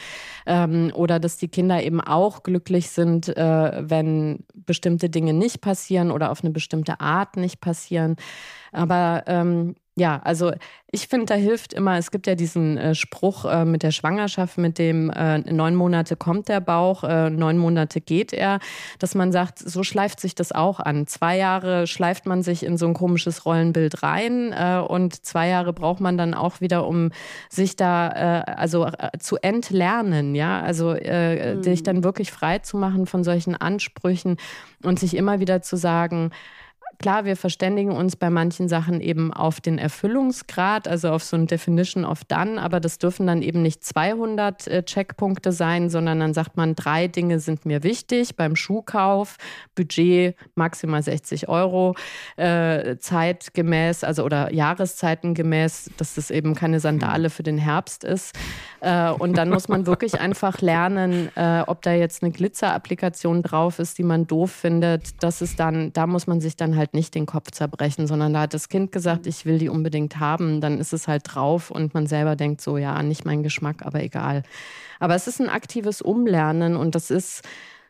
Ähm, 0.46 0.92
oder 0.94 1.18
dass 1.18 1.36
die 1.36 1.48
Kinder 1.48 1.82
eben 1.82 2.00
auch 2.00 2.42
glücklich 2.42 2.90
sind, 2.90 3.28
äh, 3.36 3.82
wenn 3.88 4.44
bestimmte 4.54 5.10
Dinge 5.10 5.32
nicht 5.32 5.60
passieren 5.60 6.10
oder 6.10 6.30
auf 6.30 6.42
eine 6.42 6.50
bestimmte 6.50 7.00
Art 7.00 7.36
nicht 7.36 7.60
passieren. 7.60 8.16
Aber 8.72 9.24
ähm, 9.26 9.74
ja, 9.94 10.20
also 10.24 10.52
ich 10.90 11.06
finde, 11.06 11.26
da 11.26 11.34
hilft 11.34 11.74
immer, 11.74 11.98
es 11.98 12.10
gibt 12.10 12.26
ja 12.26 12.34
diesen 12.34 12.78
äh, 12.78 12.94
Spruch 12.94 13.44
äh, 13.44 13.66
mit 13.66 13.82
der 13.82 13.90
Schwangerschaft, 13.90 14.56
mit 14.56 14.78
dem 14.78 15.10
äh, 15.10 15.38
neun 15.38 15.74
Monate 15.74 16.16
kommt 16.16 16.48
der 16.48 16.60
Bauch, 16.60 17.04
äh, 17.04 17.28
neun 17.28 17.58
Monate 17.58 18.00
geht 18.00 18.32
er, 18.32 18.58
dass 18.98 19.14
man 19.14 19.32
sagt, 19.32 19.58
so 19.58 19.82
schleift 19.82 20.20
sich 20.20 20.34
das 20.34 20.52
auch 20.52 20.80
an. 20.80 21.06
Zwei 21.06 21.36
Jahre 21.36 21.86
schleift 21.86 22.24
man 22.24 22.42
sich 22.42 22.64
in 22.64 22.78
so 22.78 22.86
ein 22.86 22.94
komisches 22.94 23.44
Rollenbild 23.44 24.02
rein 24.02 24.52
äh, 24.52 24.78
und 24.86 25.26
zwei 25.26 25.48
Jahre 25.48 25.74
braucht 25.74 26.00
man 26.00 26.16
dann 26.16 26.32
auch 26.32 26.62
wieder, 26.62 26.86
um 26.86 27.10
sich 27.50 27.76
da 27.76 28.08
äh, 28.08 28.52
also 28.52 28.88
zu 29.18 29.36
entlernen, 29.36 30.34
ja, 30.34 30.60
also 30.62 30.94
mhm. 30.94 31.62
dich 31.62 31.82
dann 31.82 32.04
wirklich 32.04 32.32
frei 32.32 32.58
zu 32.58 32.76
machen 32.76 33.06
von 33.06 33.24
solchen 33.24 33.54
Ansprüchen 33.54 34.36
und 34.82 34.98
sich 34.98 35.16
immer 35.16 35.40
wieder 35.40 35.62
zu 35.62 35.76
sagen, 35.76 36.30
Klar, 37.02 37.24
wir 37.24 37.36
verständigen 37.36 37.90
uns 37.90 38.14
bei 38.14 38.30
manchen 38.30 38.68
Sachen 38.68 39.00
eben 39.00 39.32
auf 39.32 39.60
den 39.60 39.76
Erfüllungsgrad, 39.76 40.86
also 40.86 41.10
auf 41.10 41.24
so 41.24 41.36
ein 41.36 41.48
Definition 41.48 42.04
of 42.04 42.22
Done, 42.22 42.62
aber 42.62 42.78
das 42.78 42.98
dürfen 42.98 43.26
dann 43.26 43.42
eben 43.42 43.60
nicht 43.60 43.84
200 43.84 44.68
äh, 44.68 44.82
Checkpunkte 44.84 45.50
sein, 45.50 45.90
sondern 45.90 46.20
dann 46.20 46.32
sagt 46.32 46.56
man, 46.56 46.76
drei 46.76 47.08
Dinge 47.08 47.40
sind 47.40 47.66
mir 47.66 47.82
wichtig 47.82 48.36
beim 48.36 48.54
Schuhkauf, 48.54 49.36
Budget 49.74 50.36
maximal 50.54 51.02
60 51.02 51.48
Euro, 51.48 51.96
äh, 52.36 52.96
zeitgemäß, 52.98 54.04
also 54.04 54.22
oder 54.22 54.52
Jahreszeitengemäß, 54.52 55.90
dass 55.96 56.14
das 56.14 56.30
eben 56.30 56.54
keine 56.54 56.78
Sandale 56.78 57.30
für 57.30 57.42
den 57.42 57.58
Herbst 57.58 58.04
ist. 58.04 58.38
Äh, 58.80 59.10
und 59.10 59.36
dann 59.36 59.48
muss 59.48 59.66
man 59.66 59.86
wirklich 59.86 60.20
einfach 60.20 60.60
lernen, 60.60 61.30
äh, 61.34 61.62
ob 61.66 61.82
da 61.82 61.92
jetzt 61.92 62.22
eine 62.22 62.30
Glitzer-Applikation 62.30 63.42
drauf 63.42 63.80
ist, 63.80 63.98
die 63.98 64.04
man 64.04 64.28
doof 64.28 64.52
findet. 64.52 65.20
Das 65.20 65.42
ist 65.42 65.58
dann, 65.58 65.92
da 65.92 66.06
muss 66.06 66.28
man 66.28 66.40
sich 66.40 66.54
dann 66.54 66.76
halt 66.76 66.91
halt 66.92 66.94
nicht 66.94 67.14
den 67.14 67.26
Kopf 67.26 67.50
zerbrechen, 67.50 68.06
sondern 68.06 68.32
da 68.32 68.42
hat 68.42 68.54
das 68.54 68.68
Kind 68.68 68.92
gesagt, 68.92 69.26
ich 69.26 69.46
will 69.46 69.58
die 69.58 69.68
unbedingt 69.68 70.20
haben, 70.20 70.60
dann 70.60 70.78
ist 70.78 70.92
es 70.92 71.08
halt 71.08 71.22
drauf 71.26 71.70
und 71.70 71.94
man 71.94 72.06
selber 72.06 72.36
denkt 72.36 72.60
so, 72.60 72.76
ja, 72.76 73.02
nicht 73.02 73.24
mein 73.24 73.42
Geschmack, 73.42 73.84
aber 73.84 74.02
egal. 74.02 74.42
Aber 75.00 75.14
es 75.14 75.26
ist 75.26 75.40
ein 75.40 75.48
aktives 75.48 76.02
Umlernen 76.02 76.76
und 76.76 76.94
das 76.94 77.10
ist 77.10 77.42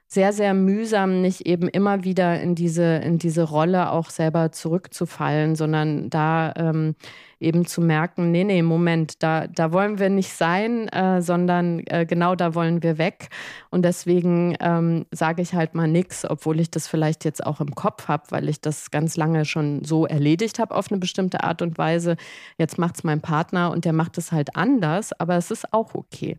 sehr, 0.06 0.32
sehr 0.32 0.54
mühsam, 0.54 1.22
nicht 1.22 1.46
eben 1.46 1.68
immer 1.68 2.04
wieder 2.04 2.40
in 2.40 2.54
diese, 2.54 2.96
in 2.96 3.18
diese 3.18 3.44
Rolle 3.44 3.90
auch 3.90 4.10
selber 4.10 4.52
zurückzufallen, 4.52 5.56
sondern 5.56 6.10
da 6.10 6.52
ähm, 6.56 6.94
eben 7.42 7.66
zu 7.66 7.80
merken, 7.80 8.30
nee, 8.30 8.44
nee, 8.44 8.62
Moment, 8.62 9.22
da, 9.22 9.46
da 9.46 9.72
wollen 9.72 9.98
wir 9.98 10.08
nicht 10.08 10.32
sein, 10.32 10.88
äh, 10.88 11.20
sondern 11.20 11.82
äh, 11.86 12.06
genau 12.06 12.34
da 12.34 12.54
wollen 12.54 12.82
wir 12.82 12.98
weg. 12.98 13.28
Und 13.70 13.84
deswegen 13.84 14.56
ähm, 14.60 15.06
sage 15.10 15.42
ich 15.42 15.54
halt 15.54 15.74
mal 15.74 15.88
nichts, 15.88 16.24
obwohl 16.28 16.60
ich 16.60 16.70
das 16.70 16.88
vielleicht 16.88 17.24
jetzt 17.24 17.44
auch 17.44 17.60
im 17.60 17.74
Kopf 17.74 18.08
habe, 18.08 18.24
weil 18.30 18.48
ich 18.48 18.60
das 18.60 18.90
ganz 18.90 19.16
lange 19.16 19.44
schon 19.44 19.84
so 19.84 20.06
erledigt 20.06 20.58
habe 20.58 20.74
auf 20.74 20.90
eine 20.90 20.98
bestimmte 20.98 21.42
Art 21.44 21.62
und 21.62 21.78
Weise. 21.78 22.16
Jetzt 22.58 22.78
macht 22.78 22.96
es 22.96 23.04
mein 23.04 23.20
Partner 23.20 23.70
und 23.70 23.84
der 23.84 23.92
macht 23.92 24.18
es 24.18 24.32
halt 24.32 24.56
anders, 24.56 25.12
aber 25.18 25.36
es 25.36 25.50
ist 25.50 25.72
auch 25.72 25.94
okay. 25.94 26.38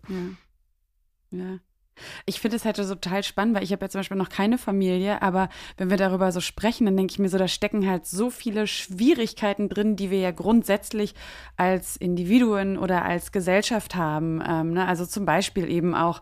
Ja. 1.32 1.40
ja. 1.40 1.60
Ich 2.26 2.40
finde 2.40 2.58
es 2.58 2.66
halt 2.66 2.78
so 2.78 2.96
total 2.96 3.24
spannend, 3.24 3.56
weil 3.56 3.64
ich 3.64 3.72
habe 3.72 3.86
ja 3.86 3.90
zum 3.90 4.00
Beispiel 4.00 4.18
noch 4.18 4.30
keine 4.30 4.58
Familie, 4.58 5.22
aber 5.22 5.50
wenn 5.78 5.90
wir 5.90 5.98
darüber 5.98 6.32
so 6.32 6.42
sprechen, 6.42 6.86
dann 6.86 6.98
denke 6.98 7.12
ich 7.12 7.20
mir 7.20 7.30
so, 7.30 7.38
da 7.38 7.48
stecken 7.48 7.90
halt 7.90 8.06
so 8.06 8.30
viele 8.30 8.68
Schwierigkeiten 8.68 9.70
drin, 9.70 9.96
die 9.96 10.10
wir 10.10 10.20
ja 10.20 10.32
grundsätzlich 10.32 11.14
als 11.58 11.96
Individuen 11.98 12.78
oder 12.78 13.06
als 13.06 13.32
Gesellschaft 13.32 13.96
haben. 13.96 14.42
Ähm, 14.48 14.74
ne? 14.74 14.88
Also 14.88 15.06
zum 15.06 15.26
Beispiel 15.26 15.70
eben 15.70 15.96
auch 15.96 16.22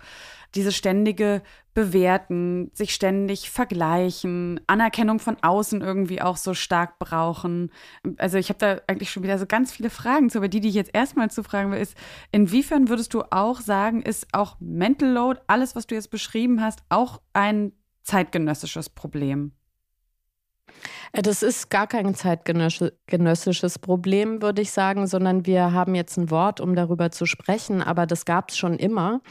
diese 0.55 0.71
ständige 0.71 1.41
Bewerten, 1.73 2.69
sich 2.73 2.93
ständig 2.93 3.49
vergleichen, 3.49 4.59
Anerkennung 4.67 5.19
von 5.19 5.37
außen 5.41 5.81
irgendwie 5.81 6.21
auch 6.21 6.35
so 6.35 6.53
stark 6.53 6.99
brauchen. 6.99 7.71
Also 8.17 8.37
ich 8.37 8.49
habe 8.49 8.59
da 8.59 8.81
eigentlich 8.87 9.11
schon 9.11 9.23
wieder 9.23 9.39
so 9.39 9.45
ganz 9.45 9.71
viele 9.71 9.89
Fragen 9.89 10.29
zu, 10.29 10.39
aber 10.39 10.49
die, 10.49 10.59
die 10.59 10.69
ich 10.69 10.75
jetzt 10.75 10.93
erstmal 10.93 11.31
zu 11.31 11.43
fragen 11.43 11.71
will, 11.71 11.79
ist, 11.79 11.95
inwiefern 12.31 12.89
würdest 12.89 13.13
du 13.13 13.23
auch 13.31 13.61
sagen, 13.61 14.01
ist 14.01 14.27
auch 14.33 14.57
Mental 14.59 15.09
Load, 15.09 15.39
alles, 15.47 15.75
was 15.75 15.87
du 15.87 15.95
jetzt 15.95 16.11
beschrieben 16.11 16.61
hast, 16.61 16.81
auch 16.89 17.21
ein 17.33 17.71
zeitgenössisches 18.03 18.89
Problem? 18.89 19.53
Äh, 21.13 21.21
das 21.21 21.43
ist 21.43 21.69
gar 21.69 21.87
kein 21.87 22.13
zeitgenössisches 22.15 23.79
Problem, 23.79 24.41
würde 24.41 24.61
ich 24.61 24.71
sagen, 24.71 25.07
sondern 25.07 25.45
wir 25.45 25.71
haben 25.73 25.95
jetzt 25.95 26.17
ein 26.17 26.29
Wort, 26.29 26.59
um 26.59 26.75
darüber 26.75 27.11
zu 27.11 27.25
sprechen, 27.25 27.81
aber 27.81 28.05
das 28.05 28.25
gab 28.25 28.49
es 28.49 28.57
schon 28.57 28.77
immer. 28.77 29.21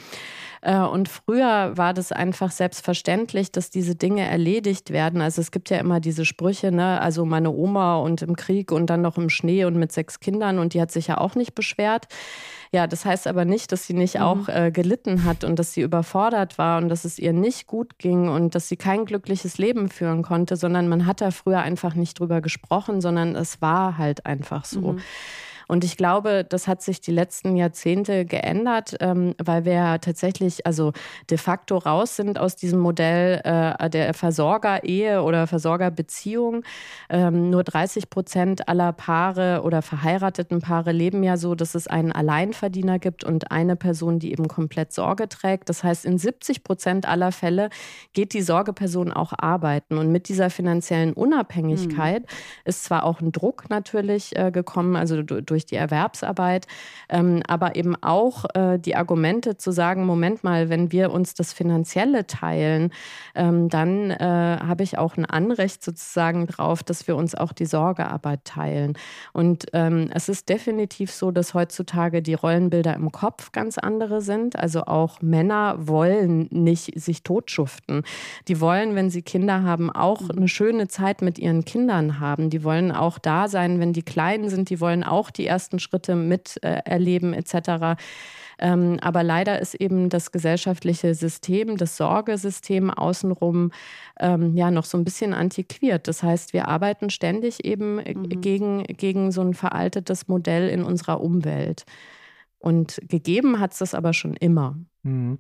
Äh, 0.63 0.79
und 0.79 1.09
früher 1.09 1.77
war 1.77 1.95
das 1.95 2.13
einfach 2.13 2.51
selbstverständlich, 2.51 3.51
dass 3.51 3.71
diese 3.71 3.95
Dinge 3.95 4.27
erledigt 4.29 4.91
werden. 4.91 5.21
Also 5.21 5.41
es 5.41 5.51
gibt 5.51 5.71
ja 5.71 5.79
immer 5.79 6.01
diese 6.01 6.25
Sprüche, 6.25 6.71
ne? 6.71 7.01
also 7.01 7.25
meine 7.25 7.51
Oma 7.51 7.97
und 7.97 8.23
im 8.23 8.37
Krieg 8.37 8.73
und 8.73 8.87
dann 8.89 9.01
noch 9.03 9.17
im 9.17 9.31
Schnee 9.31 9.65
und 9.65 9.77
mit 9.77 9.93
sechs 9.93 10.21
Kindern 10.21 10.59
und 10.59 10.75
die 10.75 10.81
hat 10.81 10.91
sich 10.91 11.07
ja 11.07 11.19
auch 11.19 11.35
nicht 11.35 11.55
beschwert. 11.55 12.09
Ja, 12.73 12.87
das 12.87 13.05
heißt 13.05 13.27
aber 13.27 13.45
nicht, 13.45 13.73
dass 13.73 13.87
sie 13.87 13.95
nicht 13.95 14.17
mhm. 14.17 14.23
auch 14.23 14.49
äh, 14.49 14.71
gelitten 14.71 15.25
hat 15.25 15.45
und 15.45 15.59
dass 15.59 15.73
sie 15.73 15.81
überfordert 15.81 16.57
war 16.57 16.79
und 16.79 16.89
dass 16.89 17.05
es 17.05 17.19
ihr 17.19 17.33
nicht 17.33 17.67
gut 17.67 17.99
ging 17.99 18.29
und 18.29 18.55
dass 18.55 18.69
sie 18.69 18.77
kein 18.77 19.07
glückliches 19.07 19.59
Leben 19.59 19.89
führen 19.89 20.23
konnte, 20.23 20.57
sondern 20.57 20.89
man 20.89 21.07
hat 21.07 21.21
da 21.21 21.31
früher 21.31 21.61
einfach 21.61 21.95
nicht 21.95 22.21
drüber 22.21 22.41
gesprochen, 22.41 23.01
sondern 23.01 23.35
es 23.35 23.61
war 23.61 23.99
halt 23.99 24.27
einfach 24.27 24.65
so. 24.65 24.93
Mhm. 24.93 25.01
Und 25.71 25.85
ich 25.85 25.97
glaube, 25.97 26.45
das 26.45 26.67
hat 26.67 26.83
sich 26.83 27.01
die 27.01 27.13
letzten 27.13 27.57
Jahrzehnte 27.57 28.25
geändert, 28.25 28.97
ähm, 28.99 29.37
weil 29.39 29.65
wir 29.65 29.73
ja 29.73 29.99
tatsächlich 29.99 30.67
also 30.67 30.93
de 31.31 31.39
facto 31.39 31.79
raus 31.79 32.17
sind 32.17 32.41
aus 32.41 32.57
diesem 32.57 32.81
Modell 32.81 33.41
äh, 33.45 33.89
der 33.89 34.13
Versorger-Ehe 34.13 35.23
oder 35.23 35.47
Versorgerbeziehung. 35.47 36.65
Ähm, 37.09 37.51
nur 37.51 37.63
30 37.63 38.11
Prozent 38.11 38.69
aller 38.69 38.93
Paare 38.93 39.63
oder 39.63 39.81
verheirateten 39.81 40.61
Paare 40.61 40.91
leben 40.91 41.23
ja 41.23 41.37
so, 41.37 41.55
dass 41.55 41.77
es 41.77 41.87
einen 41.87 42.11
Alleinverdiener 42.11 42.99
gibt 42.99 43.23
und 43.23 43.53
eine 43.53 43.77
Person, 43.77 44.19
die 44.19 44.33
eben 44.33 44.49
komplett 44.49 44.93
Sorge 44.93 45.29
trägt. 45.29 45.69
Das 45.69 45.85
heißt, 45.85 46.05
in 46.05 46.19
70 46.19 46.65
Prozent 46.65 47.07
aller 47.07 47.31
Fälle 47.31 47.71
geht 48.13 48.35
die 48.35 48.43
Sorgeperson 48.43 49.13
auch 49.13 49.33
arbeiten. 49.39 49.99
Und 49.99 50.11
mit 50.11 50.29
dieser 50.29 50.51
finanziellen 50.51 51.13
Unabhängigkeit 51.13 52.23
mhm. 52.23 52.27
ist 52.65 52.83
zwar 52.83 53.05
auch 53.05 53.21
ein 53.21 53.31
Druck 53.31 53.71
natürlich 53.71 54.37
äh, 54.37 54.51
gekommen, 54.51 54.97
also 54.97 55.23
durch 55.23 55.60
durch 55.61 55.67
die 55.67 55.77
Erwerbsarbeit, 55.77 56.67
ähm, 57.11 57.43
aber 57.47 57.77
eben 57.77 57.95
auch 58.03 58.47
äh, 58.55 58.79
die 58.79 58.97
Argumente 58.97 59.59
zu 59.59 59.73
sagen, 59.73 60.07
Moment 60.07 60.43
mal, 60.43 60.71
wenn 60.71 60.91
wir 60.91 61.13
uns 61.13 61.35
das 61.35 61.53
Finanzielle 61.53 62.27
teilen, 62.27 62.93
ähm, 63.35 63.69
dann 63.69 64.11
äh, 64.11 64.25
habe 64.25 64.83
ich 64.83 64.97
auch 64.97 65.17
ein 65.17 65.27
Anrecht 65.27 65.85
sozusagen 65.85 66.47
drauf, 66.47 66.83
dass 66.83 67.07
wir 67.07 67.17
uns 67.17 67.35
auch 67.35 67.53
die 67.53 67.67
Sorgearbeit 67.67 68.45
teilen. 68.45 68.95
Und 69.33 69.67
ähm, 69.75 70.11
es 70.15 70.29
ist 70.29 70.49
definitiv 70.49 71.13
so, 71.13 71.31
dass 71.31 71.53
heutzutage 71.53 72.23
die 72.23 72.35
Rollenbilder 72.35 72.95
im 72.95 73.13
Kopf 73.13 73.53
ganz 73.53 73.77
andere 73.77 74.23
sind. 74.23 74.59
Also 74.59 74.85
auch 74.85 75.21
Männer 75.21 75.77
wollen 75.79 76.49
nicht 76.51 76.99
sich 76.99 77.23
totschuften. 77.23 78.05
Die 78.49 78.61
wollen, 78.61 78.95
wenn 78.95 79.11
sie 79.11 79.23
Kinder 79.23 79.63
haben, 79.63 79.91
auch 79.91 80.31
eine 80.31 80.49
schöne 80.49 80.89
Zeit 80.89 81.21
mit 81.21 81.39
ihren 81.39 81.65
Kindern 81.65 82.19
haben. 82.19 82.49
Die 82.49 82.65
wollen 82.65 82.93
auch 82.93 83.19
da 83.19 83.49
sein, 83.49 83.79
wenn 83.79 83.93
die 83.93 84.03
klein 84.03 84.49
sind. 84.49 84.71
Die 84.71 84.81
wollen 84.81 85.05
auch 85.05 85.31
die 85.31 85.50
ersten 85.51 85.79
Schritte 85.79 86.15
miterleben 86.15 87.35
äh, 87.35 87.39
etc. 87.39 88.01
Ähm, 88.61 88.99
aber 89.01 89.23
leider 89.23 89.59
ist 89.59 89.75
eben 89.75 90.11
das 90.11 90.33
gesellschaftliche 90.33 91.15
System, 91.15 91.77
das 91.77 91.97
Sorgesystem 91.97 92.91
außenrum 92.91 93.73
ähm, 94.19 94.55
ja 94.55 94.71
noch 94.71 94.85
so 94.85 94.99
ein 94.99 95.05
bisschen 95.05 95.33
antiquiert. 95.33 96.09
Das 96.09 96.23
heißt, 96.23 96.53
wir 96.53 96.69
arbeiten 96.69 97.11
ständig 97.11 97.65
eben 97.65 97.99
äh, 97.99 98.15
mhm. 98.15 98.41
gegen, 98.41 98.85
gegen 98.85 99.33
so 99.33 99.41
ein 99.41 99.55
veraltetes 99.55 100.29
Modell 100.29 100.69
in 100.69 100.85
unserer 100.85 101.21
Umwelt. 101.21 101.85
Und 102.59 103.01
gegeben 103.09 103.59
hat 103.59 103.73
es 103.73 103.79
das 103.79 103.95
aber 103.95 104.13
schon 104.13 104.35
immer. 104.35 104.77
Mhm. 105.03 105.39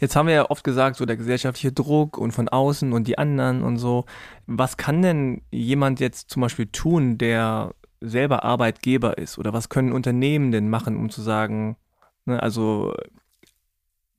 Jetzt 0.00 0.16
haben 0.16 0.26
wir 0.26 0.34
ja 0.34 0.50
oft 0.50 0.64
gesagt, 0.64 0.96
so 0.96 1.06
der 1.06 1.16
gesellschaftliche 1.16 1.72
Druck 1.72 2.18
und 2.18 2.32
von 2.32 2.48
außen 2.48 2.92
und 2.92 3.06
die 3.06 3.18
anderen 3.18 3.62
und 3.62 3.78
so. 3.78 4.04
Was 4.46 4.76
kann 4.76 5.02
denn 5.02 5.42
jemand 5.52 6.00
jetzt 6.00 6.30
zum 6.30 6.42
Beispiel 6.42 6.66
tun, 6.66 7.18
der 7.18 7.72
selber 8.00 8.44
Arbeitgeber 8.44 9.18
ist? 9.18 9.38
Oder 9.38 9.52
was 9.52 9.68
können 9.68 9.92
Unternehmen 9.92 10.52
denn 10.52 10.68
machen, 10.68 10.96
um 10.96 11.10
zu 11.10 11.22
sagen, 11.22 11.76
ne, 12.24 12.42
also 12.42 12.94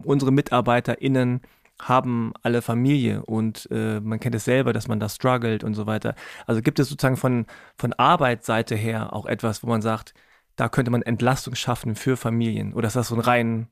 unsere 0.03 0.31
MitarbeiterInnen 0.31 1.41
haben 1.79 2.33
alle 2.41 2.61
Familie 2.61 3.23
und 3.25 3.67
äh, 3.71 3.99
man 3.99 4.19
kennt 4.19 4.35
es 4.35 4.45
selber, 4.45 4.73
dass 4.73 4.87
man 4.87 4.99
da 4.99 5.09
struggelt 5.09 5.63
und 5.63 5.75
so 5.75 5.85
weiter. 5.85 6.15
Also 6.47 6.61
gibt 6.61 6.79
es 6.79 6.89
sozusagen 6.89 7.17
von, 7.17 7.45
von 7.77 7.93
Arbeitsseite 7.93 8.75
her 8.75 9.13
auch 9.13 9.25
etwas, 9.27 9.63
wo 9.63 9.67
man 9.67 9.81
sagt, 9.81 10.13
da 10.55 10.69
könnte 10.69 10.91
man 10.91 11.03
Entlastung 11.03 11.55
schaffen 11.55 11.95
für 11.95 12.17
Familien 12.17 12.73
oder 12.73 12.87
ist 12.87 12.95
das 12.95 13.09
so 13.09 13.15
ein 13.15 13.21
rein 13.21 13.67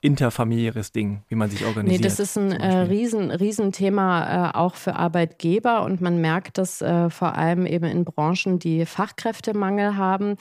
interfamiliäres 0.00 0.90
Ding, 0.90 1.22
wie 1.28 1.34
man 1.34 1.50
sich 1.50 1.64
organisiert. 1.64 2.00
Nee, 2.00 2.08
das 2.08 2.18
ist 2.18 2.36
ein 2.36 2.50
äh, 2.50 2.78
riesen, 2.78 3.30
Riesenthema 3.30 4.48
äh, 4.50 4.56
auch 4.56 4.74
für 4.74 4.96
Arbeitgeber 4.96 5.84
und 5.84 6.00
man 6.00 6.20
merkt 6.20 6.58
das 6.58 6.82
äh, 6.82 7.08
vor 7.08 7.36
allem 7.36 7.66
eben 7.66 7.84
in 7.84 8.04
Branchen, 8.04 8.58
die 8.58 8.84
Fachkräftemangel 8.84 9.96
haben. 9.96 10.36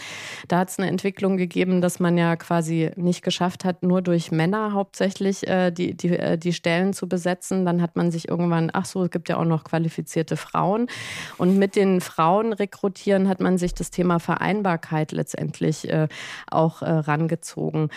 Da 0.48 0.60
hat 0.60 0.70
es 0.70 0.80
eine 0.80 0.88
Entwicklung 0.88 1.38
gegeben, 1.38 1.82
dass 1.82 2.00
man 2.00 2.18
ja 2.18 2.36
quasi 2.38 2.92
nicht 2.96 3.24
geschafft 3.24 3.66
hat, 3.66 3.84
nur 3.84 4.02
durch 4.02 4.32
Männer 4.32 4.74
hauptsächlich 4.74 5.48
äh, 5.48 5.70
die, 5.70 5.96
die, 5.96 6.18
äh, 6.18 6.38
die 6.38 6.54
Stellen 6.54 6.94
zu 6.94 7.08
besetzen. 7.08 7.66
Dann 7.66 7.82
hat 7.82 7.96
man 7.98 8.12
sich 8.12 8.28
irgendwann, 8.28 8.72
ach 8.74 8.86
so, 8.86 9.04
es 9.04 9.12
gibt 9.12 9.30
ja 9.30 9.38
auch 9.38 9.46
noch 9.46 9.64
qualifizierte 9.64 10.38
Frauen. 10.38 10.88
Und 11.38 11.58
mit 11.58 11.76
den 11.76 12.02
Frauen 12.02 12.54
rekrutieren 12.54 13.28
hat 13.28 13.42
man 13.42 13.58
sich 13.58 13.74
das 13.74 13.92
Thema 13.92 14.20
Vereinbarkeit 14.20 15.12
letztendlich 15.12 15.88
äh, 15.90 16.08
auch 16.50 16.82
rangezogen. 16.82 17.90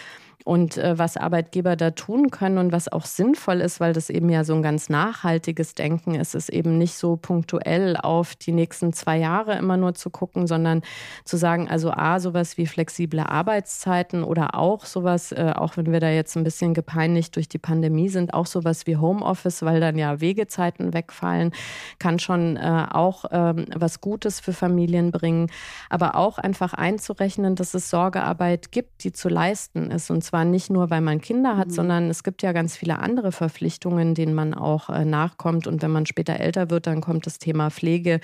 Und 0.48 0.78
äh, 0.78 0.96
was 0.96 1.18
Arbeitgeber 1.18 1.76
da 1.76 1.90
tun 1.90 2.30
können 2.30 2.56
und 2.56 2.72
was 2.72 2.90
auch 2.90 3.04
sinnvoll 3.04 3.60
ist, 3.60 3.80
weil 3.80 3.92
das 3.92 4.08
eben 4.08 4.30
ja 4.30 4.44
so 4.44 4.54
ein 4.54 4.62
ganz 4.62 4.88
nachhaltiges 4.88 5.74
Denken 5.74 6.14
ist, 6.14 6.34
ist 6.34 6.48
eben 6.48 6.78
nicht 6.78 6.94
so 6.94 7.16
punktuell 7.16 7.98
auf 7.98 8.34
die 8.34 8.52
nächsten 8.52 8.94
zwei 8.94 9.18
Jahre 9.18 9.58
immer 9.58 9.76
nur 9.76 9.94
zu 9.94 10.08
gucken, 10.08 10.46
sondern 10.46 10.80
zu 11.26 11.36
sagen, 11.36 11.68
also 11.68 11.90
A, 11.90 12.18
sowas 12.18 12.56
wie 12.56 12.66
flexible 12.66 13.20
Arbeitszeiten 13.20 14.24
oder 14.24 14.54
auch 14.54 14.86
sowas, 14.86 15.32
äh, 15.32 15.52
auch 15.54 15.76
wenn 15.76 15.92
wir 15.92 16.00
da 16.00 16.08
jetzt 16.08 16.34
ein 16.34 16.44
bisschen 16.44 16.72
gepeinigt 16.72 17.36
durch 17.36 17.50
die 17.50 17.58
Pandemie 17.58 18.08
sind, 18.08 18.32
auch 18.32 18.46
sowas 18.46 18.86
wie 18.86 18.96
Homeoffice, 18.96 19.60
weil 19.60 19.80
dann 19.80 19.98
ja 19.98 20.22
Wegezeiten 20.22 20.94
wegfallen, 20.94 21.52
kann 21.98 22.18
schon 22.18 22.56
äh, 22.56 22.86
auch 22.90 23.26
ähm, 23.32 23.66
was 23.76 24.00
Gutes 24.00 24.40
für 24.40 24.54
Familien 24.54 25.10
bringen. 25.10 25.50
Aber 25.90 26.14
auch 26.14 26.38
einfach 26.38 26.72
einzurechnen, 26.72 27.54
dass 27.54 27.74
es 27.74 27.90
Sorgearbeit 27.90 28.72
gibt, 28.72 29.04
die 29.04 29.12
zu 29.12 29.28
leisten 29.28 29.90
ist. 29.90 30.10
Und 30.10 30.24
zwar 30.24 30.37
zwar 30.38 30.44
nicht 30.44 30.70
nur, 30.70 30.88
weil 30.90 31.00
man 31.00 31.20
Kinder 31.20 31.56
hat, 31.56 31.68
mhm. 31.68 31.72
sondern 31.72 32.10
es 32.10 32.22
gibt 32.22 32.42
ja 32.42 32.52
ganz 32.52 32.76
viele 32.76 33.00
andere 33.00 33.32
Verpflichtungen, 33.32 34.14
denen 34.14 34.34
man 34.34 34.54
auch 34.54 34.88
äh, 34.88 35.04
nachkommt. 35.04 35.66
Und 35.66 35.82
wenn 35.82 35.90
man 35.90 36.06
später 36.06 36.38
älter 36.38 36.70
wird, 36.70 36.86
dann 36.86 37.00
kommt 37.00 37.26
das 37.26 37.38
Thema 37.38 37.70
Pflege 37.70 38.20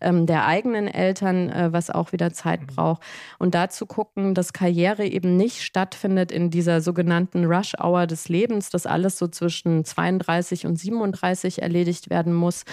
ähm, 0.00 0.26
der 0.26 0.46
eigenen 0.46 0.88
Eltern, 0.88 1.48
äh, 1.48 1.72
was 1.72 1.90
auch 1.90 2.12
wieder 2.12 2.32
Zeit 2.32 2.60
mhm. 2.62 2.66
braucht. 2.66 3.02
Und 3.38 3.54
dazu 3.54 3.86
gucken, 3.86 4.34
dass 4.34 4.52
Karriere 4.52 5.06
eben 5.06 5.36
nicht 5.36 5.62
stattfindet 5.62 6.30
in 6.30 6.50
dieser 6.50 6.80
sogenannten 6.80 7.46
Rush-Hour 7.46 8.06
des 8.06 8.28
Lebens, 8.28 8.70
dass 8.70 8.86
alles 8.86 9.18
so 9.18 9.28
zwischen 9.28 9.84
32 9.84 10.66
und 10.66 10.76
37 10.76 11.62
erledigt 11.62 12.10
werden 12.10 12.34
muss, 12.34 12.64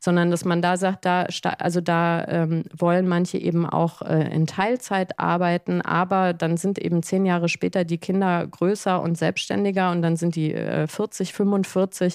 sondern 0.00 0.30
dass 0.30 0.44
man 0.44 0.62
da 0.62 0.76
sagt, 0.76 1.04
da, 1.04 1.26
also 1.58 1.80
da 1.80 2.24
ähm, 2.28 2.64
wollen 2.76 3.08
manche 3.08 3.38
eben 3.38 3.66
auch 3.66 4.02
äh, 4.02 4.32
in 4.32 4.46
Teilzeit 4.46 5.18
arbeiten, 5.18 5.80
aber 5.82 6.32
dann 6.32 6.56
sind 6.56 6.78
eben 6.78 7.02
zehn 7.02 7.26
Jahre 7.26 7.48
später 7.48 7.84
die 7.84 7.98
Kinder 7.98 8.17
größer 8.20 9.00
und 9.00 9.16
selbstständiger 9.16 9.90
und 9.90 10.02
dann 10.02 10.16
sind 10.16 10.36
die 10.36 10.52
äh, 10.52 10.86
40, 10.86 11.32
45, 11.32 12.14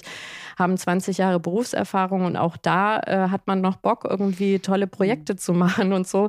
haben 0.58 0.76
20 0.76 1.18
Jahre 1.18 1.40
Berufserfahrung 1.40 2.24
und 2.24 2.36
auch 2.36 2.56
da 2.56 3.00
äh, 3.00 3.28
hat 3.30 3.46
man 3.46 3.60
noch 3.60 3.76
Bock, 3.76 4.06
irgendwie 4.08 4.58
tolle 4.58 4.86
Projekte 4.86 5.36
zu 5.36 5.52
machen 5.52 5.92
und 5.92 6.06
so. 6.06 6.28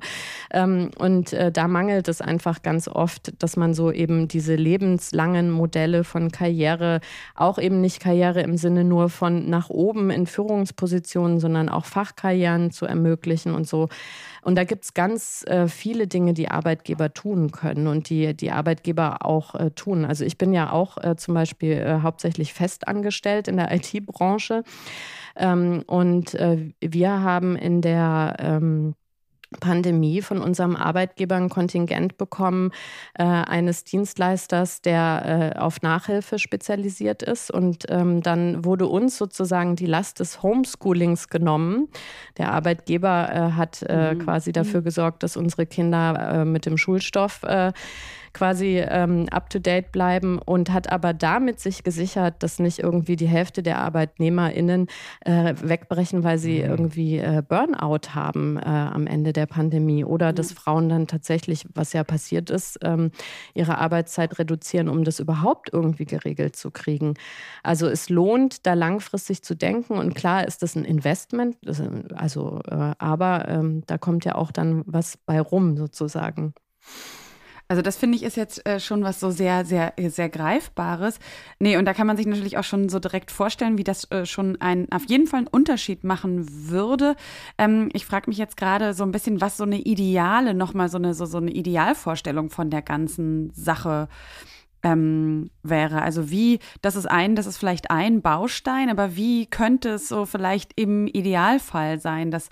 Ähm, 0.52 0.92
und 0.98 1.34
äh, 1.34 1.52
da 1.52 1.68
mangelt 1.68 2.08
es 2.08 2.22
einfach 2.22 2.62
ganz 2.62 2.88
oft, 2.88 3.42
dass 3.42 3.58
man 3.58 3.74
so 3.74 3.92
eben 3.92 4.28
diese 4.28 4.56
lebenslangen 4.56 5.52
Modelle 5.52 6.04
von 6.04 6.32
Karriere, 6.32 7.02
auch 7.36 7.60
eben 7.60 7.82
nicht 7.82 8.00
Karriere 8.00 8.42
im 8.42 8.58
Sinne 8.58 8.84
nur 8.84 9.10
von 9.10 9.50
nach 9.50 9.70
oben 9.70 10.10
in 10.10 10.28
Führungspositionen, 10.28 11.40
sondern 11.40 11.70
auch 11.70 11.86
Fachkarrieren 11.86 12.72
zu 12.72 12.86
ermöglichen 12.86 13.54
und 13.54 13.68
so. 13.68 13.90
Und 14.42 14.56
da 14.56 14.64
gibt 14.64 14.84
es 14.84 14.94
ganz 14.94 15.44
äh, 15.48 15.68
viele 15.68 16.06
Dinge, 16.06 16.34
die 16.34 16.50
Arbeitgeber 16.50 17.14
tun 17.14 17.52
können 17.52 17.88
und 17.88 18.10
die 18.10 18.36
die 18.36 18.52
Arbeitgeber 18.52 19.26
auch 19.26 19.56
äh, 19.66 19.72
tun. 19.72 20.06
Also 20.06 20.26
ich 20.26 20.38
bin 20.38 20.54
ja 20.54 20.72
auch 20.72 20.98
äh, 20.98 21.16
zum 21.16 21.34
Beispiel 21.34 21.74
äh, 21.74 22.00
hauptsächlich 22.02 22.54
festangestellt 22.54 23.48
in 23.48 23.58
der 23.58 23.72
IT-Branche. 23.76 24.64
Ähm, 25.36 25.84
und 25.88 26.34
äh, 26.36 26.72
wir 26.82 27.22
haben 27.22 27.56
in 27.56 27.82
der 27.82 28.36
ähm, 28.40 28.96
Pandemie 29.60 30.22
von 30.22 30.42
unserem 30.42 30.76
Arbeitgeber 30.76 31.36
ein 31.36 31.50
Kontingent 31.50 32.18
bekommen 32.18 32.72
äh, 33.14 33.24
eines 33.24 33.84
Dienstleisters, 33.84 34.82
der 34.82 35.54
äh, 35.56 35.60
auf 35.60 35.82
Nachhilfe 35.82 36.40
spezialisiert 36.40 37.24
ist. 37.24 37.52
Und 37.52 37.86
ähm, 37.90 38.22
dann 38.22 38.66
wurde 38.66 38.88
uns 38.88 39.18
sozusagen 39.18 39.76
die 39.76 39.86
Last 39.86 40.20
des 40.20 40.44
Homeschoolings 40.44 41.30
genommen. 41.30 41.88
Der 42.38 42.52
Arbeitgeber 42.52 43.30
äh, 43.32 43.52
hat 43.54 43.84
äh, 43.88 44.14
mhm. 44.14 44.20
quasi 44.20 44.52
dafür 44.52 44.82
mhm. 44.82 44.86
gesorgt, 44.86 45.24
dass 45.24 45.38
unsere 45.38 45.66
Kinder 45.66 46.42
äh, 46.42 46.46
mit 46.46 46.66
dem 46.66 46.78
Schulstoff 46.78 47.42
quasi 48.36 48.84
ähm, 48.86 49.28
up-to-date 49.32 49.94
bleiben 49.94 50.40
und 50.40 50.72
hat 50.72 50.92
aber 50.92 51.14
damit 51.14 51.62
sich 51.62 51.84
gesichert, 51.84 52.44
dass 52.44 52.60
nicht 52.60 52.80
irgendwie 52.80 53.16
die 53.16 53.30
Hälfte 53.30 53.64
der 53.64 53.80
ArbeitnehmerInnen 53.80 54.88
äh, 55.22 55.54
wegbrechen, 55.62 56.26
weil 56.26 56.38
sie 56.38 56.60
mhm. 56.60 56.70
irgendwie 56.70 57.18
äh, 57.18 57.42
Burnout 57.48 58.14
haben 58.14 58.58
äh, 58.58 58.66
am 58.66 59.08
Ende 59.08 59.32
der 59.32 59.46
Pandemie 59.46 60.04
oder 60.04 60.32
mhm. 60.32 60.36
dass 60.36 60.52
Frauen 60.52 60.90
dann 60.90 61.08
tatsächlich, 61.08 61.66
was 61.74 61.94
ja 61.94 62.04
passiert 62.04 62.50
ist, 62.50 62.78
ähm, 62.84 63.12
ihre 63.54 63.78
Arbeitszeit 63.78 64.38
reduzieren, 64.38 64.90
um 64.90 65.06
das 65.06 65.22
überhaupt 65.22 65.70
irgendwie 65.72 66.06
geregelt 66.06 66.58
zu 66.58 66.72
kriegen. 66.72 67.14
Also 67.64 67.88
es 67.88 68.10
lohnt, 68.10 68.66
da 68.68 68.74
langfristig 68.74 69.44
zu 69.44 69.56
denken 69.56 69.94
und 69.94 70.14
klar 70.14 70.46
ist 70.46 70.62
das 70.62 70.76
ein 70.76 70.84
Investment, 70.84 71.56
also 72.14 72.60
äh, 72.70 72.96
aber 72.98 73.48
ähm, 73.48 73.84
da 73.88 73.98
kommt 73.98 74.26
ja 74.26 74.36
auch 74.36 74.52
dann 74.52 74.84
was 74.86 75.16
bei 75.16 75.40
rum 75.40 75.78
sozusagen. 75.78 76.54
Also 77.68 77.82
das 77.82 77.98
finde 77.98 78.16
ich 78.18 78.24
ist 78.24 78.38
jetzt 78.38 78.66
äh, 78.68 78.80
schon 78.80 79.04
was 79.04 79.20
so 79.20 79.32
sehr, 79.32 79.66
sehr, 79.66 79.94
sehr 79.98 80.30
Greifbares. 80.30 81.20
Nee, 81.58 81.78
und 81.78 81.86
da 81.86 81.94
kann 81.94 82.06
man 82.06 82.16
sich 82.16 82.28
natürlich 82.28 82.58
auch 82.58 82.64
schon 82.64 82.90
so 82.90 83.00
direkt 83.00 83.32
vorstellen, 83.32 83.80
wie 83.80 83.84
das 83.84 84.10
äh, 84.12 84.26
schon 84.26 84.62
ein, 84.62 84.92
auf 84.92 85.06
jeden 85.08 85.26
Fall 85.26 85.40
einen 85.40 85.48
Unterschied 85.48 86.04
machen 86.04 86.46
würde. 86.70 87.16
Ähm, 87.58 87.90
ich 87.94 88.06
frage 88.06 88.30
mich 88.30 88.38
jetzt 88.38 88.56
gerade 88.58 88.94
so 88.94 89.04
ein 89.04 89.12
bisschen, 89.12 89.42
was 89.42 89.58
so 89.58 89.64
eine 89.64 89.80
ideale, 89.80 90.54
nochmal 90.54 90.90
so 90.90 90.98
eine, 90.98 91.16
so, 91.16 91.26
so 91.26 91.38
eine 91.38 91.52
Idealvorstellung 91.52 92.52
von 92.52 92.70
der 92.70 92.84
ganzen 92.84 93.52
Sache 93.54 94.10
ähm, 94.86 95.50
wäre. 95.64 96.04
Also 96.04 96.30
wie, 96.30 96.60
das 96.84 96.96
ist 96.96 97.08
ein, 97.08 97.36
das 97.36 97.48
ist 97.48 97.58
vielleicht 97.58 97.90
ein 97.90 98.22
Baustein, 98.22 98.92
aber 98.92 99.16
wie 99.16 99.48
könnte 99.48 99.90
es 99.90 100.08
so 100.08 100.26
vielleicht 100.28 100.80
im 100.80 101.08
Idealfall 101.08 102.00
sein, 102.00 102.30
dass 102.30 102.50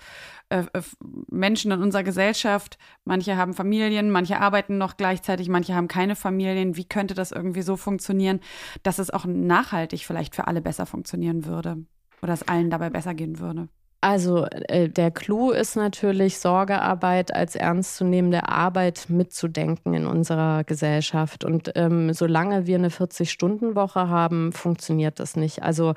äh, 0.48 0.64
äh, 0.72 0.82
Menschen 1.30 1.70
in 1.70 1.80
unserer 1.80 2.02
Gesellschaft, 2.02 2.76
manche 3.04 3.36
haben 3.36 3.54
Familien, 3.54 4.10
manche 4.10 4.40
arbeiten 4.40 4.78
noch 4.78 4.96
gleichzeitig, 4.96 5.48
manche 5.48 5.76
haben 5.76 5.86
keine 5.86 6.16
Familien. 6.16 6.76
Wie 6.76 6.88
könnte 6.88 7.14
das 7.14 7.30
irgendwie 7.30 7.62
so 7.62 7.76
funktionieren, 7.76 8.40
dass 8.82 8.98
es 8.98 9.10
auch 9.10 9.26
nachhaltig 9.26 10.04
vielleicht 10.04 10.34
für 10.34 10.48
alle 10.48 10.60
besser 10.60 10.86
funktionieren 10.86 11.46
würde 11.46 11.86
oder 12.20 12.32
es 12.32 12.42
allen 12.48 12.68
dabei 12.68 12.90
besser 12.90 13.14
gehen 13.14 13.38
würde? 13.38 13.68
Also 14.04 14.44
äh, 14.44 14.90
der 14.90 15.10
Clou 15.10 15.50
ist 15.50 15.76
natürlich, 15.76 16.38
Sorgearbeit 16.38 17.34
als 17.34 17.56
ernstzunehmende 17.56 18.46
Arbeit 18.46 19.06
mitzudenken 19.08 19.94
in 19.94 20.06
unserer 20.06 20.62
Gesellschaft. 20.62 21.42
Und 21.42 21.72
ähm, 21.74 22.12
solange 22.12 22.66
wir 22.66 22.76
eine 22.76 22.90
40-Stunden-Woche 22.90 24.10
haben, 24.10 24.52
funktioniert 24.52 25.20
das 25.20 25.36
nicht. 25.36 25.62
Also 25.62 25.94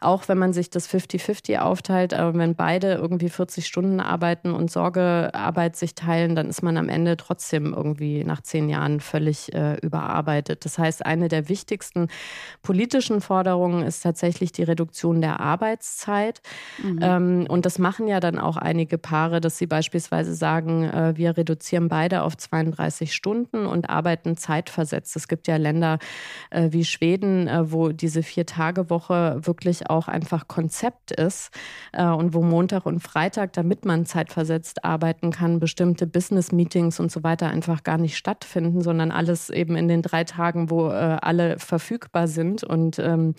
auch 0.00 0.28
wenn 0.28 0.38
man 0.38 0.54
sich 0.54 0.70
das 0.70 0.88
50-50 0.88 1.58
aufteilt, 1.58 2.14
aber 2.14 2.36
wenn 2.38 2.54
beide 2.54 2.94
irgendwie 2.94 3.28
40 3.28 3.66
Stunden 3.66 4.00
arbeiten 4.00 4.52
und 4.52 4.70
Sorgearbeit 4.70 5.76
sich 5.76 5.94
teilen, 5.94 6.34
dann 6.34 6.48
ist 6.48 6.62
man 6.62 6.78
am 6.78 6.88
Ende 6.88 7.18
trotzdem 7.18 7.74
irgendwie 7.74 8.24
nach 8.24 8.40
zehn 8.40 8.70
Jahren 8.70 9.00
völlig 9.00 9.54
äh, 9.54 9.74
überarbeitet. 9.76 10.64
Das 10.64 10.78
heißt, 10.78 11.04
eine 11.04 11.28
der 11.28 11.50
wichtigsten 11.50 12.08
politischen 12.62 13.20
Forderungen 13.20 13.84
ist 13.84 14.00
tatsächlich 14.00 14.52
die 14.52 14.62
Reduktion 14.62 15.20
der 15.20 15.38
Arbeitszeit. 15.40 16.40
Mhm. 16.82 16.98
Ähm, 17.02 17.41
und 17.48 17.66
das 17.66 17.78
machen 17.78 18.08
ja 18.08 18.20
dann 18.20 18.38
auch 18.38 18.56
einige 18.56 18.98
Paare, 18.98 19.40
dass 19.40 19.58
sie 19.58 19.66
beispielsweise 19.66 20.34
sagen, 20.34 20.84
äh, 20.84 21.16
wir 21.16 21.36
reduzieren 21.36 21.88
beide 21.88 22.22
auf 22.22 22.36
32 22.36 23.14
Stunden 23.14 23.66
und 23.66 23.90
arbeiten 23.90 24.36
zeitversetzt. 24.36 25.16
Es 25.16 25.28
gibt 25.28 25.48
ja 25.48 25.56
Länder 25.56 25.98
äh, 26.50 26.68
wie 26.70 26.84
Schweden, 26.84 27.48
äh, 27.48 27.70
wo 27.72 27.90
diese 27.90 28.22
Vier-Tage-Woche 28.22 29.40
wirklich 29.42 29.88
auch 29.90 30.08
einfach 30.08 30.48
Konzept 30.48 31.12
ist 31.12 31.50
und 31.92 32.34
wo 32.34 32.42
Montag 32.42 32.86
und 32.86 33.00
Freitag, 33.00 33.52
damit 33.52 33.84
man 33.84 34.06
zeitversetzt 34.06 34.84
arbeiten 34.84 35.30
kann, 35.30 35.58
bestimmte 35.58 36.06
Business-Meetings 36.06 37.00
und 37.00 37.10
so 37.10 37.22
weiter 37.22 37.48
einfach 37.48 37.82
gar 37.82 37.98
nicht 37.98 38.16
stattfinden, 38.16 38.80
sondern 38.80 39.10
alles 39.10 39.50
eben 39.50 39.76
in 39.76 39.88
den 39.88 40.02
drei 40.02 40.24
Tagen, 40.24 40.70
wo 40.70 40.86
alle 40.86 41.58
verfügbar 41.58 42.28
sind 42.28 42.64
und 42.64 42.98
ähm, 42.98 43.34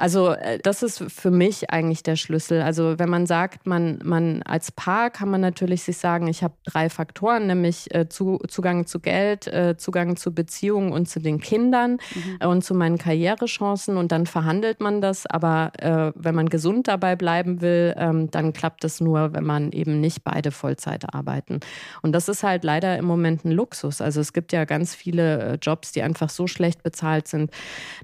Also 0.00 0.30
äh, 0.30 0.58
das 0.62 0.82
ist 0.82 1.04
für 1.08 1.30
mich 1.30 1.70
eigentlich 1.70 2.02
der 2.02 2.16
Schlüssel. 2.16 2.62
Also 2.62 2.98
wenn 2.98 3.10
man 3.10 3.26
sagt, 3.26 3.66
man, 3.66 3.98
man 4.02 4.42
als 4.42 4.72
Paar 4.72 5.10
kann 5.10 5.30
man 5.30 5.42
natürlich 5.42 5.82
sich 5.82 5.98
sagen, 5.98 6.26
ich 6.26 6.42
habe 6.42 6.54
drei 6.64 6.88
Faktoren, 6.88 7.46
nämlich 7.46 7.94
äh, 7.94 8.08
zu, 8.08 8.38
Zugang 8.48 8.86
zu 8.86 9.00
Geld, 9.00 9.46
äh, 9.46 9.76
Zugang 9.76 10.16
zu 10.16 10.34
Beziehungen 10.34 10.92
und 10.92 11.06
zu 11.06 11.20
den 11.20 11.38
Kindern 11.38 11.98
mhm. 12.14 12.36
äh, 12.40 12.46
und 12.46 12.64
zu 12.64 12.74
meinen 12.74 12.96
Karrierechancen 12.96 13.98
und 13.98 14.10
dann 14.10 14.24
verhandelt 14.24 14.80
man 14.80 15.02
das. 15.02 15.26
Aber 15.26 15.72
äh, 15.78 16.12
wenn 16.14 16.34
man 16.34 16.48
gesund 16.48 16.88
dabei 16.88 17.14
bleiben 17.14 17.60
will, 17.60 17.94
ähm, 17.98 18.30
dann 18.30 18.54
klappt 18.54 18.84
es 18.84 19.00
nur, 19.02 19.34
wenn 19.34 19.44
man 19.44 19.70
eben 19.70 20.00
nicht 20.00 20.24
beide 20.24 20.50
Vollzeit 20.50 21.12
arbeiten. 21.14 21.60
Und 22.00 22.12
das 22.12 22.30
ist 22.30 22.42
halt 22.42 22.64
leider 22.64 22.96
im 22.96 23.04
Moment 23.04 23.44
ein 23.44 23.52
Luxus. 23.52 24.00
Also 24.00 24.22
es 24.22 24.32
gibt 24.32 24.52
ja 24.52 24.64
ganz 24.64 24.94
viele 24.94 25.40
äh, 25.40 25.58
Jobs, 25.60 25.92
die 25.92 26.02
einfach 26.02 26.30
so 26.30 26.46
schlecht 26.46 26.82
bezahlt 26.82 27.28
sind, 27.28 27.50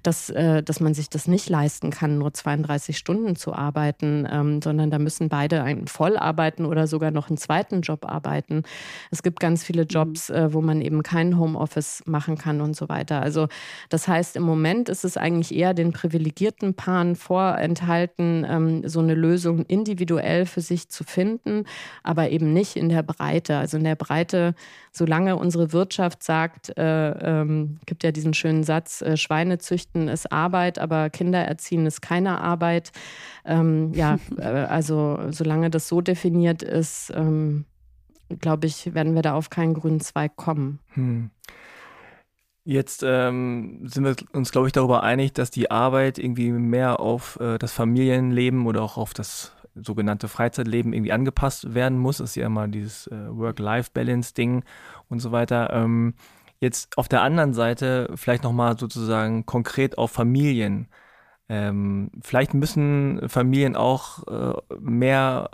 dass, 0.02 0.26
dass 0.26 0.80
man 0.80 0.94
sich 0.94 1.08
das 1.08 1.26
nicht 1.26 1.48
leisten 1.48 1.85
kann, 1.90 2.18
nur 2.18 2.32
32 2.32 2.96
Stunden 2.96 3.36
zu 3.36 3.52
arbeiten, 3.52 4.26
ähm, 4.30 4.62
sondern 4.62 4.90
da 4.90 4.98
müssen 4.98 5.28
beide 5.28 5.62
einen 5.62 5.86
voll 5.86 6.16
arbeiten 6.16 6.64
oder 6.64 6.86
sogar 6.86 7.10
noch 7.10 7.28
einen 7.28 7.36
zweiten 7.36 7.82
Job 7.82 8.04
arbeiten. 8.04 8.62
Es 9.10 9.22
gibt 9.22 9.40
ganz 9.40 9.64
viele 9.64 9.82
mhm. 9.82 9.88
Jobs, 9.88 10.30
äh, 10.30 10.52
wo 10.52 10.60
man 10.60 10.80
eben 10.80 11.02
kein 11.02 11.38
Homeoffice 11.38 12.02
machen 12.06 12.36
kann 12.36 12.60
und 12.60 12.74
so 12.76 12.88
weiter. 12.88 13.22
Also 13.22 13.48
das 13.88 14.08
heißt, 14.08 14.36
im 14.36 14.42
Moment 14.42 14.88
ist 14.88 15.04
es 15.04 15.16
eigentlich 15.16 15.54
eher 15.54 15.74
den 15.74 15.92
privilegierten 15.92 16.74
Paaren 16.74 17.16
vorenthalten, 17.16 18.46
ähm, 18.48 18.88
so 18.88 19.00
eine 19.00 19.14
Lösung 19.14 19.64
individuell 19.66 20.46
für 20.46 20.60
sich 20.60 20.88
zu 20.88 21.04
finden, 21.04 21.64
aber 22.02 22.30
eben 22.30 22.52
nicht 22.52 22.76
in 22.76 22.88
der 22.88 23.02
Breite. 23.02 23.58
Also 23.58 23.76
in 23.76 23.84
der 23.84 23.96
Breite, 23.96 24.54
solange 24.92 25.36
unsere 25.36 25.72
Wirtschaft 25.72 26.22
sagt, 26.22 26.76
äh, 26.76 27.10
ähm, 27.10 27.78
gibt 27.86 28.02
ja 28.02 28.12
diesen 28.12 28.34
schönen 28.34 28.64
Satz, 28.64 29.02
äh, 29.02 29.16
Schweine 29.16 29.58
züchten 29.58 30.08
ist 30.08 30.32
Arbeit, 30.32 30.78
aber 30.78 31.10
Kinder 31.10 31.40
erziehen 31.40 31.75
ist 31.84 32.00
keine 32.00 32.40
Arbeit. 32.40 32.92
Ähm, 33.44 33.92
ja, 33.92 34.18
äh, 34.38 34.44
also 34.44 35.18
solange 35.30 35.68
das 35.68 35.88
so 35.88 36.00
definiert 36.00 36.62
ist, 36.62 37.12
ähm, 37.14 37.66
glaube 38.40 38.66
ich, 38.66 38.94
werden 38.94 39.14
wir 39.14 39.22
da 39.22 39.34
auf 39.34 39.50
keinen 39.50 39.74
grünen 39.74 40.00
Zweig 40.00 40.36
kommen. 40.36 40.78
Hm. 40.94 41.30
Jetzt 42.64 43.04
ähm, 43.06 43.82
sind 43.84 44.04
wir 44.04 44.16
uns, 44.32 44.50
glaube 44.50 44.66
ich, 44.66 44.72
darüber 44.72 45.04
einig, 45.04 45.32
dass 45.34 45.52
die 45.52 45.70
Arbeit 45.70 46.18
irgendwie 46.18 46.50
mehr 46.50 46.98
auf 46.98 47.38
äh, 47.38 47.58
das 47.58 47.72
Familienleben 47.72 48.66
oder 48.66 48.82
auch 48.82 48.96
auf 48.96 49.14
das 49.14 49.52
sogenannte 49.76 50.26
Freizeitleben 50.26 50.92
irgendwie 50.92 51.12
angepasst 51.12 51.74
werden 51.74 51.98
muss. 51.98 52.18
Das 52.18 52.30
ist 52.30 52.36
ja 52.36 52.46
immer 52.46 52.66
dieses 52.66 53.06
äh, 53.06 53.28
Work-Life-Balance-Ding 53.30 54.64
und 55.08 55.20
so 55.20 55.32
weiter. 55.32 55.70
Ähm, 55.72 56.14
jetzt 56.58 56.96
auf 56.98 57.08
der 57.08 57.22
anderen 57.22 57.54
Seite 57.54 58.10
vielleicht 58.16 58.42
nochmal 58.42 58.76
sozusagen 58.78 59.46
konkret 59.46 59.98
auf 59.98 60.10
Familien. 60.10 60.88
Ähm, 61.48 62.10
vielleicht 62.22 62.54
müssen 62.54 63.28
Familien 63.28 63.76
auch 63.76 64.26
äh, 64.26 64.54
mehr 64.80 65.50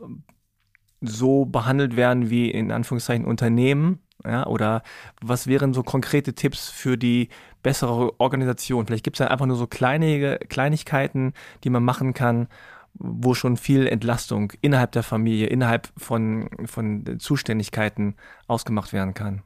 so 1.01 1.45
behandelt 1.45 1.97
werden 1.97 2.31
wie 2.31 2.51
in 2.51 2.73
Anführungszeichen 2.73 3.25
Unternehmen? 3.25 4.01
Ja, 4.25 4.47
oder 4.47 4.83
was 5.21 5.49
wären 5.49 5.75
so 5.75 5.83
konkrete 5.83 6.35
Tipps 6.35 6.69
für 6.71 6.97
die 6.97 7.29
bessere 7.63 8.21
Organisation? 8.21 8.87
Vielleicht 8.87 9.05
gibt 9.05 9.19
es 9.21 9.27
einfach 9.27 9.47
nur 9.47 9.57
so 9.57 9.67
kleine 9.67 10.39
Kleinigkeiten, 10.39 11.33
die 11.65 11.71
man 11.71 11.83
machen 11.83 12.15
kann, 12.15 12.47
wo 12.95 13.35
schon 13.35 13.57
viel 13.57 13.87
Entlastung 13.87 14.53
innerhalb 14.61 14.93
der 14.93 15.03
Familie, 15.03 15.47
innerhalb 15.49 15.89
von, 15.97 16.49
von 16.67 17.19
Zuständigkeiten 17.19 18.15
ausgemacht 18.47 18.93
werden 18.93 19.15
kann. 19.15 19.43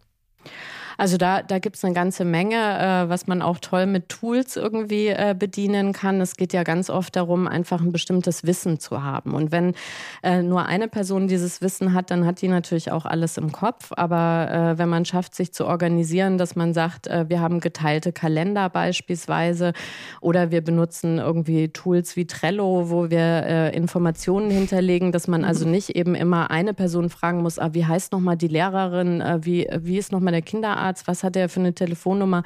Also 0.99 1.17
da, 1.17 1.43
da 1.43 1.59
gibt 1.59 1.77
es 1.77 1.85
eine 1.85 1.95
ganze 1.95 2.25
Menge, 2.25 2.57
äh, 2.57 3.09
was 3.09 3.27
man 3.27 3.43
auch 3.43 3.59
toll 3.59 3.87
mit 3.87 4.09
Tools 4.09 4.57
irgendwie 4.57 5.09
äh, 5.09 5.35
bedienen 5.39 5.93
kann. 5.93 6.21
Es 6.21 6.37
geht 6.37 6.53
ja 6.53 6.63
ganz 6.63 6.91
oft 6.91 7.17
darum, 7.17 7.47
einfach 7.47 7.81
ein 7.81 7.93
bestimmtes 7.93 8.45
Wissen 8.45 8.81
zu 8.81 9.03
haben. 9.03 9.35
Und 9.35 9.53
wenn 9.53 9.75
äh, 10.23 10.43
nur 10.43 10.67
eine 10.67 10.89
Person 10.89 11.29
dieses 11.29 11.61
Wissen 11.61 11.93
hat, 11.93 12.11
dann 12.11 12.25
hat 12.25 12.41
die 12.41 12.49
natürlich 12.49 12.91
auch 12.91 13.05
alles 13.05 13.37
im 13.37 13.53
Kopf. 13.53 13.93
Aber 13.97 14.49
äh, 14.51 14.79
wenn 14.79 14.89
man 14.89 15.05
schafft, 15.05 15.35
sich 15.35 15.53
zu 15.53 15.67
organisieren, 15.67 16.39
dass 16.39 16.57
man 16.57 16.73
sagt, 16.73 17.07
äh, 17.07 17.27
wir 17.29 17.41
haben 17.41 17.61
geteilte 17.61 18.13
Kalender 18.13 18.71
beispielsweise 18.71 19.73
oder 20.21 20.51
wir 20.51 20.63
benutzen 20.63 21.19
irgendwie 21.19 21.69
Tools 21.69 22.17
wie 22.17 22.27
Trello, 22.27 22.91
wo 22.91 23.11
wir 23.11 23.19
äh, 23.19 23.77
Informationen 23.77 24.51
hinterlegen, 24.51 25.13
dass 25.13 25.29
man 25.29 25.45
also 25.45 25.69
nicht 25.69 25.91
eben 25.91 26.15
immer 26.15 26.51
eine 26.51 26.73
Person 26.73 27.11
fragen 27.11 27.43
muss, 27.43 27.59
ah, 27.59 27.71
wie 27.73 27.85
heißt 27.85 28.13
nochmal 28.13 28.37
die 28.37 28.49
Lehrerin, 28.49 29.23
wie, 29.41 29.69
wie 29.81 29.99
ist 29.99 30.13
nochmal 30.13 30.33
der 30.33 30.43
Kinderarzt, 30.43 30.86
Arzt, 30.87 31.09
was 31.09 31.23
hat 31.23 31.37
er 31.37 31.49
für 31.49 31.61
eine 31.61 31.75
Telefonnummer, 31.75 32.43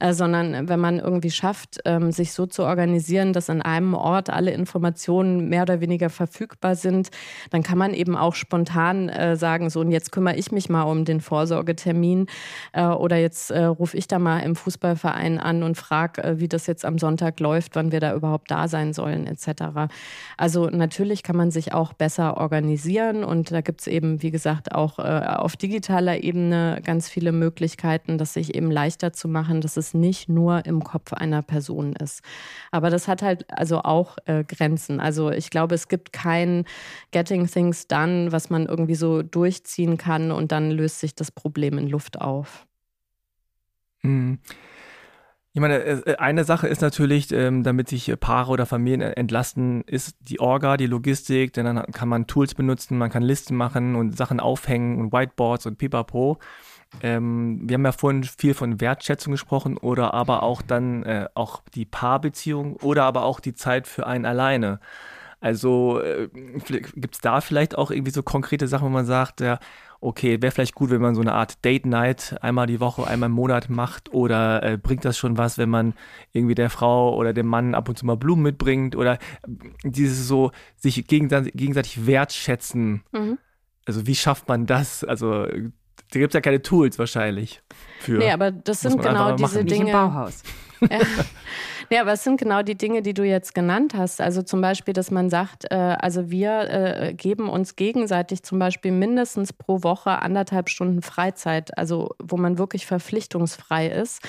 äh, 0.00 0.12
sondern 0.12 0.68
wenn 0.68 0.80
man 0.80 0.98
irgendwie 0.98 1.30
schafft, 1.30 1.80
ähm, 1.84 2.12
sich 2.12 2.32
so 2.32 2.46
zu 2.46 2.64
organisieren, 2.64 3.32
dass 3.32 3.50
an 3.50 3.62
einem 3.62 3.94
Ort 3.94 4.30
alle 4.30 4.50
Informationen 4.50 5.48
mehr 5.48 5.62
oder 5.62 5.80
weniger 5.80 6.10
verfügbar 6.10 6.76
sind, 6.76 7.10
dann 7.50 7.62
kann 7.62 7.78
man 7.78 7.94
eben 7.94 8.16
auch 8.16 8.34
spontan 8.34 9.08
äh, 9.08 9.36
sagen, 9.36 9.70
so 9.70 9.80
und 9.80 9.90
jetzt 9.90 10.12
kümmere 10.12 10.36
ich 10.36 10.52
mich 10.52 10.68
mal 10.68 10.82
um 10.82 11.04
den 11.04 11.20
Vorsorgetermin 11.20 12.26
äh, 12.72 12.84
oder 12.86 13.16
jetzt 13.16 13.50
äh, 13.50 13.64
rufe 13.64 13.96
ich 13.96 14.08
da 14.08 14.18
mal 14.18 14.40
im 14.40 14.56
Fußballverein 14.56 15.38
an 15.38 15.62
und 15.62 15.76
frage, 15.76 16.22
äh, 16.22 16.40
wie 16.40 16.48
das 16.48 16.66
jetzt 16.66 16.84
am 16.84 16.98
Sonntag 16.98 17.40
läuft, 17.40 17.76
wann 17.76 17.92
wir 17.92 18.00
da 18.00 18.14
überhaupt 18.14 18.50
da 18.50 18.68
sein 18.68 18.92
sollen 18.92 19.26
etc. 19.26 19.92
Also 20.36 20.68
natürlich 20.68 21.22
kann 21.22 21.36
man 21.36 21.50
sich 21.50 21.72
auch 21.72 21.92
besser 21.92 22.36
organisieren 22.36 23.24
und 23.24 23.50
da 23.52 23.60
gibt 23.60 23.80
es 23.80 23.86
eben, 23.86 24.22
wie 24.22 24.30
gesagt, 24.30 24.74
auch 24.74 24.98
äh, 24.98 25.02
auf 25.02 25.56
digitaler 25.56 26.22
Ebene 26.22 26.80
ganz 26.84 27.08
viele 27.08 27.32
Möglichkeiten, 27.32 27.63
das 28.18 28.34
sich 28.34 28.54
eben 28.54 28.70
leichter 28.70 29.12
zu 29.12 29.28
machen, 29.28 29.60
dass 29.60 29.76
es 29.76 29.94
nicht 29.94 30.28
nur 30.28 30.66
im 30.66 30.84
Kopf 30.84 31.12
einer 31.12 31.42
Person 31.42 31.94
ist. 31.94 32.22
Aber 32.70 32.90
das 32.90 33.08
hat 33.08 33.22
halt 33.22 33.46
also 33.50 33.82
auch 33.82 34.18
äh, 34.26 34.44
Grenzen. 34.44 35.00
Also 35.00 35.30
ich 35.30 35.50
glaube, 35.50 35.74
es 35.74 35.88
gibt 35.88 36.12
kein 36.12 36.64
Getting 37.10 37.46
Things 37.46 37.86
Done, 37.86 38.32
was 38.32 38.50
man 38.50 38.66
irgendwie 38.66 38.94
so 38.94 39.22
durchziehen 39.22 39.96
kann 39.96 40.30
und 40.30 40.52
dann 40.52 40.70
löst 40.70 41.00
sich 41.00 41.14
das 41.14 41.30
Problem 41.30 41.78
in 41.78 41.88
Luft 41.88 42.20
auf. 42.20 42.66
Hm. 44.00 44.38
Ich 45.56 45.60
meine, 45.60 45.78
äh, 45.84 46.16
eine 46.16 46.42
Sache 46.42 46.66
ist 46.66 46.82
natürlich, 46.82 47.30
ähm, 47.30 47.62
damit 47.62 47.88
sich 47.88 48.12
Paare 48.18 48.50
oder 48.50 48.66
Familien 48.66 49.00
entlasten, 49.00 49.82
ist 49.82 50.16
die 50.20 50.40
Orga, 50.40 50.76
die 50.76 50.88
Logistik, 50.88 51.52
denn 51.52 51.64
dann 51.64 51.86
kann 51.92 52.08
man 52.08 52.26
Tools 52.26 52.54
benutzen, 52.54 52.98
man 52.98 53.08
kann 53.08 53.22
Listen 53.22 53.54
machen 53.54 53.94
und 53.94 54.16
Sachen 54.16 54.40
aufhängen 54.40 55.00
und 55.00 55.12
Whiteboards 55.12 55.66
und 55.66 55.78
pipapo. 55.78 56.38
Ähm, 57.02 57.60
wir 57.62 57.74
haben 57.74 57.84
ja 57.84 57.92
vorhin 57.92 58.24
viel 58.24 58.54
von 58.54 58.80
Wertschätzung 58.80 59.32
gesprochen 59.32 59.76
oder 59.76 60.14
aber 60.14 60.42
auch 60.42 60.62
dann 60.62 61.02
äh, 61.02 61.28
auch 61.34 61.62
die 61.74 61.84
Paarbeziehung 61.84 62.76
oder 62.76 63.04
aber 63.04 63.24
auch 63.24 63.40
die 63.40 63.54
Zeit 63.54 63.86
für 63.86 64.06
einen 64.06 64.26
alleine. 64.26 64.80
Also 65.40 66.00
äh, 66.00 66.28
gibt 66.28 67.16
es 67.16 67.20
da 67.20 67.42
vielleicht 67.42 67.76
auch 67.76 67.90
irgendwie 67.90 68.12
so 68.12 68.22
konkrete 68.22 68.66
Sachen, 68.66 68.86
wo 68.86 68.90
man 68.90 69.04
sagt, 69.04 69.42
ja, 69.42 69.58
okay, 70.00 70.40
wäre 70.40 70.52
vielleicht 70.52 70.74
gut, 70.74 70.90
wenn 70.90 71.00
man 71.00 71.14
so 71.14 71.20
eine 71.20 71.32
Art 71.32 71.64
Date 71.64 71.86
Night 71.86 72.36
einmal 72.40 72.66
die 72.66 72.80
Woche, 72.80 73.06
einmal 73.06 73.28
im 73.28 73.34
Monat 73.34 73.70
macht 73.70 74.12
oder 74.12 74.62
äh, 74.62 74.76
bringt 74.76 75.04
das 75.04 75.18
schon 75.18 75.38
was, 75.38 75.58
wenn 75.58 75.70
man 75.70 75.94
irgendwie 76.32 76.54
der 76.54 76.70
Frau 76.70 77.14
oder 77.14 77.32
dem 77.32 77.46
Mann 77.46 77.74
ab 77.74 77.88
und 77.88 77.98
zu 77.98 78.06
mal 78.06 78.16
Blumen 78.16 78.42
mitbringt 78.42 78.96
oder 78.96 79.18
dieses 79.82 80.28
so 80.28 80.50
sich 80.76 81.06
gegenseitig, 81.06 81.52
gegenseitig 81.54 82.06
wertschätzen. 82.06 83.02
Mhm. 83.12 83.38
Also 83.86 84.06
wie 84.06 84.14
schafft 84.14 84.48
man 84.48 84.66
das? 84.66 85.04
Also 85.04 85.46
da 86.10 86.20
gibt 86.20 86.32
es 86.32 86.34
ja 86.34 86.40
keine 86.40 86.62
Tools 86.62 86.98
wahrscheinlich 86.98 87.62
für. 87.98 88.18
Nee, 88.18 88.30
aber 88.30 88.50
das 88.50 88.82
sind 88.82 89.02
genau 89.02 89.32
diese 89.32 89.56
machen. 89.56 89.66
Dinge. 89.66 89.84
Nicht 89.84 89.94
im 89.94 90.00
Bauhaus. 90.00 90.42
ja. 90.80 90.98
ja, 91.90 92.00
aber 92.02 92.12
es 92.12 92.24
sind 92.24 92.38
genau 92.38 92.62
die 92.62 92.76
Dinge, 92.76 93.02
die 93.02 93.14
du 93.14 93.24
jetzt 93.24 93.54
genannt 93.54 93.94
hast. 93.96 94.20
Also 94.20 94.42
zum 94.42 94.60
Beispiel, 94.60 94.94
dass 94.94 95.10
man 95.10 95.30
sagt, 95.30 95.64
äh, 95.70 95.74
also 95.74 96.30
wir 96.30 96.70
äh, 96.70 97.14
geben 97.14 97.48
uns 97.48 97.76
gegenseitig 97.76 98.42
zum 98.42 98.58
Beispiel 98.58 98.92
mindestens 98.92 99.52
pro 99.52 99.82
Woche 99.82 100.22
anderthalb 100.22 100.68
Stunden 100.68 101.02
Freizeit, 101.02 101.76
also 101.76 102.10
wo 102.22 102.36
man 102.36 102.58
wirklich 102.58 102.86
verpflichtungsfrei 102.86 103.88
ist 103.88 104.20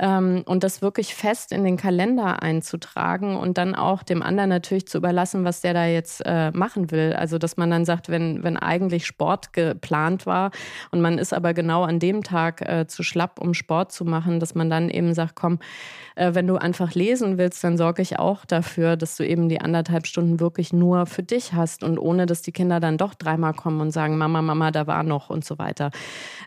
ähm, 0.00 0.42
und 0.46 0.64
das 0.64 0.80
wirklich 0.80 1.14
fest 1.14 1.52
in 1.52 1.62
den 1.62 1.76
Kalender 1.76 2.42
einzutragen 2.42 3.36
und 3.36 3.58
dann 3.58 3.74
auch 3.74 4.02
dem 4.02 4.22
anderen 4.22 4.48
natürlich 4.48 4.88
zu 4.88 4.98
überlassen, 4.98 5.44
was 5.44 5.60
der 5.60 5.74
da 5.74 5.86
jetzt 5.86 6.22
äh, 6.24 6.50
machen 6.52 6.90
will. 6.90 7.12
Also 7.12 7.38
dass 7.38 7.58
man 7.58 7.70
dann 7.70 7.84
sagt, 7.84 8.08
wenn, 8.08 8.42
wenn 8.42 8.56
eigentlich 8.56 9.06
Sport 9.06 9.52
geplant 9.52 10.24
war 10.24 10.50
und 10.90 11.02
man 11.02 11.18
ist 11.18 11.34
aber 11.34 11.52
genau 11.52 11.84
an 11.84 11.98
dem 11.98 12.22
Tag 12.22 12.62
äh, 12.62 12.86
zu 12.86 13.02
schlapp, 13.02 13.38
um 13.40 13.52
Sport 13.52 13.92
zu 13.92 14.06
machen, 14.06 14.40
dass 14.40 14.54
man 14.54 14.70
dann 14.70 14.88
eben 14.88 15.12
sagt, 15.12 15.36
komm, 15.36 15.58
äh, 16.16 16.34
wenn 16.34 16.46
du 16.46 16.56
einfach 16.56 16.94
lesen 16.94 17.36
willst, 17.36 17.62
dann 17.62 17.76
sorge 17.76 18.00
ich 18.00 18.18
auch 18.18 18.46
dafür, 18.46 18.96
dass 18.96 19.16
du 19.16 19.26
eben 19.26 19.50
die 19.50 19.60
anderthalb 19.60 20.06
Stunden 20.06 20.40
wirklich 20.40 20.72
nur 20.72 21.04
für 21.04 21.22
dich 21.22 21.52
hast 21.52 21.84
und 21.84 21.98
ohne, 21.98 22.24
dass 22.24 22.40
die 22.40 22.52
Kinder 22.52 22.80
dann 22.80 22.96
doch 22.96 23.14
dreimal 23.14 23.52
kommen 23.52 23.82
und 23.82 23.90
sagen, 23.90 24.16
Mama, 24.16 24.40
Mama, 24.40 24.70
da 24.70 24.86
war 24.86 25.02
noch 25.02 25.28
und 25.28 25.44
so 25.44 25.58
weiter. 25.58 25.90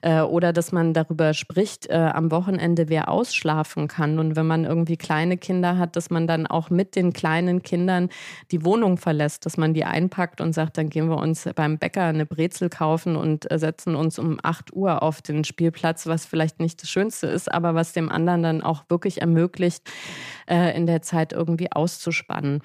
Äh, 0.03 0.19
oder 0.19 0.51
dass 0.51 0.73
man 0.73 0.93
darüber 0.93 1.33
spricht, 1.33 1.89
äh, 1.89 1.93
am 1.93 2.29
Wochenende 2.29 2.89
wer 2.89 3.07
ausschlafen 3.07 3.87
kann. 3.87 4.19
Und 4.19 4.35
wenn 4.35 4.45
man 4.45 4.65
irgendwie 4.65 4.97
kleine 4.97 5.37
Kinder 5.37 5.77
hat, 5.77 5.95
dass 5.95 6.09
man 6.09 6.27
dann 6.27 6.45
auch 6.45 6.69
mit 6.69 6.97
den 6.97 7.13
kleinen 7.13 7.63
Kindern 7.63 8.09
die 8.51 8.65
Wohnung 8.65 8.97
verlässt, 8.97 9.45
dass 9.45 9.55
man 9.55 9.73
die 9.73 9.85
einpackt 9.85 10.41
und 10.41 10.51
sagt, 10.51 10.77
dann 10.77 10.89
gehen 10.89 11.07
wir 11.07 11.17
uns 11.17 11.47
beim 11.55 11.77
Bäcker 11.77 12.03
eine 12.03 12.25
Brezel 12.25 12.69
kaufen 12.69 13.15
und 13.15 13.49
äh, 13.49 13.57
setzen 13.57 13.95
uns 13.95 14.19
um 14.19 14.39
8 14.43 14.73
Uhr 14.73 15.01
auf 15.01 15.21
den 15.21 15.45
Spielplatz, 15.45 16.05
was 16.05 16.25
vielleicht 16.25 16.59
nicht 16.59 16.81
das 16.81 16.89
Schönste 16.89 17.27
ist, 17.27 17.49
aber 17.49 17.73
was 17.73 17.93
dem 17.93 18.09
anderen 18.09 18.43
dann 18.43 18.61
auch 18.61 18.83
wirklich 18.89 19.21
ermöglicht, 19.21 19.89
äh, 20.49 20.75
in 20.75 20.85
der 20.85 21.01
Zeit 21.01 21.31
irgendwie 21.31 21.71
auszuspannen. 21.71 22.61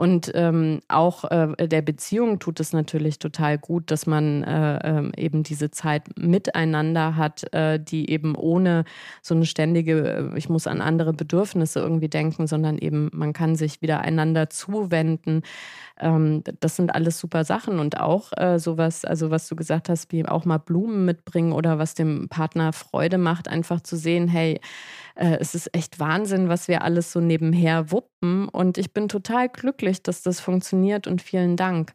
Und 0.00 0.32
ähm, 0.34 0.80
auch 0.88 1.30
äh, 1.30 1.68
der 1.68 1.82
Beziehung 1.82 2.38
tut 2.38 2.58
es 2.58 2.72
natürlich 2.72 3.18
total 3.18 3.58
gut, 3.58 3.90
dass 3.90 4.06
man 4.06 4.42
äh, 4.44 4.78
ähm, 4.82 5.12
eben 5.14 5.42
diese 5.42 5.70
Zeit 5.70 6.04
miteinander 6.16 7.16
hat, 7.16 7.52
äh, 7.52 7.78
die 7.78 8.08
eben 8.08 8.34
ohne 8.34 8.84
so 9.20 9.34
eine 9.34 9.44
ständige, 9.44 10.30
äh, 10.32 10.38
ich 10.38 10.48
muss 10.48 10.66
an 10.66 10.80
andere 10.80 11.12
Bedürfnisse 11.12 11.80
irgendwie 11.80 12.08
denken, 12.08 12.46
sondern 12.46 12.78
eben 12.78 13.10
man 13.12 13.34
kann 13.34 13.56
sich 13.56 13.82
wieder 13.82 14.00
einander 14.00 14.48
zuwenden. 14.48 15.42
Ähm, 15.98 16.44
das 16.60 16.76
sind 16.76 16.94
alles 16.94 17.18
super 17.18 17.44
Sachen 17.44 17.78
und 17.78 18.00
auch 18.00 18.32
äh, 18.38 18.58
sowas, 18.58 19.04
also 19.04 19.30
was 19.30 19.48
du 19.48 19.54
gesagt 19.54 19.90
hast, 19.90 20.12
wie 20.12 20.24
auch 20.24 20.46
mal 20.46 20.56
Blumen 20.56 21.04
mitbringen 21.04 21.52
oder 21.52 21.78
was 21.78 21.92
dem 21.92 22.30
Partner 22.30 22.72
Freude 22.72 23.18
macht, 23.18 23.48
einfach 23.48 23.82
zu 23.82 23.96
sehen, 23.96 24.28
hey, 24.28 24.60
äh, 25.20 25.36
es 25.38 25.54
ist 25.54 25.74
echt 25.74 26.00
Wahnsinn, 26.00 26.48
was 26.48 26.66
wir 26.66 26.82
alles 26.82 27.12
so 27.12 27.20
nebenher 27.20 27.92
wuppen. 27.92 28.48
Und 28.48 28.78
ich 28.78 28.92
bin 28.92 29.08
total 29.08 29.48
glücklich, 29.48 30.02
dass 30.02 30.22
das 30.22 30.40
funktioniert 30.40 31.06
und 31.06 31.22
vielen 31.22 31.56
Dank. 31.56 31.92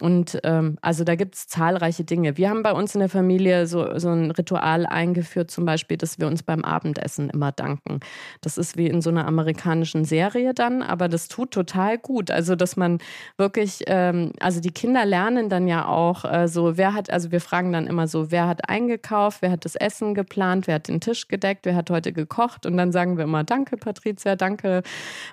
Und 0.00 0.38
ähm, 0.44 0.78
also 0.80 1.04
da 1.04 1.14
gibt 1.14 1.34
es 1.34 1.46
zahlreiche 1.46 2.04
Dinge. 2.04 2.36
Wir 2.36 2.48
haben 2.48 2.62
bei 2.62 2.72
uns 2.72 2.94
in 2.94 3.00
der 3.00 3.08
Familie 3.08 3.66
so, 3.66 3.98
so 3.98 4.08
ein 4.08 4.30
Ritual 4.30 4.86
eingeführt, 4.86 5.50
zum 5.50 5.64
Beispiel, 5.64 5.96
dass 5.96 6.18
wir 6.18 6.26
uns 6.26 6.42
beim 6.42 6.64
Abendessen 6.64 7.30
immer 7.30 7.52
danken. 7.52 8.00
Das 8.40 8.58
ist 8.58 8.76
wie 8.76 8.86
in 8.86 9.02
so 9.02 9.10
einer 9.10 9.26
amerikanischen 9.26 10.04
Serie 10.04 10.54
dann, 10.54 10.82
aber 10.82 11.08
das 11.08 11.28
tut 11.28 11.50
total 11.50 11.98
gut. 11.98 12.30
Also, 12.30 12.56
dass 12.56 12.76
man 12.76 12.98
wirklich, 13.36 13.84
ähm, 13.86 14.32
also 14.40 14.60
die 14.60 14.72
Kinder 14.72 15.04
lernen 15.04 15.48
dann 15.48 15.68
ja 15.68 15.86
auch 15.86 16.24
äh, 16.24 16.48
so, 16.48 16.76
wer 16.76 16.94
hat, 16.94 17.10
also 17.10 17.30
wir 17.30 17.40
fragen 17.40 17.72
dann 17.72 17.86
immer 17.86 18.08
so, 18.08 18.30
wer 18.30 18.48
hat 18.48 18.68
eingekauft, 18.68 19.42
wer 19.42 19.50
hat 19.50 19.64
das 19.64 19.76
Essen 19.76 20.14
geplant, 20.14 20.66
wer 20.66 20.76
hat 20.76 20.88
den 20.88 21.00
Tisch 21.00 21.28
gedeckt, 21.28 21.66
wer 21.66 21.76
hat 21.76 21.90
heute 21.90 22.12
gekocht 22.12 22.61
und 22.66 22.76
dann 22.76 22.92
sagen 22.92 23.16
wir 23.16 23.24
immer, 23.24 23.44
danke 23.44 23.76
Patricia, 23.76 24.36
danke 24.36 24.82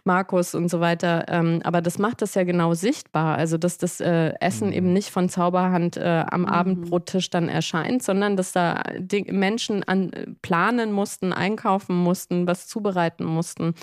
Markus 0.03 0.55
und 0.55 0.69
so 0.69 0.79
weiter. 0.79 1.25
Ähm, 1.27 1.61
aber 1.63 1.81
das 1.81 1.99
macht 1.99 2.21
das 2.21 2.35
ja 2.35 2.43
genau 2.43 2.73
sichtbar. 2.73 3.37
Also, 3.37 3.57
dass 3.57 3.77
das 3.77 3.99
äh, 3.99 4.33
Essen 4.39 4.67
mhm. 4.67 4.73
eben 4.73 4.93
nicht 4.93 5.09
von 5.09 5.29
Zauberhand 5.29 5.97
äh, 5.97 6.25
am 6.29 6.41
mhm. 6.41 6.47
Abendbrottisch 6.47 7.29
dann 7.29 7.49
erscheint, 7.49 8.03
sondern 8.03 8.37
dass 8.37 8.51
da 8.51 8.83
die 8.97 9.23
Menschen 9.31 9.83
an, 9.83 10.11
planen 10.41 10.91
mussten, 10.91 11.33
einkaufen 11.33 11.95
mussten, 11.95 12.47
was 12.47 12.67
zubereiten 12.67 13.25
mussten. 13.25 13.73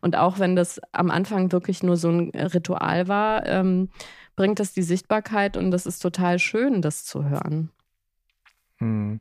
Und 0.00 0.16
auch 0.16 0.38
wenn 0.38 0.56
das 0.56 0.80
am 0.92 1.10
Anfang 1.10 1.52
wirklich 1.52 1.82
nur 1.82 1.96
so 1.96 2.10
ein 2.10 2.30
Ritual 2.30 3.08
war, 3.08 3.46
ähm, 3.46 3.88
bringt 4.36 4.60
das 4.60 4.72
die 4.72 4.82
Sichtbarkeit 4.82 5.56
und 5.56 5.72
das 5.72 5.84
ist 5.84 5.98
total 5.98 6.38
schön, 6.38 6.80
das 6.80 7.04
zu 7.04 7.28
hören. 7.28 7.70
Hm. 8.78 9.20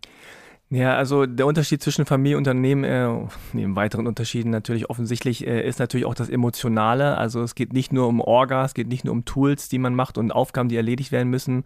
Ja, 0.70 0.98
also 0.98 1.26
der 1.26 1.46
Unterschied 1.46 1.82
zwischen 1.82 2.06
Familie 2.06 2.36
und 2.36 2.42
Unternehmen, 2.42 2.84
äh, 2.84 3.10
neben 3.54 3.78
weiteren 3.78 4.06
Unterschieden 4.06 4.50
natürlich 4.50 4.90
offensichtlich, 4.90 5.48
äh, 5.48 5.66
ist 5.66 5.80
natürlich 5.80 6.06
auch 6.06 6.14
das 6.14 6.28
Emotionale. 6.28 7.18
Also 7.18 7.42
es 7.42 7.56
geht 7.56 7.72
nicht 7.72 7.94
nur 7.94 8.08
um 8.08 8.20
Orga, 8.20 8.66
es 8.66 8.74
geht 8.74 8.90
nicht 8.90 9.06
nur 9.06 9.14
um 9.14 9.24
Tools, 9.24 9.70
die 9.70 9.80
man 9.80 9.96
macht 9.96 10.18
und 10.18 10.32
Aufgaben, 10.34 10.68
die 10.68 10.76
erledigt 10.76 11.14
werden 11.14 11.30
müssen, 11.30 11.64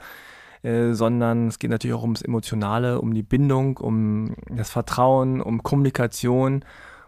äh, 0.61 0.93
sondern 0.93 1.47
es 1.47 1.57
geht 1.57 1.71
natürlich 1.71 1.95
auch 1.95 2.03
ums 2.03 2.21
Emotionale, 2.21 3.01
um 3.01 3.15
die 3.15 3.23
Bindung, 3.23 3.77
um 3.77 4.35
das 4.49 4.69
Vertrauen, 4.69 5.41
um 5.41 5.63
Kommunikation. 5.63 6.63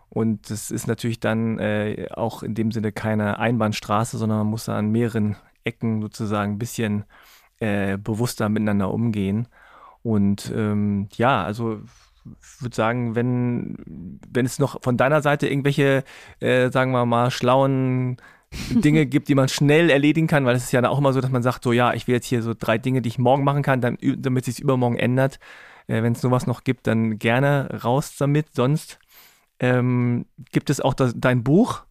Und 0.09 0.49
das 0.49 0.71
ist 0.71 0.87
natürlich 0.87 1.19
dann 1.19 1.59
äh, 1.59 2.07
auch 2.11 2.41
in 2.41 2.55
dem 2.55 2.71
Sinne 2.71 2.91
keine 2.91 3.37
Einbahnstraße, 3.37 4.17
sondern 4.17 4.39
man 4.39 4.47
muss 4.47 4.65
da 4.65 4.77
an 4.77 4.91
mehreren 4.91 5.35
Ecken 5.63 6.01
sozusagen 6.01 6.53
ein 6.53 6.59
bisschen 6.59 7.03
äh, 7.59 7.97
bewusster 7.99 8.49
miteinander 8.49 8.91
umgehen. 8.91 9.47
Und 10.03 10.51
ähm, 10.55 11.07
ja, 11.15 11.43
also 11.43 11.81
ich 12.25 12.61
würde 12.61 12.75
sagen, 12.75 13.15
wenn, 13.15 14.19
wenn 14.29 14.45
es 14.45 14.59
noch 14.59 14.81
von 14.81 14.97
deiner 14.97 15.21
Seite 15.21 15.47
irgendwelche, 15.47 16.03
äh, 16.39 16.69
sagen 16.71 16.91
wir 16.91 17.05
mal, 17.05 17.31
schlauen 17.31 18.17
Dinge 18.69 19.05
gibt, 19.07 19.27
die 19.27 19.35
man 19.35 19.49
schnell 19.49 19.89
erledigen 19.89 20.27
kann, 20.27 20.45
weil 20.45 20.55
es 20.55 20.65
ist 20.65 20.71
ja 20.71 20.87
auch 20.87 20.99
immer 20.99 21.13
so, 21.13 21.21
dass 21.21 21.31
man 21.31 21.43
sagt, 21.43 21.63
so 21.63 21.71
ja, 21.71 21.93
ich 21.93 22.07
will 22.07 22.15
jetzt 22.15 22.27
hier 22.27 22.41
so 22.41 22.53
drei 22.57 22.77
Dinge, 22.77 23.01
die 23.01 23.09
ich 23.09 23.17
morgen 23.17 23.43
machen 23.43 23.63
kann, 23.63 23.81
dann, 23.81 23.97
damit 24.17 24.47
es 24.47 24.55
sich 24.55 24.63
übermorgen 24.63 24.97
ändert. 24.97 25.39
Äh, 25.87 26.03
wenn 26.03 26.13
es 26.13 26.21
sowas 26.21 26.47
noch 26.47 26.63
gibt, 26.63 26.87
dann 26.87 27.19
gerne 27.19 27.81
raus 27.83 28.15
damit. 28.17 28.53
Sonst 28.53 28.99
ähm, 29.59 30.25
gibt 30.51 30.69
es 30.69 30.81
auch 30.81 30.93
das, 30.93 31.13
dein 31.15 31.43
Buch 31.43 31.83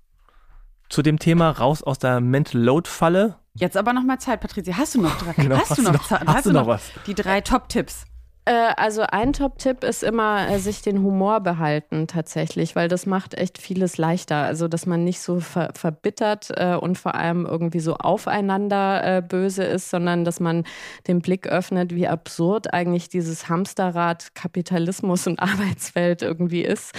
zu 0.88 1.02
dem 1.02 1.18
Thema 1.18 1.50
Raus 1.50 1.82
aus 1.82 1.98
der 1.98 2.20
Mental 2.20 2.60
Load 2.60 2.88
Falle. 2.88 3.36
Jetzt 3.54 3.76
aber 3.76 3.92
noch 3.92 4.02
mal 4.02 4.18
Zeit, 4.18 4.40
Patricia. 4.40 4.76
Hast 4.76 4.94
du 4.94 5.02
noch 5.02 5.16
drei? 5.18 5.32
Genau, 5.42 5.56
hast, 5.56 5.70
hast, 5.70 5.78
du 5.78 5.82
noch, 5.82 5.92
noch, 5.92 6.10
hast, 6.10 6.26
hast 6.26 6.46
du 6.46 6.52
noch 6.52 6.66
was? 6.66 6.90
Die 7.06 7.14
drei 7.14 7.40
Top-Tipps. 7.40 8.06
Äh, 8.44 8.72
also 8.76 9.02
ein 9.02 9.32
Top-Tipp 9.32 9.84
ist 9.84 10.02
immer, 10.02 10.48
äh, 10.48 10.58
sich 10.58 10.82
den 10.82 11.02
Humor 11.02 11.40
behalten 11.40 12.08
tatsächlich, 12.08 12.74
weil 12.74 12.88
das 12.88 13.06
macht 13.06 13.34
echt 13.34 13.58
vieles 13.58 13.98
leichter. 13.98 14.36
Also 14.36 14.68
dass 14.68 14.86
man 14.86 15.04
nicht 15.04 15.20
so 15.20 15.38
ver 15.38 15.70
verbittert 15.74 16.48
äh, 16.56 16.74
und 16.74 16.98
vor 16.98 17.14
allem 17.14 17.46
irgendwie 17.46 17.80
so 17.80 17.94
aufeinander 17.94 19.22
böse 19.22 19.64
ist, 19.64 19.90
sondern 19.90 20.24
dass 20.24 20.40
man 20.40 20.64
den 21.06 21.20
Blick 21.20 21.46
öffnet, 21.46 21.94
wie 21.94 22.08
absurd 22.08 22.72
eigentlich 22.72 23.08
dieses 23.08 23.48
Hamsterrad 23.48 24.34
Kapitalismus 24.34 25.26
und 25.26 25.38
Arbeitswelt 25.38 26.22
irgendwie 26.22 26.62
ist 26.62 26.92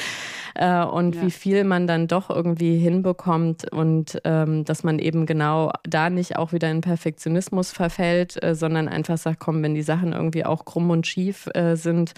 äh, 0.56 0.84
und 0.84 1.16
ja. 1.16 1.22
wie 1.24 1.32
viel 1.32 1.64
man 1.64 1.88
dann 1.88 2.08
doch 2.08 2.30
irgendwie 2.30 2.78
hinbekommt 2.78 3.72
und 3.72 4.20
ähm, 4.24 4.66
dass 4.66 4.84
man 4.84 4.99
eben 4.99 5.26
genau 5.26 5.72
da 5.84 6.10
nicht 6.10 6.38
auch 6.38 6.54
wieder 6.54 6.70
in 6.70 6.82
Perfektionismus 6.82 7.72
verfällt, 7.72 8.41
äh, 8.43 8.56
sondern 8.56 8.88
einfach 8.88 9.18
sagt, 9.18 9.39
komm, 9.39 9.64
wenn 9.64 9.76
die 9.76 9.84
Sachen 9.84 10.14
irgendwie 10.14 10.45
auch 10.45 10.66
krumm 10.66 10.89
und 10.89 11.08
schief 11.08 11.49
äh, 11.54 11.76
sind, 11.76 12.14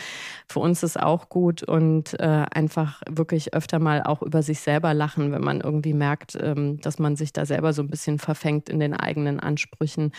für 0.47 0.59
uns 0.59 0.83
ist 0.83 0.99
auch 0.99 1.29
gut 1.29 1.63
und 1.63 2.19
äh, 2.19 2.45
einfach 2.51 3.01
wirklich 3.09 3.53
öfter 3.53 3.79
mal 3.79 4.03
auch 4.03 4.21
über 4.21 4.43
sich 4.43 4.59
selber 4.59 4.93
lachen, 4.93 5.31
wenn 5.31 5.43
man 5.43 5.61
irgendwie 5.61 5.93
merkt, 5.93 6.37
ähm, 6.41 6.79
dass 6.81 6.99
man 6.99 7.15
sich 7.15 7.33
da 7.33 7.45
selber 7.45 7.73
so 7.73 7.81
ein 7.81 7.89
bisschen 7.89 8.19
verfängt 8.19 8.69
in 8.69 8.79
den 8.79 8.93
eigenen 8.93 9.39
Ansprüchen. 9.39 10.11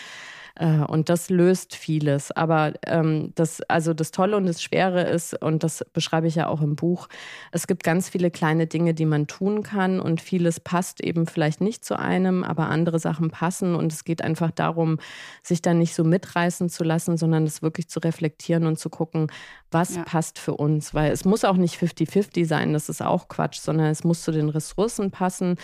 Äh, 0.59 0.79
und 0.79 1.09
das 1.09 1.29
löst 1.29 1.75
vieles. 1.75 2.31
Aber 2.31 2.73
ähm, 2.85 3.31
das, 3.35 3.61
also 3.61 3.93
das 3.93 4.11
Tolle 4.11 4.37
und 4.37 4.45
das 4.45 4.61
Schwere 4.61 5.03
ist, 5.03 5.41
und 5.41 5.63
das 5.63 5.85
beschreibe 5.93 6.27
ich 6.27 6.35
ja 6.35 6.47
auch 6.47 6.61
im 6.61 6.75
Buch, 6.75 7.07
es 7.51 7.67
gibt 7.67 7.83
ganz 7.83 8.09
viele 8.09 8.31
kleine 8.31 8.67
Dinge, 8.67 8.93
die 8.93 9.05
man 9.05 9.27
tun 9.27 9.63
kann 9.63 9.99
und 9.99 10.21
vieles 10.21 10.59
passt 10.59 11.01
eben 11.01 11.27
vielleicht 11.27 11.61
nicht 11.61 11.85
zu 11.85 11.97
einem, 11.97 12.43
aber 12.43 12.69
andere 12.69 12.99
Sachen 12.99 13.29
passen. 13.29 13.75
Und 13.75 13.93
es 13.93 14.03
geht 14.03 14.23
einfach 14.23 14.51
darum, 14.51 14.99
sich 15.43 15.61
dann 15.61 15.77
nicht 15.77 15.93
so 15.93 16.03
mitreißen 16.03 16.69
zu 16.69 16.83
lassen, 16.83 17.17
sondern 17.17 17.43
es 17.45 17.61
wirklich 17.61 17.87
zu 17.87 17.99
reflektieren 17.99 18.65
und 18.65 18.79
zu 18.79 18.89
gucken, 18.89 19.27
was 19.71 19.95
ja. 19.95 20.03
passt 20.03 20.39
für 20.39 20.55
uns. 20.55 20.93
Weil 20.93 21.11
es 21.11 21.25
muss 21.25 21.45
auch 21.45 21.57
nicht 21.57 21.75
50-50 21.75 22.45
sein, 22.45 22.73
das 22.73 22.89
ist 22.89 23.01
auch 23.01 23.27
Quatsch, 23.27 23.59
sondern 23.59 23.87
es 23.87 24.03
muss 24.03 24.23
zu 24.23 24.31
den 24.31 24.49
Ressourcen 24.49 25.11
passen 25.11 25.57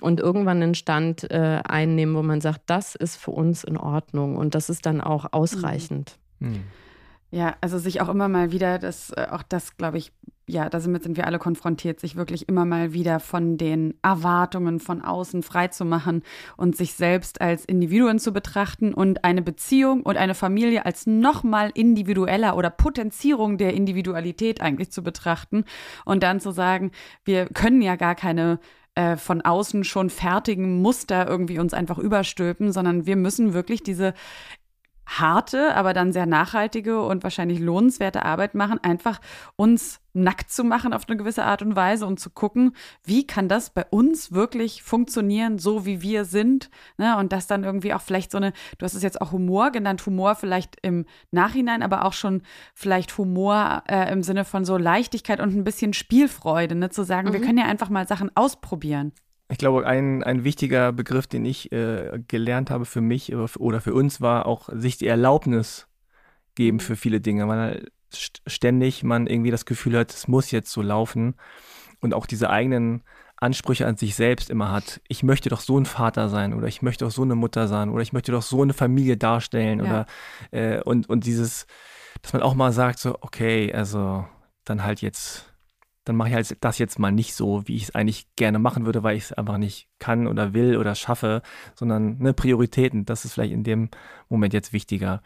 und 0.00 0.20
irgendwann 0.20 0.62
einen 0.62 0.74
Stand 0.74 1.30
äh, 1.30 1.60
einnehmen, 1.64 2.14
wo 2.14 2.22
man 2.22 2.40
sagt, 2.40 2.62
das 2.66 2.94
ist 2.94 3.16
für 3.16 3.32
uns 3.32 3.64
in 3.64 3.76
Ordnung 3.76 4.36
und 4.38 4.54
das 4.54 4.70
ist 4.70 4.86
dann 4.86 5.00
auch 5.00 5.26
ausreichend. 5.32 6.18
Mhm. 6.38 6.64
Ja, 7.30 7.56
also 7.60 7.78
sich 7.78 8.00
auch 8.00 8.08
immer 8.08 8.28
mal 8.28 8.52
wieder, 8.52 8.78
das, 8.78 9.10
äh, 9.10 9.26
auch 9.30 9.42
das, 9.42 9.76
glaube 9.76 9.98
ich, 9.98 10.12
ja, 10.46 10.70
damit 10.70 11.02
sind 11.02 11.18
wir 11.18 11.26
alle 11.26 11.38
konfrontiert, 11.38 12.00
sich 12.00 12.16
wirklich 12.16 12.48
immer 12.48 12.64
mal 12.64 12.94
wieder 12.94 13.20
von 13.20 13.58
den 13.58 13.98
Erwartungen 14.02 14.80
von 14.80 15.02
außen 15.02 15.42
freizumachen 15.42 16.22
und 16.56 16.74
sich 16.74 16.94
selbst 16.94 17.42
als 17.42 17.66
Individuen 17.66 18.18
zu 18.18 18.32
betrachten 18.32 18.94
und 18.94 19.24
eine 19.24 19.42
Beziehung 19.42 20.02
und 20.04 20.16
eine 20.16 20.34
Familie 20.34 20.86
als 20.86 21.06
nochmal 21.06 21.70
individueller 21.74 22.56
oder 22.56 22.70
Potenzierung 22.70 23.58
der 23.58 23.74
Individualität 23.74 24.62
eigentlich 24.62 24.90
zu 24.90 25.02
betrachten 25.02 25.64
und 26.06 26.22
dann 26.22 26.40
zu 26.40 26.50
sagen, 26.50 26.92
wir 27.24 27.44
können 27.46 27.82
ja 27.82 27.96
gar 27.96 28.14
keine 28.14 28.58
äh, 28.98 29.16
von 29.16 29.42
außen 29.42 29.84
schon 29.84 30.10
fertigen 30.10 30.82
Muster 30.82 31.28
irgendwie 31.28 31.60
uns 31.60 31.72
einfach 31.72 31.98
überstülpen, 31.98 32.72
sondern 32.72 33.06
wir 33.06 33.14
müssen 33.14 33.54
wirklich 33.54 33.84
diese 33.84 34.12
harte, 35.08 35.74
aber 35.74 35.94
dann 35.94 36.12
sehr 36.12 36.26
nachhaltige 36.26 37.00
und 37.00 37.22
wahrscheinlich 37.22 37.60
lohnenswerte 37.60 38.24
Arbeit 38.24 38.54
machen, 38.54 38.78
einfach 38.82 39.20
uns 39.56 40.00
nackt 40.12 40.50
zu 40.50 40.64
machen 40.64 40.92
auf 40.92 41.08
eine 41.08 41.16
gewisse 41.16 41.44
Art 41.44 41.62
und 41.62 41.76
Weise 41.76 42.06
und 42.06 42.20
zu 42.20 42.28
gucken, 42.28 42.74
wie 43.04 43.26
kann 43.26 43.48
das 43.48 43.70
bei 43.70 43.86
uns 43.88 44.32
wirklich 44.32 44.82
funktionieren, 44.82 45.58
so 45.58 45.86
wie 45.86 46.02
wir 46.02 46.24
sind. 46.24 46.70
Ne? 46.98 47.16
Und 47.16 47.32
das 47.32 47.46
dann 47.46 47.64
irgendwie 47.64 47.94
auch 47.94 48.02
vielleicht 48.02 48.30
so 48.30 48.38
eine, 48.38 48.52
du 48.78 48.84
hast 48.84 48.94
es 48.94 49.02
jetzt 49.02 49.20
auch 49.20 49.32
Humor 49.32 49.70
genannt, 49.70 50.04
Humor 50.04 50.34
vielleicht 50.34 50.76
im 50.82 51.06
Nachhinein, 51.30 51.82
aber 51.82 52.04
auch 52.04 52.12
schon 52.12 52.42
vielleicht 52.74 53.16
Humor 53.16 53.84
äh, 53.88 54.12
im 54.12 54.22
Sinne 54.22 54.44
von 54.44 54.64
so 54.64 54.76
Leichtigkeit 54.76 55.40
und 55.40 55.56
ein 55.56 55.64
bisschen 55.64 55.94
Spielfreude, 55.94 56.74
ne? 56.74 56.90
zu 56.90 57.04
sagen, 57.04 57.28
mhm. 57.28 57.32
wir 57.32 57.40
können 57.40 57.58
ja 57.58 57.64
einfach 57.64 57.88
mal 57.88 58.06
Sachen 58.06 58.30
ausprobieren. 58.34 59.12
Ich 59.50 59.58
glaube, 59.58 59.86
ein, 59.86 60.22
ein 60.22 60.44
wichtiger 60.44 60.92
Begriff, 60.92 61.26
den 61.26 61.44
ich 61.44 61.72
äh, 61.72 62.20
gelernt 62.28 62.70
habe 62.70 62.84
für 62.84 63.00
mich 63.00 63.34
oder 63.34 63.80
für 63.80 63.94
uns, 63.94 64.20
war 64.20 64.46
auch 64.46 64.68
sich 64.72 64.98
die 64.98 65.06
Erlaubnis 65.06 65.88
geben 66.54 66.76
mhm. 66.76 66.80
für 66.80 66.96
viele 66.96 67.20
Dinge. 67.20 67.48
Weil 67.48 67.88
ständig 68.10 69.02
man 69.04 69.26
irgendwie 69.26 69.50
das 69.50 69.64
Gefühl 69.64 69.98
hat, 69.98 70.12
es 70.12 70.28
muss 70.28 70.50
jetzt 70.50 70.70
so 70.70 70.82
laufen 70.82 71.34
und 72.00 72.14
auch 72.14 72.26
diese 72.26 72.50
eigenen 72.50 73.02
Ansprüche 73.40 73.86
an 73.86 73.96
sich 73.96 74.16
selbst 74.16 74.50
immer 74.50 74.72
hat. 74.72 75.00
Ich 75.08 75.22
möchte 75.22 75.48
doch 75.48 75.60
so 75.60 75.78
ein 75.78 75.86
Vater 75.86 76.28
sein 76.28 76.54
oder 76.54 76.66
ich 76.66 76.82
möchte 76.82 77.04
doch 77.04 77.12
so 77.12 77.22
eine 77.22 77.36
Mutter 77.36 77.68
sein 77.68 77.88
oder 77.90 78.02
ich 78.02 78.12
möchte 78.12 78.32
doch 78.32 78.42
so 78.42 78.62
eine 78.62 78.72
Familie 78.72 79.16
darstellen 79.16 79.78
ja. 79.78 79.84
oder 79.84 80.06
äh, 80.50 80.82
und, 80.82 81.08
und 81.08 81.24
dieses, 81.24 81.66
dass 82.22 82.32
man 82.32 82.42
auch 82.42 82.54
mal 82.54 82.72
sagt, 82.72 82.98
so, 82.98 83.16
okay, 83.20 83.72
also 83.72 84.26
dann 84.64 84.82
halt 84.82 85.02
jetzt, 85.02 85.47
dann 86.08 86.16
mache 86.16 86.30
ich 86.30 86.34
halt 86.34 86.56
das 86.64 86.78
jetzt 86.78 86.98
mal 86.98 87.12
nicht 87.12 87.34
so, 87.34 87.66
wie 87.66 87.76
ich 87.76 87.84
es 87.84 87.94
eigentlich 87.94 88.26
gerne 88.36 88.58
machen 88.58 88.86
würde, 88.86 89.02
weil 89.02 89.16
ich 89.16 89.24
es 89.24 89.32
einfach 89.32 89.58
nicht 89.58 89.88
kann 89.98 90.26
oder 90.26 90.54
will 90.54 90.76
oder 90.76 90.94
schaffe, 90.94 91.42
sondern 91.74 92.18
ne, 92.18 92.32
Prioritäten, 92.32 93.04
das 93.04 93.24
ist 93.24 93.34
vielleicht 93.34 93.52
in 93.52 93.64
dem 93.64 93.90
Moment 94.28 94.54
jetzt 94.54 94.72
wichtiger. 94.72 95.22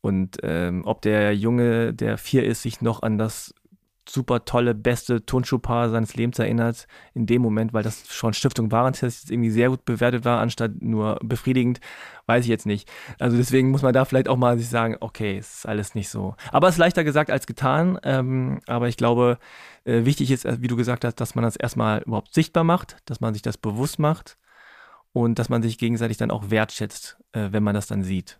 Und 0.00 0.38
ähm, 0.42 0.82
ob 0.84 1.02
der 1.02 1.34
Junge, 1.34 1.94
der 1.94 2.18
vier 2.18 2.44
ist, 2.44 2.62
sich 2.62 2.80
noch 2.82 3.02
an 3.02 3.16
das 3.16 3.54
super 4.08 4.44
tolle, 4.44 4.74
beste 4.74 5.24
Turnschuhpaar 5.24 5.90
seines 5.90 6.14
Lebens 6.14 6.38
erinnert, 6.38 6.86
in 7.14 7.26
dem 7.26 7.42
Moment, 7.42 7.72
weil 7.72 7.82
das 7.82 8.06
schon 8.08 8.34
Stiftung 8.34 8.70
Warentest 8.70 9.30
irgendwie 9.30 9.50
sehr 9.50 9.70
gut 9.70 9.84
bewertet 9.84 10.24
war, 10.24 10.40
anstatt 10.40 10.82
nur 10.82 11.18
befriedigend, 11.22 11.80
weiß 12.26 12.44
ich 12.44 12.50
jetzt 12.50 12.66
nicht. 12.66 12.90
Also 13.18 13.36
deswegen 13.36 13.70
muss 13.70 13.82
man 13.82 13.92
da 13.92 14.04
vielleicht 14.04 14.28
auch 14.28 14.36
mal 14.36 14.58
sich 14.58 14.68
sagen, 14.68 14.96
okay, 15.00 15.38
es 15.38 15.58
ist 15.58 15.66
alles 15.66 15.94
nicht 15.94 16.08
so. 16.08 16.34
Aber 16.50 16.68
es 16.68 16.74
ist 16.74 16.78
leichter 16.78 17.04
gesagt 17.04 17.30
als 17.30 17.46
getan, 17.46 17.98
ähm, 18.02 18.60
aber 18.66 18.88
ich 18.88 18.96
glaube, 18.96 19.38
äh, 19.84 20.04
wichtig 20.04 20.30
ist, 20.30 20.44
wie 20.60 20.68
du 20.68 20.76
gesagt 20.76 21.04
hast, 21.04 21.16
dass 21.16 21.34
man 21.34 21.44
das 21.44 21.56
erstmal 21.56 22.02
überhaupt 22.02 22.34
sichtbar 22.34 22.64
macht, 22.64 22.96
dass 23.06 23.20
man 23.20 23.34
sich 23.34 23.42
das 23.42 23.56
bewusst 23.56 23.98
macht 23.98 24.36
und 25.12 25.38
dass 25.38 25.48
man 25.48 25.62
sich 25.62 25.78
gegenseitig 25.78 26.16
dann 26.16 26.30
auch 26.30 26.50
wertschätzt, 26.50 27.18
äh, 27.32 27.48
wenn 27.52 27.62
man 27.62 27.74
das 27.74 27.86
dann 27.86 28.02
sieht. 28.02 28.38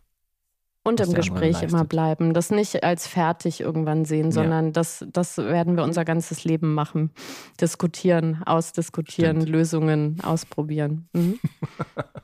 Und 0.84 1.00
im 1.00 1.14
Gespräch 1.14 1.62
immer 1.62 1.84
bleiben. 1.84 2.34
Das 2.34 2.50
nicht 2.50 2.84
als 2.84 3.06
fertig 3.06 3.60
irgendwann 3.60 4.04
sehen, 4.04 4.30
sondern 4.30 4.66
ja. 4.66 4.70
das, 4.72 5.04
das 5.10 5.38
werden 5.38 5.76
wir 5.76 5.82
unser 5.82 6.04
ganzes 6.04 6.44
Leben 6.44 6.74
machen. 6.74 7.10
Diskutieren, 7.58 8.42
ausdiskutieren, 8.44 9.38
Stimmt. 9.38 9.48
Lösungen 9.48 10.20
ausprobieren. 10.22 11.08
Mhm. 11.14 11.40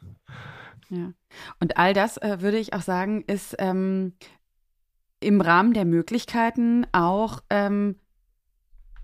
ja. 0.90 1.12
Und 1.58 1.78
all 1.78 1.94
das 1.94 2.18
äh, 2.18 2.42
würde 2.42 2.58
ich 2.58 2.74
auch 2.74 2.82
sagen, 2.82 3.24
ist 3.26 3.56
ähm, 3.58 4.12
im 5.20 5.40
Rahmen 5.40 5.72
der 5.72 5.86
Möglichkeiten 5.86 6.86
auch 6.92 7.40
ähm, 7.48 7.96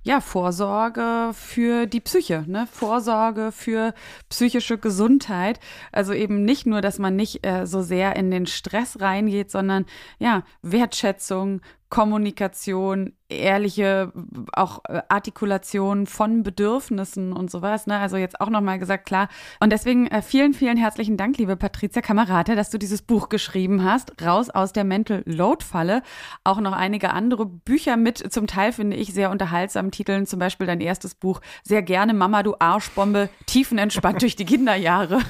ja, 0.06 0.20
Vorsorge 0.20 1.32
für 1.32 1.86
die 1.86 1.98
Psyche, 1.98 2.44
ne? 2.46 2.68
Vorsorge 2.70 3.50
für 3.50 3.92
psychische 4.28 4.78
Gesundheit. 4.78 5.58
Also 5.90 6.12
eben 6.12 6.44
nicht 6.44 6.64
nur, 6.64 6.80
dass 6.80 7.00
man 7.00 7.16
nicht 7.16 7.44
äh, 7.44 7.66
so 7.66 7.82
sehr 7.82 8.14
in 8.14 8.30
den 8.30 8.46
Stress 8.46 9.00
reingeht, 9.00 9.50
sondern 9.50 9.84
ja, 10.20 10.44
Wertschätzung, 10.62 11.60
Kommunikation, 11.88 13.12
ehrliche 13.28 14.12
auch 14.52 14.80
äh, 14.88 15.02
Artikulation 15.08 16.06
von 16.06 16.42
Bedürfnissen 16.42 17.32
und 17.32 17.50
sowas. 17.50 17.86
Ne? 17.86 17.98
Also 17.98 18.16
jetzt 18.16 18.40
auch 18.40 18.50
nochmal 18.50 18.78
gesagt, 18.78 19.06
klar. 19.06 19.28
Und 19.60 19.70
deswegen 19.70 20.06
äh, 20.08 20.20
vielen, 20.20 20.52
vielen 20.52 20.76
herzlichen 20.76 21.16
Dank, 21.16 21.38
liebe 21.38 21.56
Patricia 21.56 22.02
Kamerate, 22.02 22.56
dass 22.56 22.70
du 22.70 22.78
dieses 22.78 23.02
Buch 23.02 23.28
geschrieben 23.28 23.84
hast. 23.84 24.20
Raus 24.24 24.50
aus 24.50 24.72
der 24.72 24.84
Mental 24.84 25.22
Load 25.26 25.64
Falle. 25.64 26.02
Auch 26.42 26.60
noch 26.60 26.72
einige 26.72 27.10
andere 27.10 27.46
Bücher 27.46 27.96
mit, 27.96 28.32
zum 28.32 28.46
Teil 28.48 28.72
finde 28.72 28.96
ich 28.96 29.12
sehr 29.12 29.30
unterhaltsamen 29.30 29.92
Titeln. 29.92 30.26
Zum 30.26 30.40
Beispiel 30.40 30.66
dein 30.66 30.80
erstes 30.80 31.14
Buch, 31.14 31.40
Sehr 31.62 31.82
gerne 31.82 32.14
Mama, 32.14 32.42
du 32.42 32.56
Arschbombe, 32.58 33.28
tiefenentspannt 33.46 34.22
durch 34.22 34.34
die 34.34 34.44
Kinderjahre. 34.44 35.20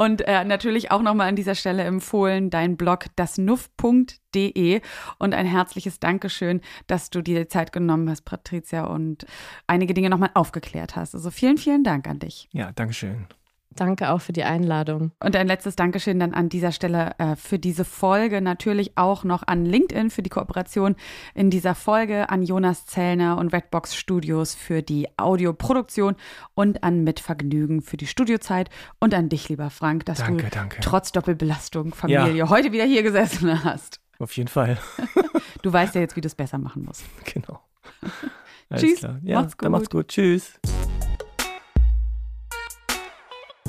Und 0.00 0.22
äh, 0.22 0.46
natürlich 0.46 0.90
auch 0.90 1.02
nochmal 1.02 1.28
an 1.28 1.36
dieser 1.36 1.54
Stelle 1.54 1.82
empfohlen, 1.82 2.48
dein 2.48 2.78
Blog 2.78 3.04
dasnuff.de 3.16 4.80
und 5.18 5.34
ein 5.34 5.44
herzliches 5.44 6.00
Dankeschön, 6.00 6.62
dass 6.86 7.10
du 7.10 7.20
dir 7.20 7.40
die 7.40 7.48
Zeit 7.48 7.70
genommen 7.70 8.08
hast, 8.08 8.22
Patricia, 8.22 8.84
und 8.84 9.26
einige 9.66 9.92
Dinge 9.92 10.08
nochmal 10.08 10.30
aufgeklärt 10.32 10.96
hast. 10.96 11.14
Also 11.14 11.30
vielen, 11.30 11.58
vielen 11.58 11.84
Dank 11.84 12.08
an 12.08 12.18
dich. 12.18 12.48
Ja, 12.50 12.72
Dankeschön. 12.72 13.26
Danke 13.76 14.10
auch 14.10 14.20
für 14.20 14.32
die 14.32 14.42
Einladung. 14.42 15.12
Und 15.22 15.36
ein 15.36 15.46
letztes 15.46 15.76
Dankeschön 15.76 16.18
dann 16.18 16.34
an 16.34 16.48
dieser 16.48 16.72
Stelle 16.72 17.12
äh, 17.18 17.36
für 17.36 17.58
diese 17.58 17.84
Folge. 17.84 18.40
Natürlich 18.40 18.98
auch 18.98 19.22
noch 19.22 19.44
an 19.46 19.64
LinkedIn 19.64 20.10
für 20.10 20.22
die 20.22 20.30
Kooperation 20.30 20.96
in 21.34 21.50
dieser 21.50 21.76
Folge, 21.76 22.30
an 22.30 22.42
Jonas 22.42 22.86
Zellner 22.86 23.38
und 23.38 23.52
Redbox 23.54 23.94
Studios 23.94 24.54
für 24.54 24.82
die 24.82 25.08
Audioproduktion 25.16 26.16
und 26.54 26.82
an 26.82 27.04
Mitvergnügen 27.04 27.80
für 27.80 27.96
die 27.96 28.08
Studiozeit 28.08 28.70
und 28.98 29.14
an 29.14 29.28
dich, 29.28 29.48
lieber 29.48 29.70
Frank, 29.70 30.04
dass 30.04 30.18
danke, 30.18 30.44
du 30.44 30.50
danke. 30.50 30.80
trotz 30.80 31.12
Doppelbelastung 31.12 31.94
Familie 31.94 32.34
ja. 32.34 32.48
heute 32.48 32.72
wieder 32.72 32.84
hier 32.84 33.04
gesessen 33.04 33.64
hast. 33.64 34.00
Auf 34.18 34.36
jeden 34.36 34.48
Fall. 34.48 34.78
du 35.62 35.72
weißt 35.72 35.94
ja 35.94 36.00
jetzt, 36.00 36.16
wie 36.16 36.20
du 36.20 36.26
es 36.26 36.34
besser 36.34 36.58
machen 36.58 36.84
musst. 36.84 37.04
Genau. 37.32 37.60
Tschüss. 38.74 39.00
Ja, 39.22 39.40
macht's 39.40 39.56
gut. 39.56 39.70
Macht's 39.70 39.90
gut. 39.90 40.08
Tschüss. 40.08 40.60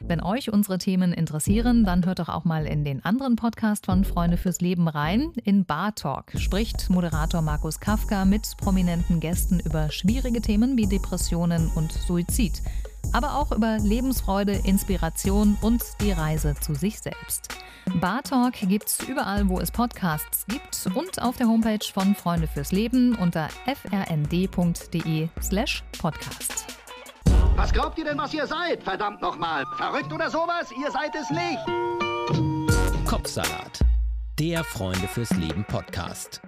Wenn 0.00 0.22
euch 0.22 0.52
unsere 0.52 0.78
Themen 0.78 1.12
interessieren, 1.12 1.84
dann 1.84 2.04
hört 2.04 2.18
doch 2.18 2.28
auch 2.28 2.44
mal 2.44 2.66
in 2.66 2.84
den 2.84 3.04
anderen 3.04 3.36
Podcast 3.36 3.86
von 3.86 4.04
Freunde 4.04 4.36
fürs 4.36 4.60
Leben 4.60 4.88
rein. 4.88 5.32
In 5.44 5.64
Bar 5.64 5.94
Talk 5.94 6.32
spricht 6.36 6.90
Moderator 6.90 7.42
Markus 7.42 7.80
Kafka 7.80 8.24
mit 8.24 8.56
prominenten 8.58 9.20
Gästen 9.20 9.60
über 9.60 9.90
schwierige 9.90 10.40
Themen 10.40 10.76
wie 10.76 10.86
Depressionen 10.86 11.70
und 11.74 11.92
Suizid. 11.92 12.62
Aber 13.12 13.38
auch 13.38 13.52
über 13.52 13.78
Lebensfreude, 13.78 14.52
Inspiration 14.64 15.56
und 15.60 15.82
die 16.00 16.12
Reise 16.12 16.54
zu 16.60 16.74
sich 16.74 17.00
selbst. 17.00 17.48
Bar 18.00 18.22
Talk 18.22 18.54
gibt's 18.62 19.06
überall, 19.08 19.48
wo 19.48 19.60
es 19.60 19.70
Podcasts 19.70 20.44
gibt 20.46 20.88
und 20.94 21.22
auf 21.22 21.36
der 21.36 21.46
Homepage 21.46 21.84
von 21.92 22.14
Freunde 22.14 22.48
fürs 22.48 22.72
Leben 22.72 23.14
unter 23.14 23.48
frnd.de/slash 23.64 25.84
podcast. 25.98 26.85
Was 27.56 27.72
glaubt 27.72 27.98
ihr 27.98 28.04
denn, 28.04 28.18
was 28.18 28.34
ihr 28.34 28.46
seid? 28.46 28.82
Verdammt 28.82 29.22
nochmal. 29.22 29.64
Verrückt 29.78 30.12
oder 30.12 30.28
sowas? 30.28 30.70
Ihr 30.78 30.90
seid 30.90 31.14
es 31.14 31.30
nicht. 31.30 33.06
Kopfsalat. 33.06 33.80
Der 34.38 34.62
Freunde 34.62 35.08
fürs 35.08 35.30
Leben 35.30 35.64
Podcast. 35.64 36.42